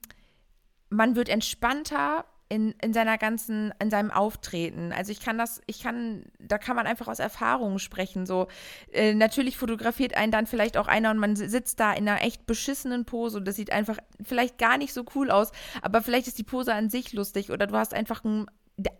man 0.89 1.15
wird 1.15 1.29
entspannter 1.29 2.25
in, 2.49 2.73
in 2.81 2.93
seiner 2.93 3.17
ganzen, 3.17 3.73
in 3.79 3.89
seinem 3.89 4.12
Auftreten. 4.12 4.93
Also 4.93 5.12
ich 5.12 5.19
kann 5.19 5.38
das, 5.38 5.62
ich 5.67 5.81
kann, 5.81 6.25
da 6.39 6.57
kann 6.57 6.75
man 6.75 6.88
einfach 6.88 7.07
aus 7.07 7.19
Erfahrungen 7.19 7.79
sprechen. 7.79 8.25
So, 8.25 8.47
äh, 8.91 9.13
natürlich 9.13 9.57
fotografiert 9.57 10.15
einen 10.15 10.31
dann 10.31 10.47
vielleicht 10.47 10.77
auch 10.77 10.88
einer 10.88 11.12
und 11.12 11.17
man 11.17 11.36
sitzt 11.36 11.79
da 11.79 11.93
in 11.93 12.07
einer 12.07 12.23
echt 12.23 12.45
beschissenen 12.45 13.05
Pose 13.05 13.38
und 13.38 13.45
das 13.45 13.55
sieht 13.55 13.71
einfach 13.71 13.97
vielleicht 14.23 14.57
gar 14.57 14.77
nicht 14.77 14.93
so 14.93 15.03
cool 15.15 15.29
aus, 15.31 15.51
aber 15.81 16.01
vielleicht 16.01 16.27
ist 16.27 16.38
die 16.38 16.43
Pose 16.43 16.73
an 16.73 16.89
sich 16.89 17.13
lustig 17.13 17.51
oder 17.51 17.67
du 17.67 17.75
hast 17.75 17.93
einfach 17.93 18.23
ein 18.23 18.45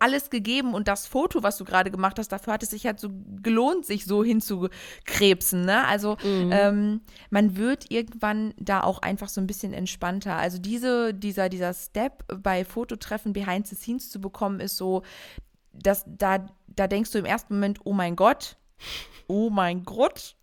alles 0.00 0.30
gegeben 0.30 0.74
und 0.74 0.88
das 0.88 1.06
Foto, 1.06 1.42
was 1.42 1.56
du 1.56 1.64
gerade 1.64 1.90
gemacht 1.90 2.18
hast, 2.18 2.28
dafür 2.28 2.52
hat 2.52 2.62
es 2.64 2.70
sich 2.70 2.84
halt 2.84 2.98
so 2.98 3.10
gelohnt, 3.42 3.86
sich 3.86 4.06
so 4.06 4.24
hinzukrebsen. 4.24 5.64
Ne? 5.64 5.86
Also 5.86 6.16
ähm, 6.24 7.00
man 7.30 7.56
wird 7.56 7.90
irgendwann 7.90 8.54
da 8.58 8.82
auch 8.82 9.00
einfach 9.00 9.28
so 9.28 9.40
ein 9.40 9.46
bisschen 9.46 9.72
entspannter. 9.72 10.36
Also 10.36 10.58
diese, 10.58 11.14
dieser, 11.14 11.48
dieser 11.48 11.74
Step 11.74 12.24
bei 12.42 12.64
Fototreffen 12.64 13.32
behind 13.32 13.68
the 13.68 13.76
scenes 13.76 14.10
zu 14.10 14.20
bekommen, 14.20 14.58
ist 14.58 14.76
so, 14.76 15.02
dass 15.72 16.04
da, 16.06 16.46
da 16.66 16.88
denkst 16.88 17.12
du 17.12 17.18
im 17.18 17.24
ersten 17.24 17.54
Moment, 17.54 17.78
oh 17.84 17.92
mein 17.92 18.16
Gott, 18.16 18.56
oh 19.28 19.48
mein 19.48 19.84
Gott. 19.84 20.34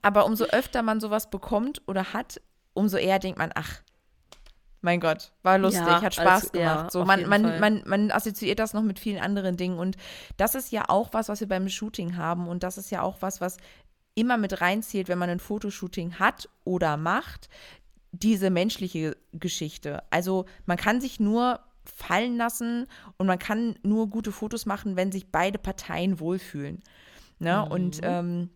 Aber 0.00 0.24
umso 0.24 0.44
öfter 0.44 0.82
man 0.82 1.00
sowas 1.00 1.28
bekommt 1.28 1.82
oder 1.86 2.14
hat, 2.14 2.40
umso 2.72 2.96
eher 2.96 3.18
denkt 3.18 3.38
man, 3.38 3.50
ach, 3.54 3.82
mein 4.82 5.00
Gott, 5.00 5.32
war 5.42 5.58
lustig, 5.58 5.86
Ja, 5.86 6.00
hat 6.02 6.14
Spaß 6.14 6.44
als- 6.44 6.50
ja, 6.54 6.74
gemacht. 6.74 6.92
so, 6.92 7.00
auf 7.02 7.06
man, 7.06 7.28
man, 7.28 7.42
Fall. 7.42 7.60
man, 7.60 7.82
man 7.86 8.10
assoziiert 8.10 8.58
das 8.58 8.72
noch 8.72 8.82
mit 8.82 8.98
vielen 8.98 9.20
anderen 9.22 9.56
Dingen. 9.56 9.78
Und 9.78 9.96
das 10.36 10.54
ist 10.54 10.72
ja 10.72 10.84
auch 10.88 11.10
was, 11.12 11.28
was 11.28 11.40
wir 11.40 11.48
beim 11.48 11.68
Shooting 11.68 12.16
haben. 12.16 12.48
Und 12.48 12.62
das 12.62 12.78
ist 12.78 12.90
ja 12.90 13.02
auch 13.02 13.18
was, 13.20 13.40
was 13.40 13.58
immer 14.14 14.36
mit 14.36 14.60
reinzählt, 14.60 15.08
wenn 15.08 15.18
man 15.18 15.30
ein 15.30 15.40
Fotoshooting 15.40 16.18
hat 16.18 16.48
oder 16.64 16.96
macht, 16.96 17.48
diese 18.12 18.50
menschliche 18.50 19.16
Geschichte. 19.32 20.02
Also 20.10 20.46
man 20.66 20.76
kann 20.76 21.00
sich 21.00 21.20
nur 21.20 21.60
fallen 21.84 22.36
lassen 22.36 22.86
und 23.18 23.26
man 23.26 23.38
kann 23.38 23.76
nur 23.82 24.08
gute 24.08 24.32
Fotos 24.32 24.66
machen, 24.66 24.96
wenn 24.96 25.12
sich 25.12 25.30
beide 25.30 25.58
Parteien 25.58 26.20
wohlfühlen. 26.20 26.82
Ne? 27.38 27.64
Und 27.64 28.00
ähm, 28.02 28.50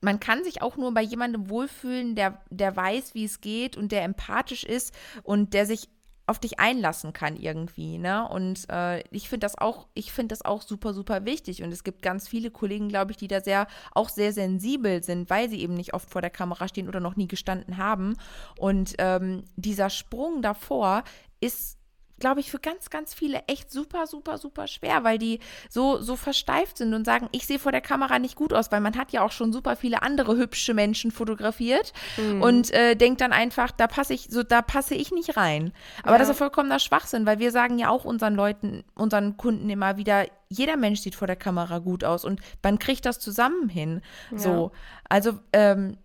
man 0.00 0.20
kann 0.20 0.44
sich 0.44 0.62
auch 0.62 0.76
nur 0.76 0.92
bei 0.92 1.02
jemandem 1.02 1.48
wohlfühlen, 1.48 2.14
der, 2.14 2.42
der 2.50 2.76
weiß, 2.76 3.14
wie 3.14 3.24
es 3.24 3.40
geht 3.40 3.76
und 3.76 3.92
der 3.92 4.04
empathisch 4.04 4.64
ist 4.64 4.94
und 5.22 5.54
der 5.54 5.66
sich 5.66 5.88
auf 6.28 6.40
dich 6.40 6.58
einlassen 6.58 7.12
kann 7.12 7.36
irgendwie, 7.36 7.98
ne? 7.98 8.28
Und 8.28 8.68
äh, 8.68 9.00
ich 9.10 9.28
finde 9.28 9.44
das 9.44 9.56
auch, 9.56 9.86
ich 9.94 10.12
finde 10.12 10.32
das 10.32 10.44
auch 10.44 10.60
super, 10.60 10.92
super 10.92 11.24
wichtig. 11.24 11.62
Und 11.62 11.70
es 11.70 11.84
gibt 11.84 12.02
ganz 12.02 12.26
viele 12.26 12.50
Kollegen, 12.50 12.88
glaube 12.88 13.12
ich, 13.12 13.16
die 13.16 13.28
da 13.28 13.40
sehr, 13.40 13.68
auch 13.92 14.08
sehr 14.08 14.32
sensibel 14.32 15.04
sind, 15.04 15.30
weil 15.30 15.48
sie 15.48 15.60
eben 15.60 15.74
nicht 15.74 15.94
oft 15.94 16.10
vor 16.10 16.22
der 16.22 16.30
Kamera 16.30 16.66
stehen 16.66 16.88
oder 16.88 16.98
noch 16.98 17.14
nie 17.14 17.28
gestanden 17.28 17.76
haben. 17.76 18.16
Und 18.58 18.94
ähm, 18.98 19.44
dieser 19.54 19.88
Sprung 19.88 20.42
davor 20.42 21.04
ist 21.40 21.78
glaube 22.18 22.40
ich, 22.40 22.50
für 22.50 22.58
ganz, 22.58 22.90
ganz 22.90 23.12
viele 23.14 23.42
echt 23.46 23.70
super, 23.70 24.06
super, 24.06 24.38
super 24.38 24.66
schwer, 24.66 25.04
weil 25.04 25.18
die 25.18 25.40
so, 25.68 26.00
so 26.00 26.16
versteift 26.16 26.78
sind 26.78 26.94
und 26.94 27.04
sagen, 27.04 27.28
ich 27.32 27.46
sehe 27.46 27.58
vor 27.58 27.72
der 27.72 27.80
Kamera 27.80 28.18
nicht 28.18 28.36
gut 28.36 28.52
aus, 28.54 28.72
weil 28.72 28.80
man 28.80 28.96
hat 28.96 29.12
ja 29.12 29.22
auch 29.22 29.32
schon 29.32 29.52
super 29.52 29.76
viele 29.76 30.02
andere 30.02 30.36
hübsche 30.36 30.72
Menschen 30.74 31.10
fotografiert 31.10 31.92
und 32.40 32.70
äh, 32.72 32.94
denkt 32.96 33.20
dann 33.20 33.32
einfach, 33.32 33.70
da 33.70 33.86
passe 33.86 34.14
ich, 34.14 34.28
so, 34.30 34.42
da 34.42 34.62
passe 34.62 34.94
ich 34.94 35.12
nicht 35.12 35.36
rein. 35.36 35.72
Aber 36.02 36.12
Ja. 36.12 36.18
das 36.18 36.28
ist 36.28 36.36
ja 36.36 36.38
vollkommener 36.46 36.78
Schwachsinn, 36.78 37.26
weil 37.26 37.38
wir 37.38 37.50
sagen 37.52 37.78
ja 37.78 37.90
auch 37.90 38.04
unseren 38.04 38.34
Leuten, 38.34 38.84
unseren 38.94 39.36
Kunden 39.36 39.68
immer 39.68 39.96
wieder, 39.96 40.24
jeder 40.48 40.76
Mensch 40.76 41.00
sieht 41.00 41.14
vor 41.14 41.26
der 41.26 41.36
Kamera 41.36 41.78
gut 41.80 42.04
aus 42.04 42.24
und 42.24 42.40
man 42.62 42.78
kriegt 42.78 43.04
das 43.04 43.18
zusammen 43.18 43.68
hin. 43.68 44.00
So. 44.34 44.70
Also, 45.08 45.38
ähm, 45.52 45.98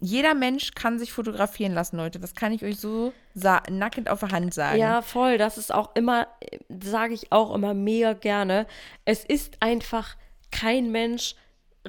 jeder 0.00 0.34
Mensch 0.34 0.72
kann 0.74 0.98
sich 0.98 1.12
fotografieren 1.12 1.74
lassen, 1.74 1.96
Leute. 1.96 2.18
Das 2.18 2.34
kann 2.34 2.52
ich 2.52 2.64
euch 2.64 2.78
so 2.78 3.12
nackend 3.70 4.08
auf 4.08 4.20
der 4.20 4.30
Hand 4.30 4.54
sagen. 4.54 4.78
Ja, 4.78 5.02
voll. 5.02 5.38
Das 5.38 5.58
ist 5.58 5.72
auch 5.72 5.94
immer, 5.94 6.26
sage 6.68 7.14
ich 7.14 7.32
auch 7.32 7.54
immer 7.54 7.74
mega 7.74 8.14
gerne. 8.14 8.66
Es 9.04 9.24
ist 9.24 9.58
einfach 9.60 10.16
kein 10.50 10.90
Mensch 10.90 11.34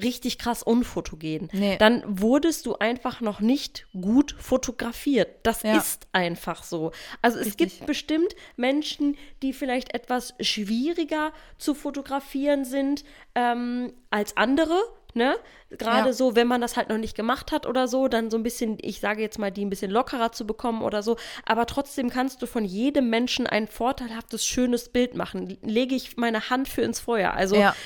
richtig 0.00 0.38
krass 0.38 0.62
unfotogen. 0.62 1.50
Nee. 1.52 1.76
Dann 1.78 2.02
wurdest 2.06 2.64
du 2.64 2.76
einfach 2.76 3.20
noch 3.20 3.40
nicht 3.40 3.86
gut 3.92 4.34
fotografiert. 4.38 5.28
Das 5.42 5.62
Ja. 5.62 5.76
ist 5.76 6.06
einfach 6.12 6.62
so. 6.62 6.92
Also 7.20 7.38
es 7.38 7.46
Richtig. 7.48 7.78
gibt 7.78 7.86
bestimmt 7.86 8.34
Menschen, 8.56 9.16
die 9.42 9.52
vielleicht 9.52 9.94
etwas 9.94 10.34
schwieriger 10.40 11.32
zu 11.58 11.74
fotografieren 11.74 12.64
sind 12.64 13.04
ähm, 13.34 13.92
als 14.08 14.36
andere. 14.36 14.80
Ne? 15.14 15.36
Gerade 15.70 16.08
Ja. 16.08 16.12
so, 16.14 16.36
wenn 16.36 16.46
man 16.46 16.62
das 16.62 16.76
halt 16.78 16.88
noch 16.88 16.96
nicht 16.96 17.14
gemacht 17.14 17.52
hat 17.52 17.66
oder 17.66 17.86
so, 17.86 18.08
dann 18.08 18.30
so 18.30 18.38
ein 18.38 18.42
bisschen, 18.42 18.78
ich 18.80 18.98
sage 19.00 19.20
jetzt 19.20 19.38
mal, 19.38 19.50
die 19.50 19.62
ein 19.64 19.68
bisschen 19.70 19.90
lockerer 19.90 20.32
zu 20.32 20.46
bekommen 20.46 20.80
oder 20.82 21.02
so. 21.02 21.16
Aber 21.44 21.66
trotzdem 21.66 22.08
kannst 22.08 22.40
du 22.40 22.46
von 22.46 22.64
jedem 22.64 23.10
Menschen 23.10 23.46
ein 23.46 23.68
vorteilhaftes, 23.68 24.44
schönes 24.46 24.88
Bild 24.88 25.14
machen. 25.14 25.58
Lege 25.62 25.94
ich 25.94 26.16
meine 26.16 26.48
Hand 26.48 26.66
für 26.68 26.80
ins 26.82 27.00
Feuer. 27.00 27.34
Also 27.34 27.56
Ja. 27.56 27.76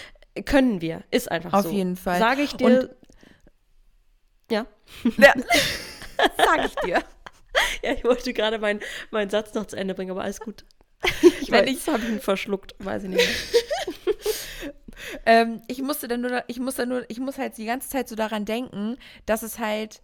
können 0.45 0.81
wir. 0.81 1.03
Ist 1.11 1.31
einfach 1.31 1.53
Auf 1.53 1.65
so. 1.65 1.71
jeden 1.71 1.97
Fall. 1.97 2.19
Sage 2.21 2.43
ich 2.43 2.53
dir. 2.55 2.67
Und- 2.67 2.91
ja. 4.51 4.67
Ja. 5.19 5.35
Sag 6.37 6.65
ich 6.65 6.75
dir. 6.77 7.03
ja, 7.83 7.93
ich 7.93 8.05
wollte 8.05 8.33
gerade 8.33 8.59
meinen 8.61 8.81
meinen 9.11 9.31
Satz 9.31 9.53
noch 9.55 9.67
zu 9.67 9.77
Ende 9.77 9.95
bringen, 9.95 10.13
aber 10.13 10.23
alles 10.23 10.41
gut. 10.41 10.65
Ich 11.41 11.51
Wenn 11.51 11.63
weiß, 11.65 11.71
ich- 11.71 11.79
ich 11.79 11.93
habe 11.93 12.05
ihn 12.07 12.21
verschluckt, 12.21 12.75
weiß 12.79 13.03
ich 13.05 13.09
nicht 13.11 13.27
mehr. 14.07 14.15
Ähm, 15.25 15.63
ich 15.67 15.83
musste 15.83 16.09
dann 16.09 16.21
nur, 16.21 16.45
ich 16.47 16.61
muss 16.61 16.77
dann 16.77 16.89
nur, 16.89 17.05
ich 17.09 17.21
muss 17.21 17.39
halt 17.39 17.57
die 17.59 17.67
ganze 17.67 17.89
Zeit 17.89 18.09
so 18.09 18.17
daran 18.17 18.45
denken, 18.45 18.97
dass 19.27 19.43
es 19.43 19.59
halt 19.59 20.01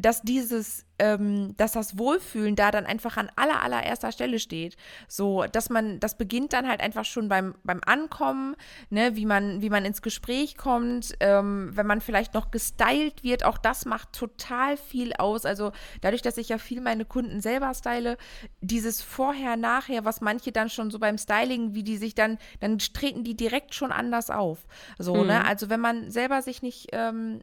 dass 0.00 0.22
dieses, 0.22 0.86
ähm, 0.98 1.54
dass 1.56 1.72
das 1.72 1.98
Wohlfühlen 1.98 2.56
da 2.56 2.70
dann 2.70 2.86
einfach 2.86 3.16
an 3.16 3.30
aller, 3.36 3.62
allererster 3.62 4.12
Stelle 4.12 4.38
steht. 4.38 4.76
So, 5.08 5.44
dass 5.44 5.70
man, 5.70 6.00
das 6.00 6.16
beginnt 6.16 6.52
dann 6.52 6.68
halt 6.68 6.80
einfach 6.80 7.04
schon 7.04 7.28
beim, 7.28 7.54
beim 7.64 7.80
Ankommen, 7.84 8.56
ne, 8.90 9.16
wie 9.16 9.26
man, 9.26 9.62
wie 9.62 9.70
man 9.70 9.84
ins 9.84 10.02
Gespräch 10.02 10.56
kommt, 10.56 11.14
ähm, 11.20 11.70
wenn 11.74 11.86
man 11.86 12.00
vielleicht 12.00 12.34
noch 12.34 12.50
gestylt 12.50 13.22
wird, 13.22 13.44
auch 13.44 13.58
das 13.58 13.84
macht 13.84 14.12
total 14.12 14.76
viel 14.76 15.12
aus. 15.14 15.44
Also 15.44 15.72
dadurch, 16.00 16.22
dass 16.22 16.36
ich 16.36 16.48
ja 16.48 16.58
viel 16.58 16.80
meine 16.80 17.04
Kunden 17.04 17.40
selber 17.40 17.72
style, 17.74 18.16
dieses 18.60 19.02
Vorher, 19.02 19.56
Nachher, 19.56 20.04
was 20.04 20.20
manche 20.20 20.52
dann 20.52 20.68
schon 20.68 20.90
so 20.90 20.98
beim 20.98 21.18
Styling, 21.18 21.74
wie 21.74 21.82
die 21.82 21.96
sich 21.96 22.14
dann, 22.14 22.38
dann 22.60 22.78
treten 22.78 23.24
die 23.24 23.36
direkt 23.36 23.74
schon 23.74 23.92
anders 23.92 24.30
auf. 24.30 24.66
So, 24.98 25.14
ne? 25.14 25.20
mhm. 25.20 25.26
ne? 25.28 25.44
Also 25.46 25.70
wenn 25.70 25.80
man 25.80 26.10
selber 26.10 26.42
sich 26.42 26.62
nicht 26.62 26.88
ähm, 26.92 27.40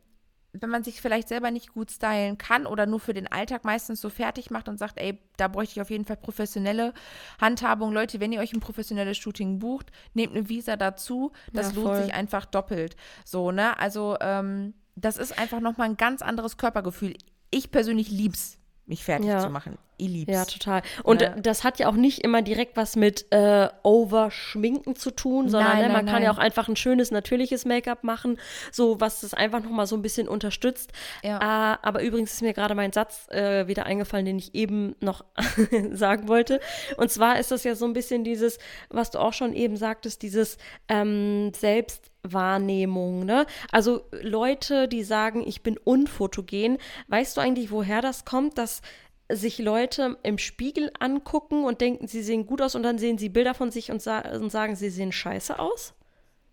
wenn 0.62 0.70
man 0.70 0.84
sich 0.84 1.02
vielleicht 1.02 1.28
selber 1.28 1.52
nicht 1.52 1.74
gut 1.74 1.91
stylen 1.91 2.38
kann 2.38 2.65
oder 2.65 2.86
nur 2.86 3.00
für 3.00 3.13
den 3.13 3.32
Alltag 3.32 3.65
meistens 3.65 4.02
so 4.02 4.10
fertig 4.10 4.52
macht 4.52 4.70
und 4.70 4.78
sagt, 4.78 5.00
ey, 5.00 5.20
da 5.38 5.48
bräuchte 5.48 5.74
ich 5.74 5.82
auf 5.82 5.89
jeden 5.89 6.06
Fall 6.06 6.17
professionelle 6.17 6.93
Handhabung. 7.39 7.91
Leute, 7.91 8.20
wenn 8.20 8.32
ihr 8.32 8.39
euch 8.39 8.54
ein 8.54 8.60
professionelles 8.60 9.17
Shooting 9.17 9.60
bucht, 9.60 9.91
nehmt 10.13 10.36
eine 10.36 10.50
Visa 10.50 10.76
dazu. 10.76 11.32
Das 11.54 11.74
ja, 11.74 11.82
lohnt 11.82 12.04
sich 12.04 12.13
einfach 12.13 12.46
doppelt. 12.46 12.96
So, 13.26 13.52
ne? 13.52 13.78
Also, 13.80 14.17
ähm, 14.22 14.74
das 14.96 15.17
ist 15.17 15.38
einfach 15.38 15.60
nochmal 15.60 15.89
ein 15.89 15.98
ganz 15.98 16.22
anderes 16.22 16.58
Körpergefühl. 16.58 17.15
Ich 17.52 17.72
persönlich 17.72 18.10
lieb's, 18.10 18.58
mich 18.86 19.04
fertig 19.04 19.28
ja. 19.28 19.39
zu 19.39 19.50
machen. 19.50 19.78
Ich 19.99 20.07
lieb's. 20.07 20.31
Ja, 20.31 20.45
total. 20.45 20.83
Und 21.03 21.23
ja. 21.23 21.29
das 21.29 21.63
hat 21.63 21.79
ja 21.79 21.89
auch 21.89 21.95
nicht 21.95 22.23
immer 22.23 22.43
direkt 22.43 22.77
was 22.77 22.95
mit 22.95 23.25
äh, 23.31 23.67
Overschminken 23.81 24.95
zu 24.95 25.10
tun, 25.10 25.49
sondern 25.49 25.73
nein, 25.73 25.88
ne, 25.88 25.93
man 25.93 26.05
nein, 26.05 26.13
kann 26.13 26.23
ja 26.23 26.31
auch 26.31 26.38
einfach 26.38 26.67
ein 26.67 26.75
schönes, 26.75 27.10
natürliches 27.10 27.65
Make-up 27.65 28.03
machen, 28.03 28.38
so 28.71 29.01
was 29.01 29.21
das 29.21 29.33
einfach 29.33 29.63
nochmal 29.63 29.88
so 29.88 29.95
ein 29.95 30.03
bisschen 30.03 30.27
unterstützt. 30.27 30.91
Ja. 31.23 31.38
Äh, 31.38 31.77
aber 31.81 32.03
übrigens 32.03 32.33
ist 32.33 32.43
mir 32.43 32.53
gerade 32.53 32.75
mein 32.75 32.93
Satz 32.93 33.27
äh, 33.29 33.67
wieder 33.67 33.88
eingefallen, 33.88 34.25
den 34.25 34.38
ich 34.38 34.53
eben 34.53 34.95
noch 34.99 35.25
sagen 35.91 36.27
wollte. 36.27 36.60
Und 36.97 37.12
zwar 37.12 37.39
ist 37.39 37.49
das 37.49 37.63
ja 37.63 37.73
so 37.73 37.86
ein 37.86 37.93
bisschen 37.93 38.23
dieses, 38.23 38.60
was 38.89 39.10
du 39.10 39.19
auch 39.19 39.33
schon 39.33 39.53
eben 39.53 39.77
sagtest, 39.77 40.21
dieses 40.21 40.60
ähm, 40.89 41.51
Selbstwahrnehmung, 41.55 43.25
ne? 43.25 43.47
Also 43.71 44.03
Leute, 44.12 44.88
die 44.88 45.03
sagen, 45.03 45.43
ich 45.47 45.63
bin 45.63 45.75
unfotogen, 45.77 46.77
weißt 47.07 47.36
du 47.36 47.41
eigentlich, 47.41 47.71
woher 47.71 48.01
das 48.01 48.25
kommt, 48.25 48.60
dass 48.60 48.83
sich 49.29 49.57
Leute 49.57 50.17
im 50.23 50.37
Spiegel 50.37 50.91
angucken 50.99 51.65
und 51.65 51.81
denken, 51.81 52.07
sie 52.07 52.23
sehen 52.23 52.45
gut 52.45 52.61
aus 52.61 52.75
und 52.75 52.83
dann 52.83 52.97
sehen 52.97 53.17
sie 53.17 53.29
Bilder 53.29 53.53
von 53.53 53.71
sich 53.71 53.91
und, 53.91 54.01
sa 54.01 54.19
und 54.19 54.51
sagen, 54.51 54.75
sie 54.75 54.89
sehen 54.89 55.11
scheiße 55.11 55.59
aus? 55.59 55.93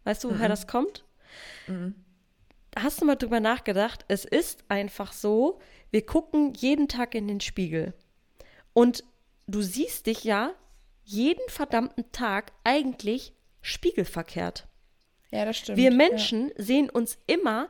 Weißt 0.04 0.24
du, 0.24 0.30
woher 0.30 0.48
mhm. 0.48 0.50
das 0.50 0.66
kommt? 0.66 1.04
Mhm. 1.66 1.94
Hast 2.76 3.00
du 3.00 3.04
mal 3.04 3.14
drüber 3.14 3.40
nachgedacht? 3.40 4.04
Es 4.08 4.24
ist 4.24 4.64
einfach 4.68 5.12
so, 5.12 5.60
wir 5.90 6.04
gucken 6.04 6.52
jeden 6.54 6.88
Tag 6.88 7.14
in 7.14 7.28
den 7.28 7.40
Spiegel. 7.40 7.94
Und 8.72 9.04
du 9.46 9.62
siehst 9.62 10.06
dich 10.06 10.24
ja 10.24 10.52
jeden 11.04 11.48
verdammten 11.48 12.10
Tag 12.10 12.52
eigentlich 12.64 13.32
spiegelverkehrt. 13.60 14.66
Ja, 15.30 15.44
das 15.44 15.58
stimmt. 15.58 15.78
Wir 15.78 15.92
Menschen 15.92 16.48
ja. 16.48 16.54
sehen 16.64 16.90
uns 16.90 17.18
immer 17.26 17.68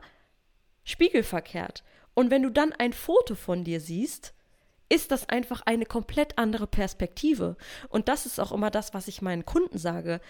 spiegelverkehrt. 0.83 1.83
Und 2.13 2.31
wenn 2.31 2.43
du 2.43 2.49
dann 2.49 2.71
ein 2.73 2.93
Foto 2.93 3.35
von 3.35 3.63
dir 3.63 3.79
siehst, 3.79 4.34
ist 4.89 5.11
das 5.11 5.29
einfach 5.29 5.61
eine 5.65 5.85
komplett 5.85 6.37
andere 6.37 6.67
Perspektive. 6.67 7.57
Und 7.89 8.07
das 8.07 8.25
ist 8.25 8.39
auch 8.39 8.51
immer 8.51 8.69
das, 8.69 8.93
was 8.93 9.07
ich 9.07 9.21
meinen 9.21 9.45
Kunden 9.45 9.77
sage. 9.77 10.21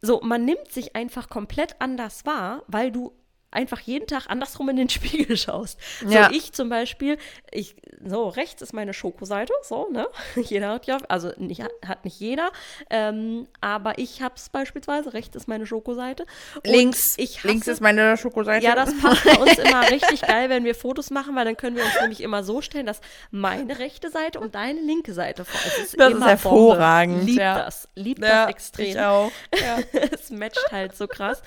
So, 0.00 0.20
man 0.22 0.44
nimmt 0.44 0.70
sich 0.70 0.94
einfach 0.96 1.28
komplett 1.28 1.80
anders 1.80 2.26
wahr, 2.26 2.62
weil 2.66 2.92
du 2.92 3.12
einfach 3.54 3.80
jeden 3.80 4.06
Tag 4.06 4.26
andersrum 4.28 4.68
in 4.68 4.76
den 4.76 4.88
Spiegel 4.90 5.36
schaust. 5.36 5.78
So, 6.04 6.12
ja. 6.12 6.30
ich 6.32 6.52
zum 6.52 6.68
Beispiel, 6.68 7.18
ich, 7.50 7.76
so, 8.04 8.28
rechts 8.28 8.62
ist 8.62 8.72
meine 8.72 8.92
Schokoseite, 8.92 9.52
so, 9.62 9.88
ne? 9.90 10.06
Jeder 10.36 10.70
hat 10.70 10.86
ja, 10.86 10.98
also 11.08 11.32
nicht, 11.36 11.62
hat 11.62 12.04
nicht 12.04 12.18
jeder, 12.20 12.50
ähm, 12.90 13.46
aber 13.60 13.98
ich 13.98 14.22
hab's 14.22 14.48
beispielsweise, 14.48 15.14
rechts 15.14 15.36
ist 15.36 15.48
meine 15.48 15.66
Schokoseite. 15.66 16.26
links, 16.64 17.14
ich 17.18 17.38
hasse, 17.38 17.48
links 17.48 17.66
ist 17.66 17.80
meine 17.80 18.16
Schokoseite. 18.16 18.64
Ja, 18.64 18.74
das 18.74 18.90
passt 19.00 19.24
bei 19.24 19.36
uns 19.36 19.58
immer 19.58 19.90
richtig 19.90 20.22
geil, 20.22 20.50
wenn 20.50 20.64
wir 20.64 20.74
Fotos 20.74 21.10
machen, 21.10 21.34
weil 21.36 21.44
dann 21.44 21.56
können 21.56 21.76
wir 21.76 21.84
uns 21.84 21.94
nämlich 22.00 22.20
immer 22.20 22.42
so 22.42 22.60
stellen, 22.60 22.86
dass 22.86 23.00
meine 23.30 23.78
rechte 23.78 24.10
Seite 24.10 24.40
und 24.40 24.54
deine 24.54 24.80
linke 24.80 25.14
Seite 25.14 25.44
vor 25.44 25.60
es 25.66 25.78
ist. 25.78 26.00
Das 26.00 26.12
ist 26.12 26.24
hervorragend. 26.24 27.24
Liebt 27.24 27.38
ja. 27.38 27.64
das, 27.64 27.88
liebt 27.94 28.22
ja, 28.22 28.46
das 28.46 28.50
extrem. 28.50 28.86
Ich 28.86 28.98
auch. 28.98 29.30
Ja. 29.54 29.78
es 30.12 30.30
matcht 30.30 30.72
halt 30.72 30.96
so 30.96 31.06
krass. 31.06 31.42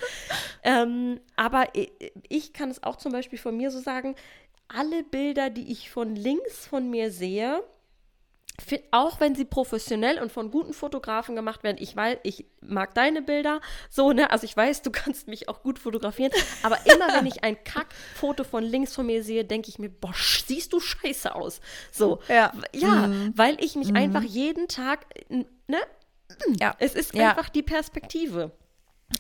Ähm, 0.64 1.20
aber 1.36 1.68
ich 2.30 2.54
kann 2.54 2.70
es 2.70 2.84
auch 2.84 2.96
zum 2.98 3.12
Beispiel 3.12 3.40
von 3.40 3.56
mir 3.56 3.72
so 3.72 3.80
sagen, 3.80 4.16
alle 4.68 5.04
Bilder, 5.04 5.50
die 5.50 5.72
ich 5.72 5.90
von 5.90 6.16
links 6.16 6.68
von 6.68 6.90
mir 6.90 7.12
sehe, 7.12 7.64
auch 8.92 9.20
wenn 9.20 9.36
sie 9.36 9.46
professionell 9.46 10.20
und 10.20 10.32
von 10.32 10.50
guten 10.50 10.74
Fotografen 10.74 11.36
gemacht 11.36 11.64
werden, 11.64 11.78
ich 11.80 11.96
weiß, 11.96 12.18
ich 12.24 12.46
mag 12.60 12.96
deine 12.96 13.22
Bilder, 13.22 13.62
so, 13.90 14.12
ne, 14.14 14.32
also 14.32 14.46
ich 14.46 14.58
weiß, 14.58 14.82
du 14.82 14.92
kannst 14.92 15.28
mich 15.28 15.48
auch 15.48 15.62
gut 15.62 15.80
fotografieren, 15.80 16.32
aber 16.64 16.78
immer 16.86 17.08
wenn 17.14 17.26
ich 17.28 17.44
ein 17.44 17.64
Kackfoto 17.64 18.44
von 18.44 18.64
links 18.64 18.96
von 18.96 19.06
mir 19.06 19.24
sehe, 19.24 19.46
denke 19.46 19.70
ich 19.70 19.80
mir, 19.80 19.90
boah, 19.90 20.14
siehst 20.16 20.74
du 20.74 20.80
scheiße 20.80 21.36
aus. 21.36 21.62
So, 21.92 22.20
ja, 22.28 22.52
ja 22.74 23.08
mhm. 23.08 23.34
weil 23.36 23.64
ich 23.64 23.76
mich 23.76 23.90
mhm. 23.90 23.98
einfach 23.98 24.24
jeden 24.24 24.68
Tag, 24.68 25.06
ne, 25.30 25.78
ja, 26.60 26.76
es 26.80 26.96
ist 26.96 27.14
ja. 27.14 27.30
einfach 27.30 27.50
die 27.50 27.64
Perspektive. 27.64 28.52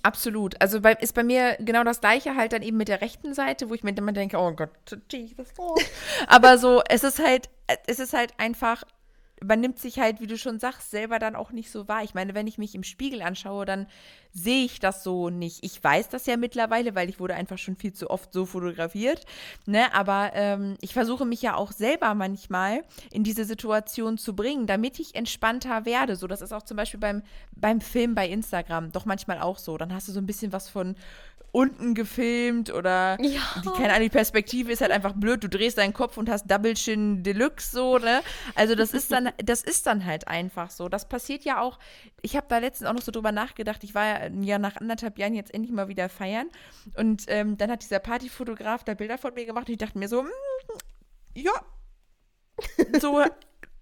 Absolut. 0.03 0.59
Also 0.61 0.81
bei, 0.81 0.93
ist 0.93 1.15
bei 1.15 1.23
mir 1.23 1.55
genau 1.59 1.83
das 1.83 2.01
gleiche 2.01 2.35
halt 2.35 2.53
dann 2.53 2.61
eben 2.61 2.77
mit 2.77 2.87
der 2.87 3.01
rechten 3.01 3.33
Seite, 3.33 3.69
wo 3.69 3.73
ich 3.73 3.83
mir 3.83 3.95
immer 3.95 4.11
denke, 4.11 4.37
oh 4.37 4.51
Gott, 4.51 4.69
Jesus. 5.11 5.47
Aber 6.27 6.57
so, 6.57 6.81
es 6.89 7.03
ist 7.03 7.19
halt, 7.19 7.49
es 7.87 7.99
ist 7.99 8.13
halt 8.13 8.33
einfach 8.37 8.83
man 9.43 9.59
nimmt 9.59 9.79
sich 9.79 9.99
halt, 9.99 10.19
wie 10.19 10.27
du 10.27 10.37
schon 10.37 10.59
sagst, 10.59 10.89
selber 10.89 11.19
dann 11.19 11.35
auch 11.35 11.51
nicht 11.51 11.71
so 11.71 11.87
wahr. 11.87 12.03
Ich 12.03 12.13
meine, 12.13 12.33
wenn 12.33 12.47
ich 12.47 12.57
mich 12.57 12.73
im 12.75 12.83
Spiegel 12.83 13.21
anschaue, 13.21 13.65
dann 13.65 13.87
sehe 14.31 14.65
ich 14.65 14.79
das 14.79 15.03
so 15.03 15.29
nicht. 15.29 15.63
Ich 15.63 15.83
weiß 15.83 16.09
das 16.09 16.25
ja 16.25 16.37
mittlerweile, 16.37 16.95
weil 16.95 17.09
ich 17.09 17.19
wurde 17.19 17.35
einfach 17.35 17.57
schon 17.57 17.75
viel 17.75 17.93
zu 17.93 18.09
oft 18.09 18.33
so 18.33 18.45
fotografiert. 18.45 19.25
Ne? 19.65 19.93
Aber 19.93 20.31
ähm, 20.33 20.75
ich 20.81 20.93
versuche 20.93 21.25
mich 21.25 21.41
ja 21.41 21.55
auch 21.55 21.71
selber 21.71 22.13
manchmal 22.15 22.83
in 23.11 23.23
diese 23.23 23.45
Situation 23.45 24.17
zu 24.17 24.35
bringen, 24.35 24.67
damit 24.67 24.99
ich 24.99 25.15
entspannter 25.15 25.85
werde. 25.85 26.15
So, 26.15 26.27
das 26.27 26.41
ist 26.41 26.53
auch 26.53 26.63
zum 26.63 26.77
Beispiel 26.77 26.99
beim, 26.99 27.21
beim 27.55 27.81
Film 27.81 28.15
bei 28.15 28.27
Instagram 28.27 28.91
doch 28.91 29.05
manchmal 29.05 29.39
auch 29.39 29.57
so. 29.57 29.77
Dann 29.77 29.93
hast 29.93 30.07
du 30.07 30.11
so 30.11 30.19
ein 30.19 30.27
bisschen 30.27 30.51
was 30.51 30.69
von 30.69 30.95
unten 31.57 31.95
gefilmt 31.95 32.71
oder 32.71 33.17
ja. 33.19 33.41
die 33.63 33.69
keine 33.69 33.89
Ahnung, 33.93 34.03
die 34.03 34.09
Perspektive 34.09 34.71
ist 34.71 34.81
halt 34.81 34.91
einfach 34.91 35.13
blöd. 35.13 35.43
Du 35.43 35.49
drehst 35.49 35.79
deinen 35.79 35.91
Kopf 35.91 36.15
und 36.17 36.29
hast 36.29 36.45
Double 36.45 36.75
Chin 36.75 37.23
Deluxe 37.23 37.71
so, 37.71 37.97
ne? 37.97 38.21
Also 38.53 38.75
das 38.75 38.93
ist 38.93 39.11
dann, 39.11 39.31
das 39.43 39.63
ist 39.63 39.87
dann 39.87 40.05
halt 40.05 40.27
einfach 40.27 40.69
so. 40.69 40.87
Das 40.87 41.09
passiert 41.09 41.45
ja 41.45 41.59
auch. 41.59 41.79
Ich 42.21 42.35
habe 42.37 42.45
da 42.47 42.59
letztens 42.59 42.87
auch 42.87 42.93
noch 42.93 43.01
so 43.01 43.11
drüber 43.11 43.31
nachgedacht. 43.31 43.83
Ich 43.83 43.95
war 43.95 44.29
ja 44.29 44.59
nach 44.59 44.75
anderthalb 44.75 45.17
Jahren 45.17 45.33
jetzt 45.33 45.51
endlich 45.51 45.73
mal 45.73 45.87
wieder 45.87 46.09
feiern 46.09 46.47
und 46.95 47.23
ähm, 47.27 47.57
dann 47.57 47.71
hat 47.71 47.81
dieser 47.81 47.99
Partyfotograf 47.99 48.83
da 48.83 48.93
Bilder 48.93 49.17
von 49.17 49.33
mir 49.33 49.47
gemacht 49.47 49.67
und 49.67 49.73
ich 49.73 49.79
dachte 49.79 49.97
mir 49.97 50.07
so, 50.07 50.21
mm, 50.21 50.27
ja, 51.33 51.53
so 53.01 53.23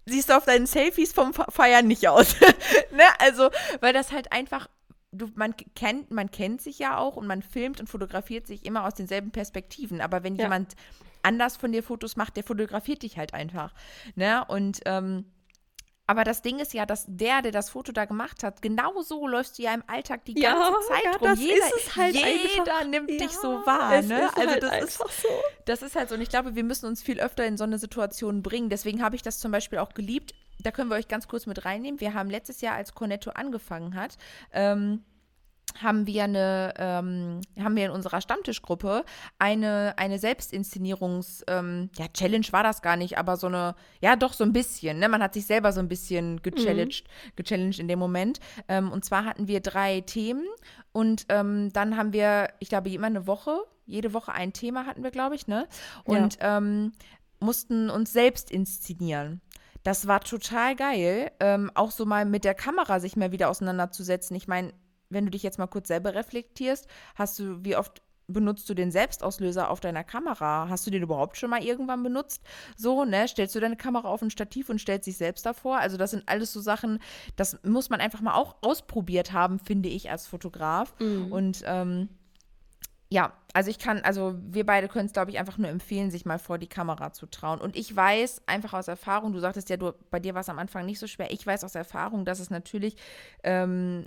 siehst 0.06 0.30
du 0.30 0.36
auf 0.36 0.46
deinen 0.46 0.66
Selfies 0.66 1.12
vom 1.12 1.34
Feiern 1.34 1.86
nicht 1.86 2.08
aus. 2.08 2.36
ne? 2.90 3.04
Also, 3.18 3.50
weil 3.80 3.92
das 3.92 4.12
halt 4.12 4.32
einfach 4.32 4.68
du, 5.16 5.28
man 5.34 5.54
kennt, 5.74 6.10
man 6.10 6.30
kennt 6.30 6.60
sich 6.60 6.78
ja 6.78 6.98
auch 6.98 7.16
und 7.16 7.26
man 7.26 7.42
filmt 7.42 7.80
und 7.80 7.88
fotografiert 7.88 8.46
sich 8.46 8.64
immer 8.64 8.86
aus 8.86 8.94
denselben 8.94 9.30
Perspektiven. 9.30 10.00
Aber 10.00 10.22
wenn 10.22 10.36
ja. 10.36 10.44
jemand 10.44 10.74
anders 11.22 11.56
von 11.56 11.72
dir 11.72 11.82
Fotos 11.82 12.16
macht, 12.16 12.36
der 12.36 12.44
fotografiert 12.44 13.02
dich 13.02 13.18
halt 13.18 13.34
einfach. 13.34 13.74
Ne? 14.14 14.44
Und 14.46 14.80
ähm, 14.86 15.24
aber 16.08 16.22
das 16.22 16.40
Ding 16.40 16.60
ist 16.60 16.72
ja, 16.72 16.86
dass 16.86 17.04
der, 17.08 17.42
der 17.42 17.50
das 17.50 17.70
Foto 17.70 17.90
da 17.90 18.04
gemacht 18.04 18.44
hat, 18.44 18.62
genau 18.62 19.02
so 19.02 19.26
läufst 19.26 19.58
du 19.58 19.64
ja 19.64 19.74
im 19.74 19.82
Alltag 19.88 20.24
die 20.24 20.34
ganze 20.34 20.60
ja, 20.60 20.72
Zeit 20.88 21.04
ja, 21.04 21.28
rum. 21.28 21.36
Jeder, 21.36 21.96
halt 21.96 22.14
jeder 22.14 22.84
nimmt 22.84 23.10
ja, 23.10 23.18
dich 23.18 23.32
so 23.32 23.66
wahr. 23.66 24.02
Ne? 24.02 24.30
also 24.36 24.50
halt 24.50 24.62
das 24.62 24.84
ist, 24.84 24.98
so. 24.98 25.28
das 25.64 25.82
ist 25.82 25.96
halt 25.96 26.08
so. 26.08 26.14
Und 26.14 26.20
ich 26.20 26.28
glaube, 26.28 26.54
wir 26.54 26.62
müssen 26.62 26.86
uns 26.86 27.02
viel 27.02 27.18
öfter 27.18 27.44
in 27.44 27.56
so 27.56 27.64
eine 27.64 27.78
Situation 27.78 28.42
bringen. 28.44 28.70
Deswegen 28.70 29.02
habe 29.02 29.16
ich 29.16 29.22
das 29.22 29.40
zum 29.40 29.50
Beispiel 29.50 29.80
auch 29.80 29.94
geliebt 29.94 30.32
da 30.66 30.72
können 30.72 30.90
wir 30.90 30.96
euch 30.96 31.06
ganz 31.06 31.28
kurz 31.28 31.46
mit 31.46 31.64
reinnehmen. 31.64 32.00
Wir 32.00 32.12
haben 32.12 32.28
letztes 32.28 32.60
Jahr, 32.60 32.74
als 32.74 32.92
Cornetto 32.92 33.30
angefangen 33.30 33.94
hat, 33.94 34.18
ähm, 34.52 35.04
haben 35.80 36.06
wir 36.06 36.24
eine, 36.24 36.74
ähm, 36.76 37.40
haben 37.58 37.76
wir 37.76 37.84
in 37.84 37.90
unserer 37.90 38.20
Stammtischgruppe 38.20 39.04
eine, 39.38 39.94
eine 39.96 40.18
Selbstinszenierungs, 40.18 41.44
ähm, 41.48 41.90
ja, 41.98 42.08
Challenge 42.08 42.46
war 42.50 42.62
das 42.62 42.82
gar 42.82 42.96
nicht, 42.96 43.18
aber 43.18 43.36
so 43.36 43.46
eine, 43.46 43.74
ja, 44.00 44.16
doch 44.16 44.32
so 44.32 44.42
ein 44.42 44.52
bisschen, 44.52 44.98
ne? 44.98 45.08
Man 45.08 45.22
hat 45.22 45.34
sich 45.34 45.46
selber 45.46 45.72
so 45.72 45.80
ein 45.80 45.88
bisschen 45.88 46.42
gechallenged, 46.42 47.04
mhm. 47.04 47.30
gechallenged 47.36 47.78
in 47.78 47.88
dem 47.88 47.98
Moment. 47.98 48.40
Ähm, 48.68 48.90
und 48.90 49.04
zwar 49.04 49.24
hatten 49.24 49.46
wir 49.48 49.60
drei 49.60 50.00
Themen 50.00 50.46
und 50.92 51.26
ähm, 51.28 51.72
dann 51.72 51.96
haben 51.96 52.12
wir, 52.12 52.48
ich 52.58 52.70
glaube, 52.70 52.90
immer 52.90 53.06
eine 53.06 53.26
Woche, 53.26 53.58
jede 53.84 54.14
Woche 54.14 54.32
ein 54.32 54.52
Thema 54.52 54.86
hatten 54.86 55.04
wir, 55.04 55.12
glaube 55.12 55.36
ich, 55.36 55.46
ne? 55.46 55.68
Und 56.04 56.40
ja. 56.40 56.58
Ähm, 56.58 56.92
mussten 57.38 57.90
uns 57.90 58.12
selbst 58.12 58.50
inszenieren. 58.50 59.40
Das 59.86 60.08
war 60.08 60.20
total 60.20 60.74
geil, 60.74 61.30
ähm, 61.38 61.70
auch 61.74 61.92
so 61.92 62.06
mal 62.06 62.24
mit 62.24 62.42
der 62.42 62.54
Kamera 62.54 62.98
sich 62.98 63.14
mal 63.14 63.30
wieder 63.30 63.48
auseinanderzusetzen. 63.48 64.34
Ich 64.34 64.48
meine, 64.48 64.72
wenn 65.10 65.26
du 65.26 65.30
dich 65.30 65.44
jetzt 65.44 65.60
mal 65.60 65.68
kurz 65.68 65.86
selber 65.86 66.12
reflektierst, 66.12 66.88
hast 67.14 67.38
du, 67.38 67.64
wie 67.64 67.76
oft 67.76 68.02
benutzt 68.26 68.68
du 68.68 68.74
den 68.74 68.90
Selbstauslöser 68.90 69.70
auf 69.70 69.78
deiner 69.78 70.02
Kamera? 70.02 70.68
Hast 70.68 70.88
du 70.88 70.90
den 70.90 71.04
überhaupt 71.04 71.36
schon 71.36 71.50
mal 71.50 71.62
irgendwann 71.62 72.02
benutzt? 72.02 72.42
So, 72.76 73.04
ne? 73.04 73.28
Stellst 73.28 73.54
du 73.54 73.60
deine 73.60 73.76
Kamera 73.76 74.08
auf 74.08 74.22
ein 74.22 74.30
Stativ 74.30 74.70
und 74.70 74.80
stellst 74.80 75.06
dich 75.06 75.18
selbst 75.18 75.46
davor? 75.46 75.78
Also, 75.78 75.96
das 75.96 76.10
sind 76.10 76.24
alles 76.26 76.52
so 76.52 76.60
Sachen, 76.60 76.98
das 77.36 77.56
muss 77.62 77.88
man 77.88 78.00
einfach 78.00 78.20
mal 78.20 78.34
auch 78.34 78.56
ausprobiert 78.62 79.32
haben, 79.32 79.60
finde 79.60 79.88
ich, 79.88 80.10
als 80.10 80.26
Fotograf. 80.26 80.98
Mhm. 80.98 81.30
Und 81.30 81.62
ähm, 81.64 82.08
ja, 83.08 83.32
also 83.52 83.70
ich 83.70 83.78
kann, 83.78 84.00
also 84.00 84.34
wir 84.42 84.66
beide 84.66 84.88
können 84.88 85.06
es, 85.06 85.12
glaube 85.12 85.30
ich, 85.30 85.38
einfach 85.38 85.58
nur 85.58 85.68
empfehlen, 85.68 86.10
sich 86.10 86.26
mal 86.26 86.38
vor 86.38 86.58
die 86.58 86.66
Kamera 86.66 87.12
zu 87.12 87.26
trauen. 87.26 87.60
Und 87.60 87.76
ich 87.76 87.94
weiß 87.94 88.42
einfach 88.46 88.74
aus 88.74 88.88
Erfahrung, 88.88 89.32
du 89.32 89.38
sagtest 89.38 89.70
ja, 89.70 89.76
du, 89.76 89.92
bei 90.10 90.18
dir 90.18 90.34
war 90.34 90.40
es 90.40 90.48
am 90.48 90.58
Anfang 90.58 90.84
nicht 90.86 90.98
so 90.98 91.06
schwer. 91.06 91.30
Ich 91.30 91.46
weiß 91.46 91.62
aus 91.62 91.76
Erfahrung, 91.76 92.24
dass 92.24 92.40
es 92.40 92.50
natürlich 92.50 92.96
ähm, 93.44 94.06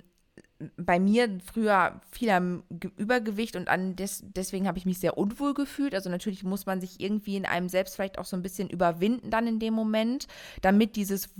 bei 0.76 1.00
mir 1.00 1.38
früher 1.42 2.00
viel 2.10 2.28
am 2.30 2.62
Übergewicht 2.96 3.56
und 3.56 3.68
an 3.68 3.96
des, 3.96 4.22
deswegen 4.26 4.68
habe 4.68 4.76
ich 4.76 4.84
mich 4.84 5.00
sehr 5.00 5.16
unwohl 5.16 5.54
gefühlt. 5.54 5.94
Also 5.94 6.10
natürlich 6.10 6.44
muss 6.44 6.66
man 6.66 6.80
sich 6.80 7.00
irgendwie 7.00 7.36
in 7.36 7.46
einem 7.46 7.70
selbst 7.70 7.94
vielleicht 7.94 8.18
auch 8.18 8.26
so 8.26 8.36
ein 8.36 8.42
bisschen 8.42 8.68
überwinden 8.68 9.30
dann 9.30 9.46
in 9.46 9.58
dem 9.58 9.72
Moment, 9.72 10.26
damit 10.60 10.96
dieses, 10.96 11.30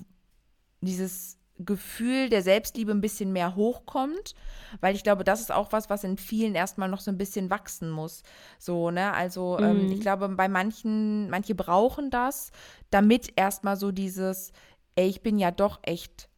dieses 0.81 1.40
Gefühl 1.65 2.29
der 2.29 2.43
Selbstliebe 2.43 2.93
ein 2.93 3.01
bisschen 3.01 3.33
mehr 3.33 3.55
hochkommt, 3.57 4.35
weil 4.81 4.95
ich 4.95 5.03
glaube, 5.03 5.25
das 5.25 5.41
ist 5.41 5.53
auch 5.53 5.73
was, 5.73 5.91
was 5.91 6.05
in 6.05 6.17
vielen 6.17 6.55
erstmal 6.55 6.89
noch 6.89 7.01
so 7.01 7.11
ein 7.11 7.19
bisschen 7.19 7.51
wachsen 7.51 7.91
muss. 7.91 8.23
So, 8.59 8.91
ne? 8.91 9.13
Also 9.13 9.59
mhm. 9.59 9.65
ähm, 9.65 9.93
ich 9.93 10.01
glaube, 10.01 10.29
bei 10.31 10.49
manchen, 10.49 11.29
manche 11.29 11.55
brauchen 11.55 12.11
das, 12.11 12.51
damit 12.91 13.33
erstmal 13.37 13.77
so 13.77 13.93
dieses, 13.93 14.53
ey, 14.97 15.09
ich 15.09 15.23
bin 15.23 15.39
ja 15.39 15.51
doch 15.51 15.81
echt 15.83 16.30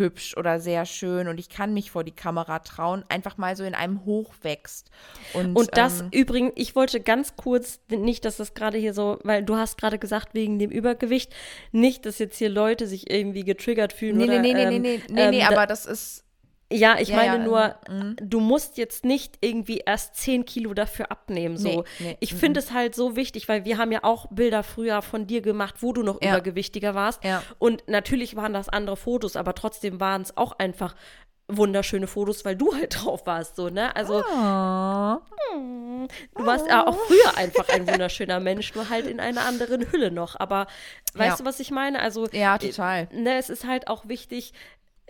hübsch 0.00 0.36
oder 0.36 0.58
sehr 0.58 0.84
schön 0.84 1.28
und 1.28 1.38
ich 1.38 1.48
kann 1.48 1.72
mich 1.72 1.92
vor 1.92 2.02
die 2.02 2.10
Kamera 2.10 2.58
trauen, 2.58 3.04
einfach 3.08 3.36
mal 3.36 3.54
so 3.54 3.62
in 3.62 3.76
einem 3.76 4.04
hochwächst. 4.04 4.90
Und, 5.34 5.54
und 5.54 5.76
das 5.76 6.00
ähm, 6.00 6.08
übrigens, 6.10 6.52
ich 6.56 6.74
wollte 6.74 7.00
ganz 7.00 7.36
kurz, 7.36 7.78
nicht, 7.88 8.24
dass 8.24 8.38
das 8.38 8.54
gerade 8.54 8.78
hier 8.78 8.94
so, 8.94 9.20
weil 9.22 9.44
du 9.44 9.54
hast 9.54 9.78
gerade 9.78 9.98
gesagt, 9.98 10.34
wegen 10.34 10.58
dem 10.58 10.72
Übergewicht, 10.72 11.32
nicht, 11.70 12.04
dass 12.06 12.18
jetzt 12.18 12.38
hier 12.38 12.48
Leute 12.48 12.88
sich 12.88 13.08
irgendwie 13.08 13.44
getriggert 13.44 13.92
fühlen 13.92 14.16
nee, 14.16 14.24
oder. 14.24 14.40
Nee, 14.40 14.54
nee, 14.54 14.62
ähm, 14.62 14.68
nee, 14.70 14.78
nee, 14.80 15.02
nee, 15.08 15.22
ähm, 15.22 15.30
nee, 15.30 15.44
aber 15.44 15.66
das 15.68 15.86
ist 15.86 16.24
ja, 16.72 16.98
ich 16.98 17.08
ja, 17.08 17.16
meine 17.16 17.38
ja, 17.38 17.44
nur, 17.44 17.74
mhm. 17.88 18.16
du 18.20 18.40
musst 18.40 18.78
jetzt 18.78 19.04
nicht 19.04 19.38
irgendwie 19.40 19.82
erst 19.84 20.16
10 20.16 20.44
Kilo 20.44 20.72
dafür 20.72 21.10
abnehmen. 21.10 21.56
So. 21.56 21.68
Nee, 21.68 21.84
nee, 21.98 22.16
ich 22.20 22.34
finde 22.34 22.60
es 22.60 22.72
halt 22.72 22.94
so 22.94 23.16
wichtig, 23.16 23.48
weil 23.48 23.64
wir 23.64 23.76
haben 23.76 23.90
ja 23.90 24.04
auch 24.04 24.26
Bilder 24.30 24.62
früher 24.62 25.02
von 25.02 25.26
dir 25.26 25.42
gemacht, 25.42 25.76
wo 25.80 25.92
du 25.92 26.02
noch 26.02 26.22
ja. 26.22 26.30
übergewichtiger 26.30 26.94
warst. 26.94 27.20
Und 27.58 27.82
natürlich 27.88 28.36
waren 28.36 28.52
das 28.52 28.68
andere 28.68 28.96
Fotos, 28.96 29.36
aber 29.36 29.54
trotzdem 29.54 29.98
waren 30.00 30.22
es 30.22 30.36
auch 30.36 30.52
einfach 30.58 30.94
wunderschöne 31.48 32.06
Fotos, 32.06 32.44
weil 32.44 32.56
du 32.56 32.74
halt 32.74 32.94
drauf 33.02 33.26
warst, 33.26 33.56
so, 33.56 33.68
ne? 33.68 33.94
Also, 33.96 34.22
oh. 34.22 35.16
du 36.36 36.46
warst 36.46 36.68
ja 36.68 36.86
auch 36.86 36.96
früher 36.96 37.36
einfach 37.36 37.68
ein 37.68 37.88
wunderschöner 37.88 38.40
Mensch, 38.40 38.74
nur 38.74 38.88
halt 38.88 39.06
in 39.06 39.20
einer 39.20 39.44
anderen 39.44 39.90
Hülle 39.90 40.10
noch. 40.10 40.38
Aber 40.38 40.66
weißt 41.14 41.40
du, 41.40 41.44
was 41.44 41.60
ich 41.60 41.70
meine? 41.70 42.00
Also, 42.00 42.28
ja, 42.32 42.58
total. 42.58 43.08
Ne, 43.12 43.38
es 43.38 43.50
ist 43.50 43.66
halt 43.66 43.88
auch 43.88 44.06
wichtig, 44.06 44.52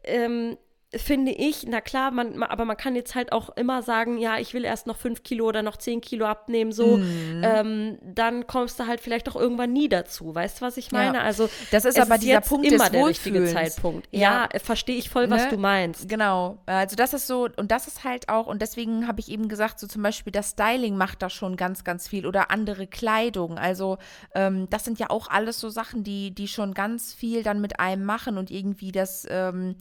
ähm, 0.04 0.56
finde 0.97 1.30
ich, 1.30 1.66
na 1.68 1.80
klar, 1.80 2.11
man, 2.11 2.43
aber 2.43 2.64
man 2.64 2.76
kann 2.76 2.97
jetzt 2.97 3.14
halt 3.14 3.30
auch 3.30 3.51
immer 3.51 3.82
sagen, 3.82 4.18
ja, 4.18 4.38
ich 4.38 4.55
will 4.55 4.64
erst 4.64 4.88
noch 4.88 4.97
fünf 4.97 5.22
Kilo 5.22 5.47
oder 5.47 5.62
noch 5.62 5.76
zehn 5.76 6.01
Kilo 6.01 6.26
abnehmen, 6.26 6.72
so, 6.72 6.97
mm. 6.97 7.43
ähm, 7.45 7.99
dann 8.03 8.49
kommst 8.49 8.80
du 8.80 8.88
halt 8.88 9.01
vielleicht 9.01 9.28
auch 9.28 9.36
irgendwann 9.36 9.72
nie 9.72 9.88
dazu. 9.88 10.34
Weißt 10.34 10.61
du, 10.61 10.64
was 10.64 10.76
ich 10.76 10.91
meine? 10.91 11.18
Ja. 11.18 11.22
Also, 11.22 11.49
das 11.70 11.84
ist 11.84 11.99
aber 11.99 12.16
ist 12.16 12.24
dieser 12.24 12.41
Punkt 12.41 12.66
immer 12.66 12.84
des 12.84 12.91
der 12.91 13.07
richtige 13.07 13.45
Zeitpunkt. 13.47 14.09
Ja, 14.11 14.49
ja 14.53 14.59
verstehe 14.59 14.97
ich 14.97 15.11
voll, 15.11 15.30
was 15.30 15.45
ne? 15.45 15.51
du 15.51 15.59
meinst. 15.59 16.09
Genau. 16.09 16.59
Also, 16.66 16.97
das 16.97 17.14
ist 17.14 17.28
so, 17.28 17.49
und 17.57 17.70
das 17.70 17.86
ist 17.86 18.03
halt 18.03 18.28
auch, 18.28 18.49
und 18.49 18.61
deswegen 18.61 19.07
habe 19.07 19.20
ich 19.20 19.30
eben 19.30 19.49
gesagt, 19.49 19.78
so 19.78 19.86
zum 19.86 20.03
Beispiel 20.03 20.32
das 20.32 20.51
Styling 20.51 20.97
macht 20.97 21.22
da 21.22 21.30
schon 21.30 21.57
ganz, 21.57 21.84
ganz 21.84 22.09
viel 22.09 22.26
oder 22.26 22.51
andere 22.51 22.88
Kleidung. 22.88 23.59
Also, 23.59 23.99
ähm, 24.34 24.68
das 24.70 24.84
sind 24.84 24.99
ja 24.99 25.11
auch 25.11 25.28
alles 25.28 25.61
so 25.61 25.68
Sachen, 25.68 26.03
die, 26.03 26.34
die 26.34 26.49
schon 26.49 26.74
ganz 26.74 27.14
viel 27.14 27.45
dann 27.45 27.61
mit 27.61 27.78
einem 27.78 28.05
machen 28.05 28.38
und 28.38 28.51
irgendwie 28.51 28.91
das, 28.91 29.24
ähm, 29.30 29.76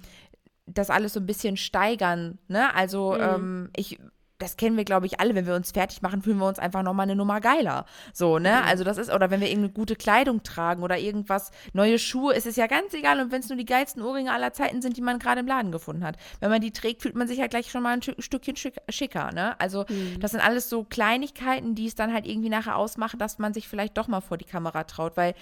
das 0.74 0.89
alles 0.89 1.13
so 1.13 1.20
ein 1.20 1.26
bisschen 1.26 1.57
steigern. 1.57 2.38
Ne? 2.47 2.74
Also 2.76 3.13
mhm. 3.13 3.22
ähm, 3.22 3.70
ich 3.76 3.99
das 4.39 4.55
kennen 4.55 4.78
wir, 4.78 4.86
glaube 4.86 5.05
ich, 5.05 5.20
alle. 5.20 5.36
Wenn 5.36 5.45
wir 5.45 5.53
uns 5.53 5.72
fertig 5.72 6.01
machen, 6.01 6.22
fühlen 6.22 6.38
wir 6.38 6.47
uns 6.47 6.59
einfach 6.59 6.82
nochmal 6.82 7.03
eine 7.03 7.15
Nummer 7.15 7.41
geiler. 7.41 7.86
So, 8.13 8.39
ne? 8.39 8.61
Mhm. 8.61 8.67
Also 8.67 8.84
das 8.84 8.97
ist, 8.97 9.11
oder 9.11 9.30
wenn 9.30 9.41
wir 9.41 9.47
irgendeine 9.47 9.74
gute 9.74 9.95
Kleidung 9.95 10.43
tragen 10.43 10.82
oder 10.82 10.97
irgendwas, 10.97 11.51
neue 11.74 11.99
Schuhe, 11.99 12.34
ist 12.34 12.47
es 12.47 12.55
ja 12.55 12.67
ganz 12.67 12.93
egal. 12.93 13.20
Und 13.20 13.32
wenn 13.32 13.41
es 13.41 13.49
nur 13.49 13.57
die 13.57 13.65
geilsten 13.65 14.01
Ohrringe 14.01 14.32
aller 14.32 14.53
Zeiten 14.53 14.82
sind, 14.82 14.95
die 14.95 15.01
man 15.01 15.20
gerade 15.20 15.41
im 15.41 15.47
Laden 15.47 15.72
gefunden 15.72 16.05
hat. 16.05 16.15
Wenn 16.39 16.49
man 16.49 16.61
die 16.61 16.72
trägt, 16.72 17.01
fühlt 17.01 17.15
man 17.15 17.28
sich 17.28 17.41
halt 17.41 17.51
gleich 17.51 17.70
schon 17.70 17.84
mal 17.84 17.93
ein 17.93 18.01
Stückchen 18.01 18.55
schicker, 18.55 19.32
ne? 19.34 19.59
Also 19.59 19.86
mhm. 19.89 20.20
das 20.22 20.32
sind 20.32 20.39
alles 20.39 20.70
so 20.70 20.86
Kleinigkeiten, 20.86 21.76
die 21.76 21.88
es 21.88 21.95
dann 21.95 22.13
halt 22.13 22.26
irgendwie 22.26 22.49
nachher 22.49 22.78
ausmachen, 22.78 23.20
dass 23.20 23.39
man 23.39 23.53
sich 23.53 23.67
vielleicht 23.67 23.97
doch 23.97 24.07
mal 24.07 24.22
vor 24.22 24.38
die 24.38 24.45
Kamera 24.45 24.86
traut. 24.86 25.17
Weil 25.17 25.36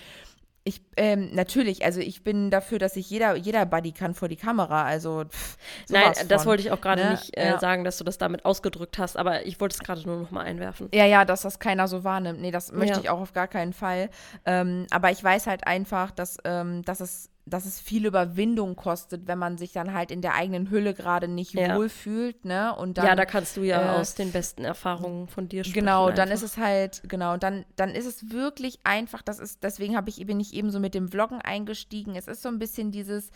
ich, 0.67 0.81
ähm, 0.97 1.29
natürlich, 1.33 1.85
also 1.85 2.01
ich 2.01 2.23
bin 2.23 2.51
dafür, 2.51 2.77
dass 2.77 2.95
sich 2.95 3.09
jeder, 3.09 3.35
jeder 3.35 3.65
Buddy 3.65 3.93
kann 3.93 4.13
vor 4.13 4.27
die 4.27 4.35
Kamera. 4.35 4.83
Also 4.83 5.23
pff, 5.29 5.57
Nein, 5.89 6.13
das 6.27 6.45
wollte 6.45 6.61
ich 6.61 6.71
auch 6.71 6.81
gerade 6.81 7.05
ne? 7.05 7.11
nicht 7.11 7.37
äh, 7.37 7.47
ja. 7.47 7.59
sagen, 7.59 7.85
dass 7.85 7.97
du 7.97 8.03
das 8.03 8.17
damit 8.17 8.43
ausgedrückt 8.43 8.97
hast, 8.97 9.17
aber 9.17 9.45
ich 9.45 9.59
wollte 9.61 9.75
es 9.75 9.79
gerade 9.79 10.01
nur 10.05 10.17
noch 10.17 10.31
mal 10.31 10.41
einwerfen. 10.41 10.89
Ja, 10.93 11.05
ja, 11.05 11.23
dass 11.23 11.43
das 11.43 11.59
keiner 11.59 11.87
so 11.87 12.03
wahrnimmt. 12.03 12.41
Nee, 12.41 12.51
das 12.51 12.71
möchte 12.73 12.95
ja. 12.95 12.99
ich 13.03 13.09
auch 13.09 13.21
auf 13.21 13.33
gar 13.33 13.47
keinen 13.47 13.71
Fall. 13.71 14.09
Ähm, 14.45 14.87
aber 14.91 15.11
ich 15.11 15.23
weiß 15.23 15.47
halt 15.47 15.65
einfach, 15.65 16.11
dass, 16.11 16.37
ähm, 16.43 16.83
dass 16.83 16.99
es 16.99 17.29
dass 17.49 17.65
es 17.65 17.79
viel 17.79 18.05
Überwindung 18.05 18.75
kostet, 18.75 19.27
wenn 19.27 19.37
man 19.37 19.57
sich 19.57 19.71
dann 19.71 19.93
halt 19.93 20.11
in 20.11 20.21
der 20.21 20.35
eigenen 20.35 20.69
Hülle 20.69 20.93
gerade 20.93 21.27
nicht 21.27 21.53
ja. 21.53 21.75
wohlfühlt, 21.75 22.45
ne? 22.45 22.75
Und 22.75 22.97
dann, 22.97 23.05
ja, 23.05 23.15
da 23.15 23.25
kannst 23.25 23.57
du 23.57 23.63
ja 23.63 23.95
äh, 23.95 23.99
aus 23.99 24.15
den 24.15 24.31
besten 24.31 24.65
Erfahrungen 24.65 25.27
von 25.27 25.47
dir 25.47 25.63
sprechen. 25.63 25.79
Genau, 25.79 26.07
dann 26.11 26.29
einfach. 26.29 26.35
ist 26.35 26.43
es 26.43 26.57
halt, 26.57 27.01
genau, 27.07 27.37
dann, 27.37 27.65
dann 27.75 27.91
ist 27.91 28.05
es 28.05 28.31
wirklich 28.31 28.79
einfach, 28.83 29.21
das 29.21 29.39
ist, 29.39 29.63
deswegen 29.63 29.95
habe 29.95 30.09
ich, 30.09 30.25
bin 30.25 30.39
ich 30.39 30.53
eben 30.53 30.71
so 30.71 30.79
mit 30.79 30.93
dem 30.93 31.09
Vloggen 31.09 31.41
eingestiegen. 31.41 32.15
Es 32.15 32.27
ist 32.27 32.41
so 32.41 32.49
ein 32.49 32.59
bisschen 32.59 32.91
dieses, 32.91 33.31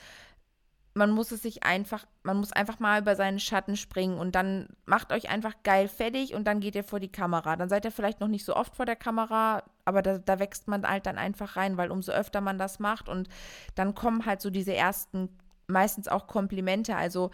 man 0.93 1.11
muss 1.11 1.31
es 1.31 1.41
sich 1.41 1.63
einfach, 1.63 2.05
man 2.23 2.37
muss 2.37 2.51
einfach 2.51 2.79
mal 2.79 3.01
über 3.01 3.15
seinen 3.15 3.39
Schatten 3.39 3.77
springen 3.77 4.17
und 4.17 4.35
dann 4.35 4.67
macht 4.85 5.13
euch 5.13 5.29
einfach 5.29 5.53
geil 5.63 5.87
fertig 5.87 6.33
und 6.33 6.45
dann 6.45 6.59
geht 6.59 6.75
ihr 6.75 6.83
vor 6.83 6.99
die 6.99 7.11
Kamera. 7.11 7.55
Dann 7.55 7.69
seid 7.69 7.85
ihr 7.85 7.91
vielleicht 7.91 8.19
noch 8.19 8.27
nicht 8.27 8.43
so 8.43 8.55
oft 8.55 8.75
vor 8.75 8.85
der 8.85 8.97
Kamera, 8.97 9.63
aber 9.85 10.01
da, 10.01 10.17
da 10.17 10.39
wächst 10.39 10.67
man 10.67 10.85
halt 10.85 11.05
dann 11.05 11.17
einfach 11.17 11.55
rein, 11.55 11.77
weil 11.77 11.91
umso 11.91 12.11
öfter 12.11 12.41
man 12.41 12.57
das 12.57 12.79
macht 12.79 13.07
und 13.07 13.29
dann 13.75 13.95
kommen 13.95 14.25
halt 14.25 14.41
so 14.41 14.49
diese 14.49 14.75
ersten, 14.75 15.29
meistens 15.67 16.09
auch 16.09 16.27
Komplimente. 16.27 16.97
Also 16.97 17.31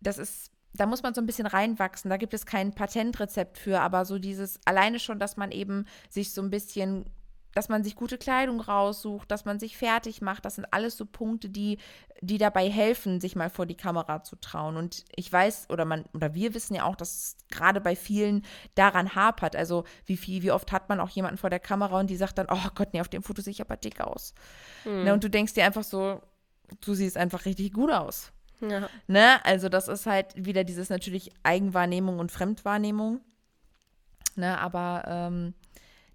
das 0.00 0.18
ist, 0.18 0.50
da 0.74 0.84
muss 0.84 1.02
man 1.02 1.14
so 1.14 1.22
ein 1.22 1.26
bisschen 1.26 1.46
reinwachsen. 1.46 2.10
Da 2.10 2.18
gibt 2.18 2.34
es 2.34 2.44
kein 2.44 2.74
Patentrezept 2.74 3.56
für, 3.56 3.80
aber 3.80 4.04
so 4.04 4.18
dieses, 4.18 4.60
alleine 4.66 4.98
schon, 4.98 5.18
dass 5.18 5.38
man 5.38 5.50
eben 5.50 5.86
sich 6.10 6.32
so 6.32 6.42
ein 6.42 6.50
bisschen 6.50 7.06
dass 7.54 7.68
man 7.68 7.84
sich 7.84 7.96
gute 7.96 8.18
Kleidung 8.18 8.60
raussucht, 8.60 9.30
dass 9.30 9.44
man 9.44 9.58
sich 9.58 9.76
fertig 9.76 10.22
macht. 10.22 10.44
Das 10.44 10.54
sind 10.54 10.66
alles 10.70 10.96
so 10.96 11.06
Punkte, 11.06 11.48
die, 11.48 11.78
die 12.20 12.38
dabei 12.38 12.70
helfen, 12.70 13.20
sich 13.20 13.36
mal 13.36 13.50
vor 13.50 13.66
die 13.66 13.76
Kamera 13.76 14.22
zu 14.22 14.36
trauen. 14.36 14.76
Und 14.76 15.04
ich 15.14 15.30
weiß, 15.32 15.68
oder 15.70 15.84
man, 15.84 16.04
oder 16.14 16.34
wir 16.34 16.54
wissen 16.54 16.74
ja 16.74 16.84
auch, 16.84 16.96
dass 16.96 17.14
es 17.14 17.36
gerade 17.50 17.80
bei 17.80 17.96
vielen 17.96 18.44
daran 18.74 19.14
hapert. 19.14 19.56
Also 19.56 19.84
wie 20.06 20.16
viel, 20.16 20.42
wie 20.42 20.52
oft 20.52 20.72
hat 20.72 20.88
man 20.88 21.00
auch 21.00 21.10
jemanden 21.10 21.38
vor 21.38 21.50
der 21.50 21.60
Kamera 21.60 22.00
und 22.00 22.08
die 22.10 22.16
sagt 22.16 22.38
dann, 22.38 22.46
oh 22.50 22.68
Gott, 22.74 22.88
nee, 22.92 23.00
auf 23.00 23.08
dem 23.08 23.22
Foto 23.22 23.42
sehe 23.42 23.52
ich 23.52 23.60
aber 23.60 23.76
dick 23.76 24.00
aus. 24.00 24.34
Hm. 24.84 25.04
Ne, 25.04 25.12
und 25.12 25.22
du 25.22 25.28
denkst 25.28 25.54
dir 25.54 25.64
einfach 25.64 25.84
so, 25.84 26.20
du 26.80 26.94
siehst 26.94 27.16
einfach 27.16 27.44
richtig 27.44 27.72
gut 27.72 27.92
aus. 27.92 28.32
Ja. 28.60 28.88
Ne? 29.06 29.44
Also 29.44 29.68
das 29.68 29.88
ist 29.88 30.06
halt 30.06 30.32
wieder 30.36 30.64
dieses 30.64 30.88
natürlich 30.88 31.32
Eigenwahrnehmung 31.42 32.18
und 32.18 32.30
Fremdwahrnehmung. 32.30 33.20
Ne? 34.36 34.58
Aber 34.58 35.04
ähm, 35.06 35.54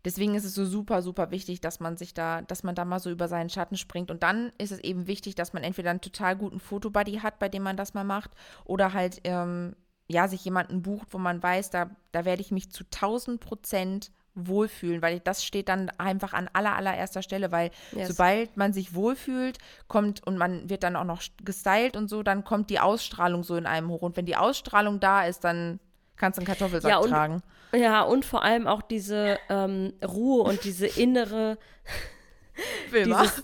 Deswegen 0.05 0.35
ist 0.35 0.45
es 0.45 0.53
so 0.53 0.65
super, 0.65 1.01
super 1.01 1.31
wichtig, 1.31 1.61
dass 1.61 1.79
man 1.79 1.97
sich 1.97 2.13
da, 2.13 2.41
dass 2.41 2.63
man 2.63 2.75
da 2.75 2.85
mal 2.85 2.99
so 2.99 3.09
über 3.09 3.27
seinen 3.27 3.49
Schatten 3.49 3.77
springt. 3.77 4.11
Und 4.11 4.23
dann 4.23 4.51
ist 4.57 4.71
es 4.71 4.79
eben 4.79 5.07
wichtig, 5.07 5.35
dass 5.35 5.53
man 5.53 5.63
entweder 5.63 5.89
einen 5.89 6.01
total 6.01 6.35
guten 6.35 6.59
Fotobuddy 6.59 7.19
hat, 7.23 7.39
bei 7.39 7.49
dem 7.49 7.63
man 7.63 7.77
das 7.77 7.93
mal 7.93 8.03
macht, 8.03 8.31
oder 8.65 8.93
halt, 8.93 9.21
ähm, 9.23 9.75
ja, 10.07 10.27
sich 10.27 10.45
jemanden 10.45 10.81
bucht, 10.81 11.07
wo 11.11 11.17
man 11.17 11.43
weiß, 11.43 11.69
da, 11.69 11.89
da 12.13 12.23
werde 12.23 12.41
ich 12.41 12.51
mich 12.51 12.71
zu 12.71 12.85
1000 12.85 13.41
Prozent 13.41 14.11
wohlfühlen, 14.37 15.01
weil 15.01 15.19
das 15.19 15.43
steht 15.43 15.67
dann 15.67 15.89
einfach 15.97 16.33
an 16.33 16.49
aller, 16.53 16.75
allererster 16.75 17.21
Stelle, 17.21 17.51
weil 17.51 17.71
yes. 17.91 18.09
sobald 18.09 18.55
man 18.55 18.71
sich 18.71 18.93
wohlfühlt, 18.93 19.57
kommt 19.87 20.25
und 20.25 20.37
man 20.37 20.69
wird 20.69 20.83
dann 20.83 20.95
auch 20.95 21.03
noch 21.03 21.23
gestylt 21.43 21.97
und 21.97 22.07
so, 22.07 22.23
dann 22.23 22.43
kommt 22.43 22.69
die 22.69 22.79
Ausstrahlung 22.79 23.43
so 23.43 23.55
in 23.55 23.65
einem 23.65 23.89
hoch. 23.89 24.03
Und 24.03 24.15
wenn 24.15 24.25
die 24.25 24.35
Ausstrahlung 24.35 24.99
da 24.99 25.23
ist, 25.23 25.43
dann 25.43 25.79
kannst 26.15 26.37
du 26.37 26.41
einen 26.41 26.47
Kartoffelsack 26.47 26.91
ja, 26.91 26.97
und, 26.99 27.09
tragen. 27.09 27.41
Ja, 27.73 28.01
und 28.01 28.25
vor 28.25 28.43
allem 28.43 28.67
auch 28.67 28.81
diese 28.81 29.37
ähm, 29.49 29.93
Ruhe 30.05 30.43
und 30.43 30.63
diese 30.63 30.87
innere. 30.87 31.57
Wilma. 32.89 33.23
Dieses, 33.23 33.43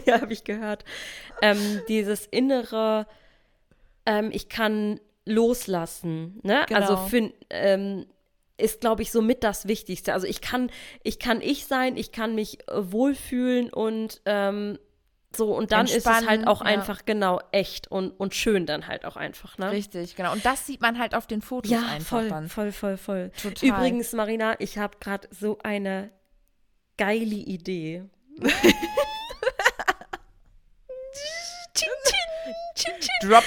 ja, 0.06 0.20
habe 0.20 0.32
ich 0.32 0.44
gehört. 0.44 0.84
Ähm, 1.42 1.82
dieses 1.88 2.26
innere, 2.26 3.06
ähm, 4.06 4.30
ich 4.32 4.48
kann 4.48 5.00
loslassen. 5.26 6.40
Ne? 6.42 6.60
Also 6.60 6.74
genau. 6.74 6.80
Also 6.80 6.96
für, 7.08 7.32
ähm, 7.50 8.06
ist, 8.56 8.80
glaube 8.80 9.02
ich, 9.02 9.10
somit 9.10 9.42
das 9.42 9.66
Wichtigste. 9.66 10.12
Also 10.12 10.26
ich 10.26 10.40
kann, 10.40 10.70
ich 11.02 11.18
kann 11.18 11.40
ich 11.40 11.66
sein, 11.66 11.96
ich 11.96 12.12
kann 12.12 12.34
mich 12.34 12.60
äh, 12.68 12.92
wohlfühlen 12.92 13.72
und 13.72 14.20
ähm, 14.26 14.78
So, 15.34 15.54
und 15.54 15.70
dann 15.70 15.86
ist 15.86 16.06
es 16.06 16.06
halt 16.06 16.46
auch 16.46 16.60
ja. 16.60 16.66
einfach 16.66 17.04
genau 17.04 17.40
echt 17.52 17.88
und, 17.88 18.10
und 18.10 18.34
schön 18.34 18.66
dann 18.66 18.88
halt 18.88 19.04
auch 19.04 19.16
einfach, 19.16 19.58
ne? 19.58 19.70
Richtig, 19.70 20.16
genau. 20.16 20.32
Und 20.32 20.44
das 20.44 20.66
sieht 20.66 20.80
man 20.80 20.98
halt 20.98 21.14
auf 21.14 21.28
den 21.28 21.40
Fotos 21.40 21.70
Ja, 21.70 21.82
einfach 21.86 22.18
voll, 22.18 22.28
dann. 22.28 22.48
voll, 22.48 22.72
voll, 22.72 22.96
voll. 22.96 23.30
Total. 23.40 23.68
Übrigens, 23.68 24.12
Marina, 24.12 24.56
ich 24.58 24.76
habe 24.76 24.96
gerade 24.98 25.28
so 25.30 25.58
eine 25.62 26.10
geile 26.96 27.36
Idee. 27.36 28.04
Drop, 33.22 33.44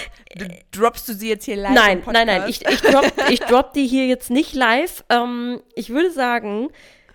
droppst 0.71 1.09
du 1.09 1.13
sie 1.13 1.29
jetzt 1.29 1.45
hier 1.45 1.55
live 1.55 1.73
Nein, 1.73 2.03
im 2.05 2.13
nein, 2.13 2.27
nein, 2.27 2.43
ich, 2.47 2.63
ich, 2.65 2.81
drop, 2.81 3.11
ich 3.29 3.39
drop 3.39 3.73
die 3.73 3.87
hier 3.87 4.05
jetzt 4.05 4.29
nicht 4.29 4.53
live. 4.53 5.03
Ähm, 5.09 5.61
ich 5.75 5.89
würde 5.89 6.11
sagen, 6.11 6.69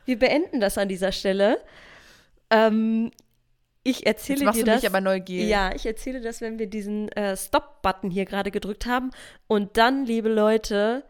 wir 0.05 0.19
beenden 0.19 0.61
das 0.61 0.77
an 0.77 0.89
dieser 0.89 1.12
Stelle. 1.12 1.62
Ähm, 2.51 3.12
ich 3.91 4.07
erzähle 4.07 4.39
Jetzt 4.41 4.45
machst 4.47 4.61
dir 4.61 4.64
du 4.64 4.70
das. 4.72 4.84
aber 4.84 5.01
neugierig. 5.01 5.49
Ja, 5.49 5.74
ich 5.74 5.86
erzähle 5.86 6.20
das, 6.20 6.41
wenn 6.41 6.59
wir 6.59 6.66
diesen 6.66 7.09
äh, 7.12 7.36
Stop-Button 7.36 8.11
hier 8.11 8.24
gerade 8.24 8.51
gedrückt 8.51 8.86
haben. 8.86 9.11
Und 9.47 9.76
dann, 9.76 10.05
liebe 10.07 10.28
Leute, 10.28 11.05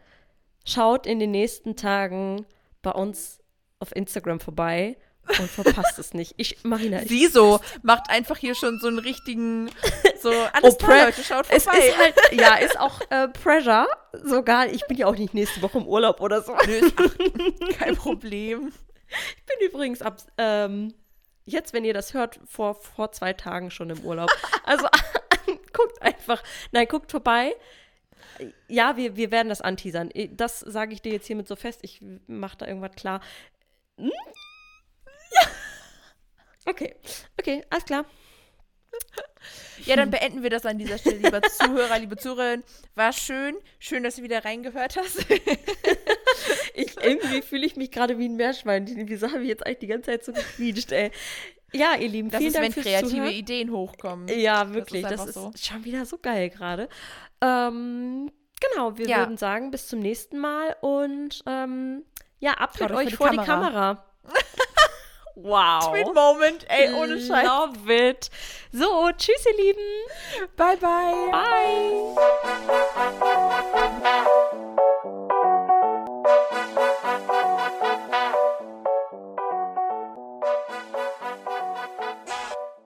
schaut 0.65 1.05
in 1.07 1.19
den 1.19 1.31
nächsten 1.31 1.75
Tagen 1.75 2.45
bei 2.81 2.91
uns 2.91 3.39
auf 3.79 3.95
Instagram 3.95 4.39
vorbei 4.39 4.97
und 5.27 5.49
verpasst 5.49 5.99
es 5.99 6.13
nicht. 6.13 6.33
Ich, 6.37 6.63
Marina, 6.63 7.01
ich, 7.03 7.09
Sie 7.09 7.27
so, 7.27 7.59
macht 7.83 8.09
einfach 8.09 8.37
hier 8.37 8.55
schon 8.55 8.79
so 8.79 8.87
einen 8.87 8.99
richtigen, 8.99 9.69
so, 10.21 10.31
alles 10.53 10.73
Oh, 10.73 10.77
klar, 10.77 11.05
Leute, 11.05 11.23
schaut 11.23 11.45
es 11.49 11.63
vorbei. 11.65 11.79
ist 11.87 11.97
halt, 11.97 12.15
ja, 12.33 12.55
ist 12.55 12.79
auch 12.79 12.99
äh, 13.09 13.27
Pressure. 13.27 13.87
Sogar, 14.23 14.67
ich 14.67 14.85
bin 14.87 14.97
ja 14.97 15.05
auch 15.07 15.15
nicht 15.15 15.33
nächste 15.33 15.61
Woche 15.61 15.77
im 15.77 15.87
Urlaub 15.87 16.19
oder 16.19 16.41
so. 16.41 16.55
Nö, 16.65 16.89
kein 17.77 17.95
Problem. 17.95 18.71
Ich 19.37 19.45
bin 19.45 19.67
übrigens 19.67 20.01
ab, 20.01 20.17
ähm, 20.37 20.93
jetzt, 21.51 21.73
wenn 21.73 21.85
ihr 21.85 21.93
das 21.93 22.13
hört, 22.13 22.39
vor, 22.45 22.75
vor 22.75 23.11
zwei 23.11 23.33
Tagen 23.33 23.71
schon 23.71 23.89
im 23.89 23.99
Urlaub. 24.01 24.29
Also 24.63 24.87
guckt 25.73 26.01
einfach, 26.01 26.43
nein, 26.71 26.87
guckt 26.87 27.11
vorbei. 27.11 27.55
Ja, 28.67 28.97
wir, 28.97 29.15
wir 29.15 29.31
werden 29.31 29.49
das 29.49 29.61
anteasern. 29.61 30.09
Das 30.31 30.59
sage 30.59 30.93
ich 30.93 31.01
dir 31.01 31.11
jetzt 31.11 31.27
hiermit 31.27 31.47
so 31.47 31.55
fest. 31.55 31.79
Ich 31.83 32.01
mache 32.27 32.57
da 32.57 32.67
irgendwas 32.67 32.95
klar. 32.95 33.21
Hm? 33.97 34.11
Okay, 36.65 36.95
okay, 37.39 37.65
alles 37.69 37.85
klar. 37.85 38.05
Ja, 39.85 39.95
dann 39.95 40.11
beenden 40.11 40.43
wir 40.43 40.49
das 40.49 40.65
an 40.65 40.77
dieser 40.77 40.97
Stelle, 40.97 41.17
lieber 41.17 41.41
Zuhörer, 41.41 41.97
liebe 41.99 42.17
Zuhörerinnen. 42.17 42.63
War 42.95 43.13
schön. 43.13 43.55
Schön, 43.79 44.03
dass 44.03 44.17
du 44.17 44.23
wieder 44.23 44.43
reingehört 44.43 44.97
hast. 44.97 45.25
Ich, 46.73 46.95
irgendwie 47.01 47.41
fühle 47.41 47.65
ich 47.65 47.75
mich 47.75 47.91
gerade 47.91 48.17
wie 48.19 48.27
ein 48.27 48.35
Meerschwein. 48.35 48.85
Wieso 49.07 49.31
habe 49.31 49.41
ich 49.43 49.49
jetzt 49.49 49.65
eigentlich 49.65 49.79
die 49.79 49.87
ganze 49.87 50.11
Zeit 50.11 50.23
so 50.25 50.31
gequietscht, 50.33 50.91
ey? 50.91 51.11
Ja, 51.73 51.95
ihr 51.95 52.09
Lieben, 52.09 52.29
Das 52.29 52.39
vielen 52.39 52.47
ist, 52.53 52.57
Dank 52.57 52.75
wenn 52.75 52.83
kreative 52.83 53.09
Zuhören. 53.09 53.31
Ideen 53.31 53.71
hochkommen. 53.71 54.27
Ja, 54.39 54.73
wirklich. 54.73 55.03
Das 55.03 55.11
einfach 55.13 55.27
ist, 55.27 55.33
so. 55.35 55.51
schon 55.59 55.83
wieder 55.85 56.05
so 56.05 56.17
geil 56.17 56.49
gerade. 56.49 56.89
Ähm, 57.41 58.31
genau, 58.59 58.97
wir 58.97 59.07
Ja. 59.07 59.19
würden 59.19 59.37
sagen, 59.37 59.71
bis 59.71 59.87
zum 59.87 59.99
nächsten 59.99 60.37
Mal 60.39 60.75
und 60.81 61.41
ähm, 61.45 62.03
ja, 62.39 62.53
ab 62.53 62.73
mit 62.79 62.91
euch 62.91 63.07
euch 63.07 63.15
vor 63.15 63.29
die 63.31 63.37
die 63.37 63.43
Kamera. 63.43 64.05
wow. 65.43 65.91
Sweet 65.91 66.13
Moment, 66.13 66.65
ey, 66.69 66.93
ohne 66.93 67.19
Scheiß. 67.19 67.45
Love 67.45 67.93
it. 67.93 68.29
So, 68.71 69.09
tschüss, 69.17 69.45
ihr 69.45 69.57
Lieben. 69.65 69.79
Bye, 70.55 70.77
bye. 70.77 71.31
Bye. 73.71 74.03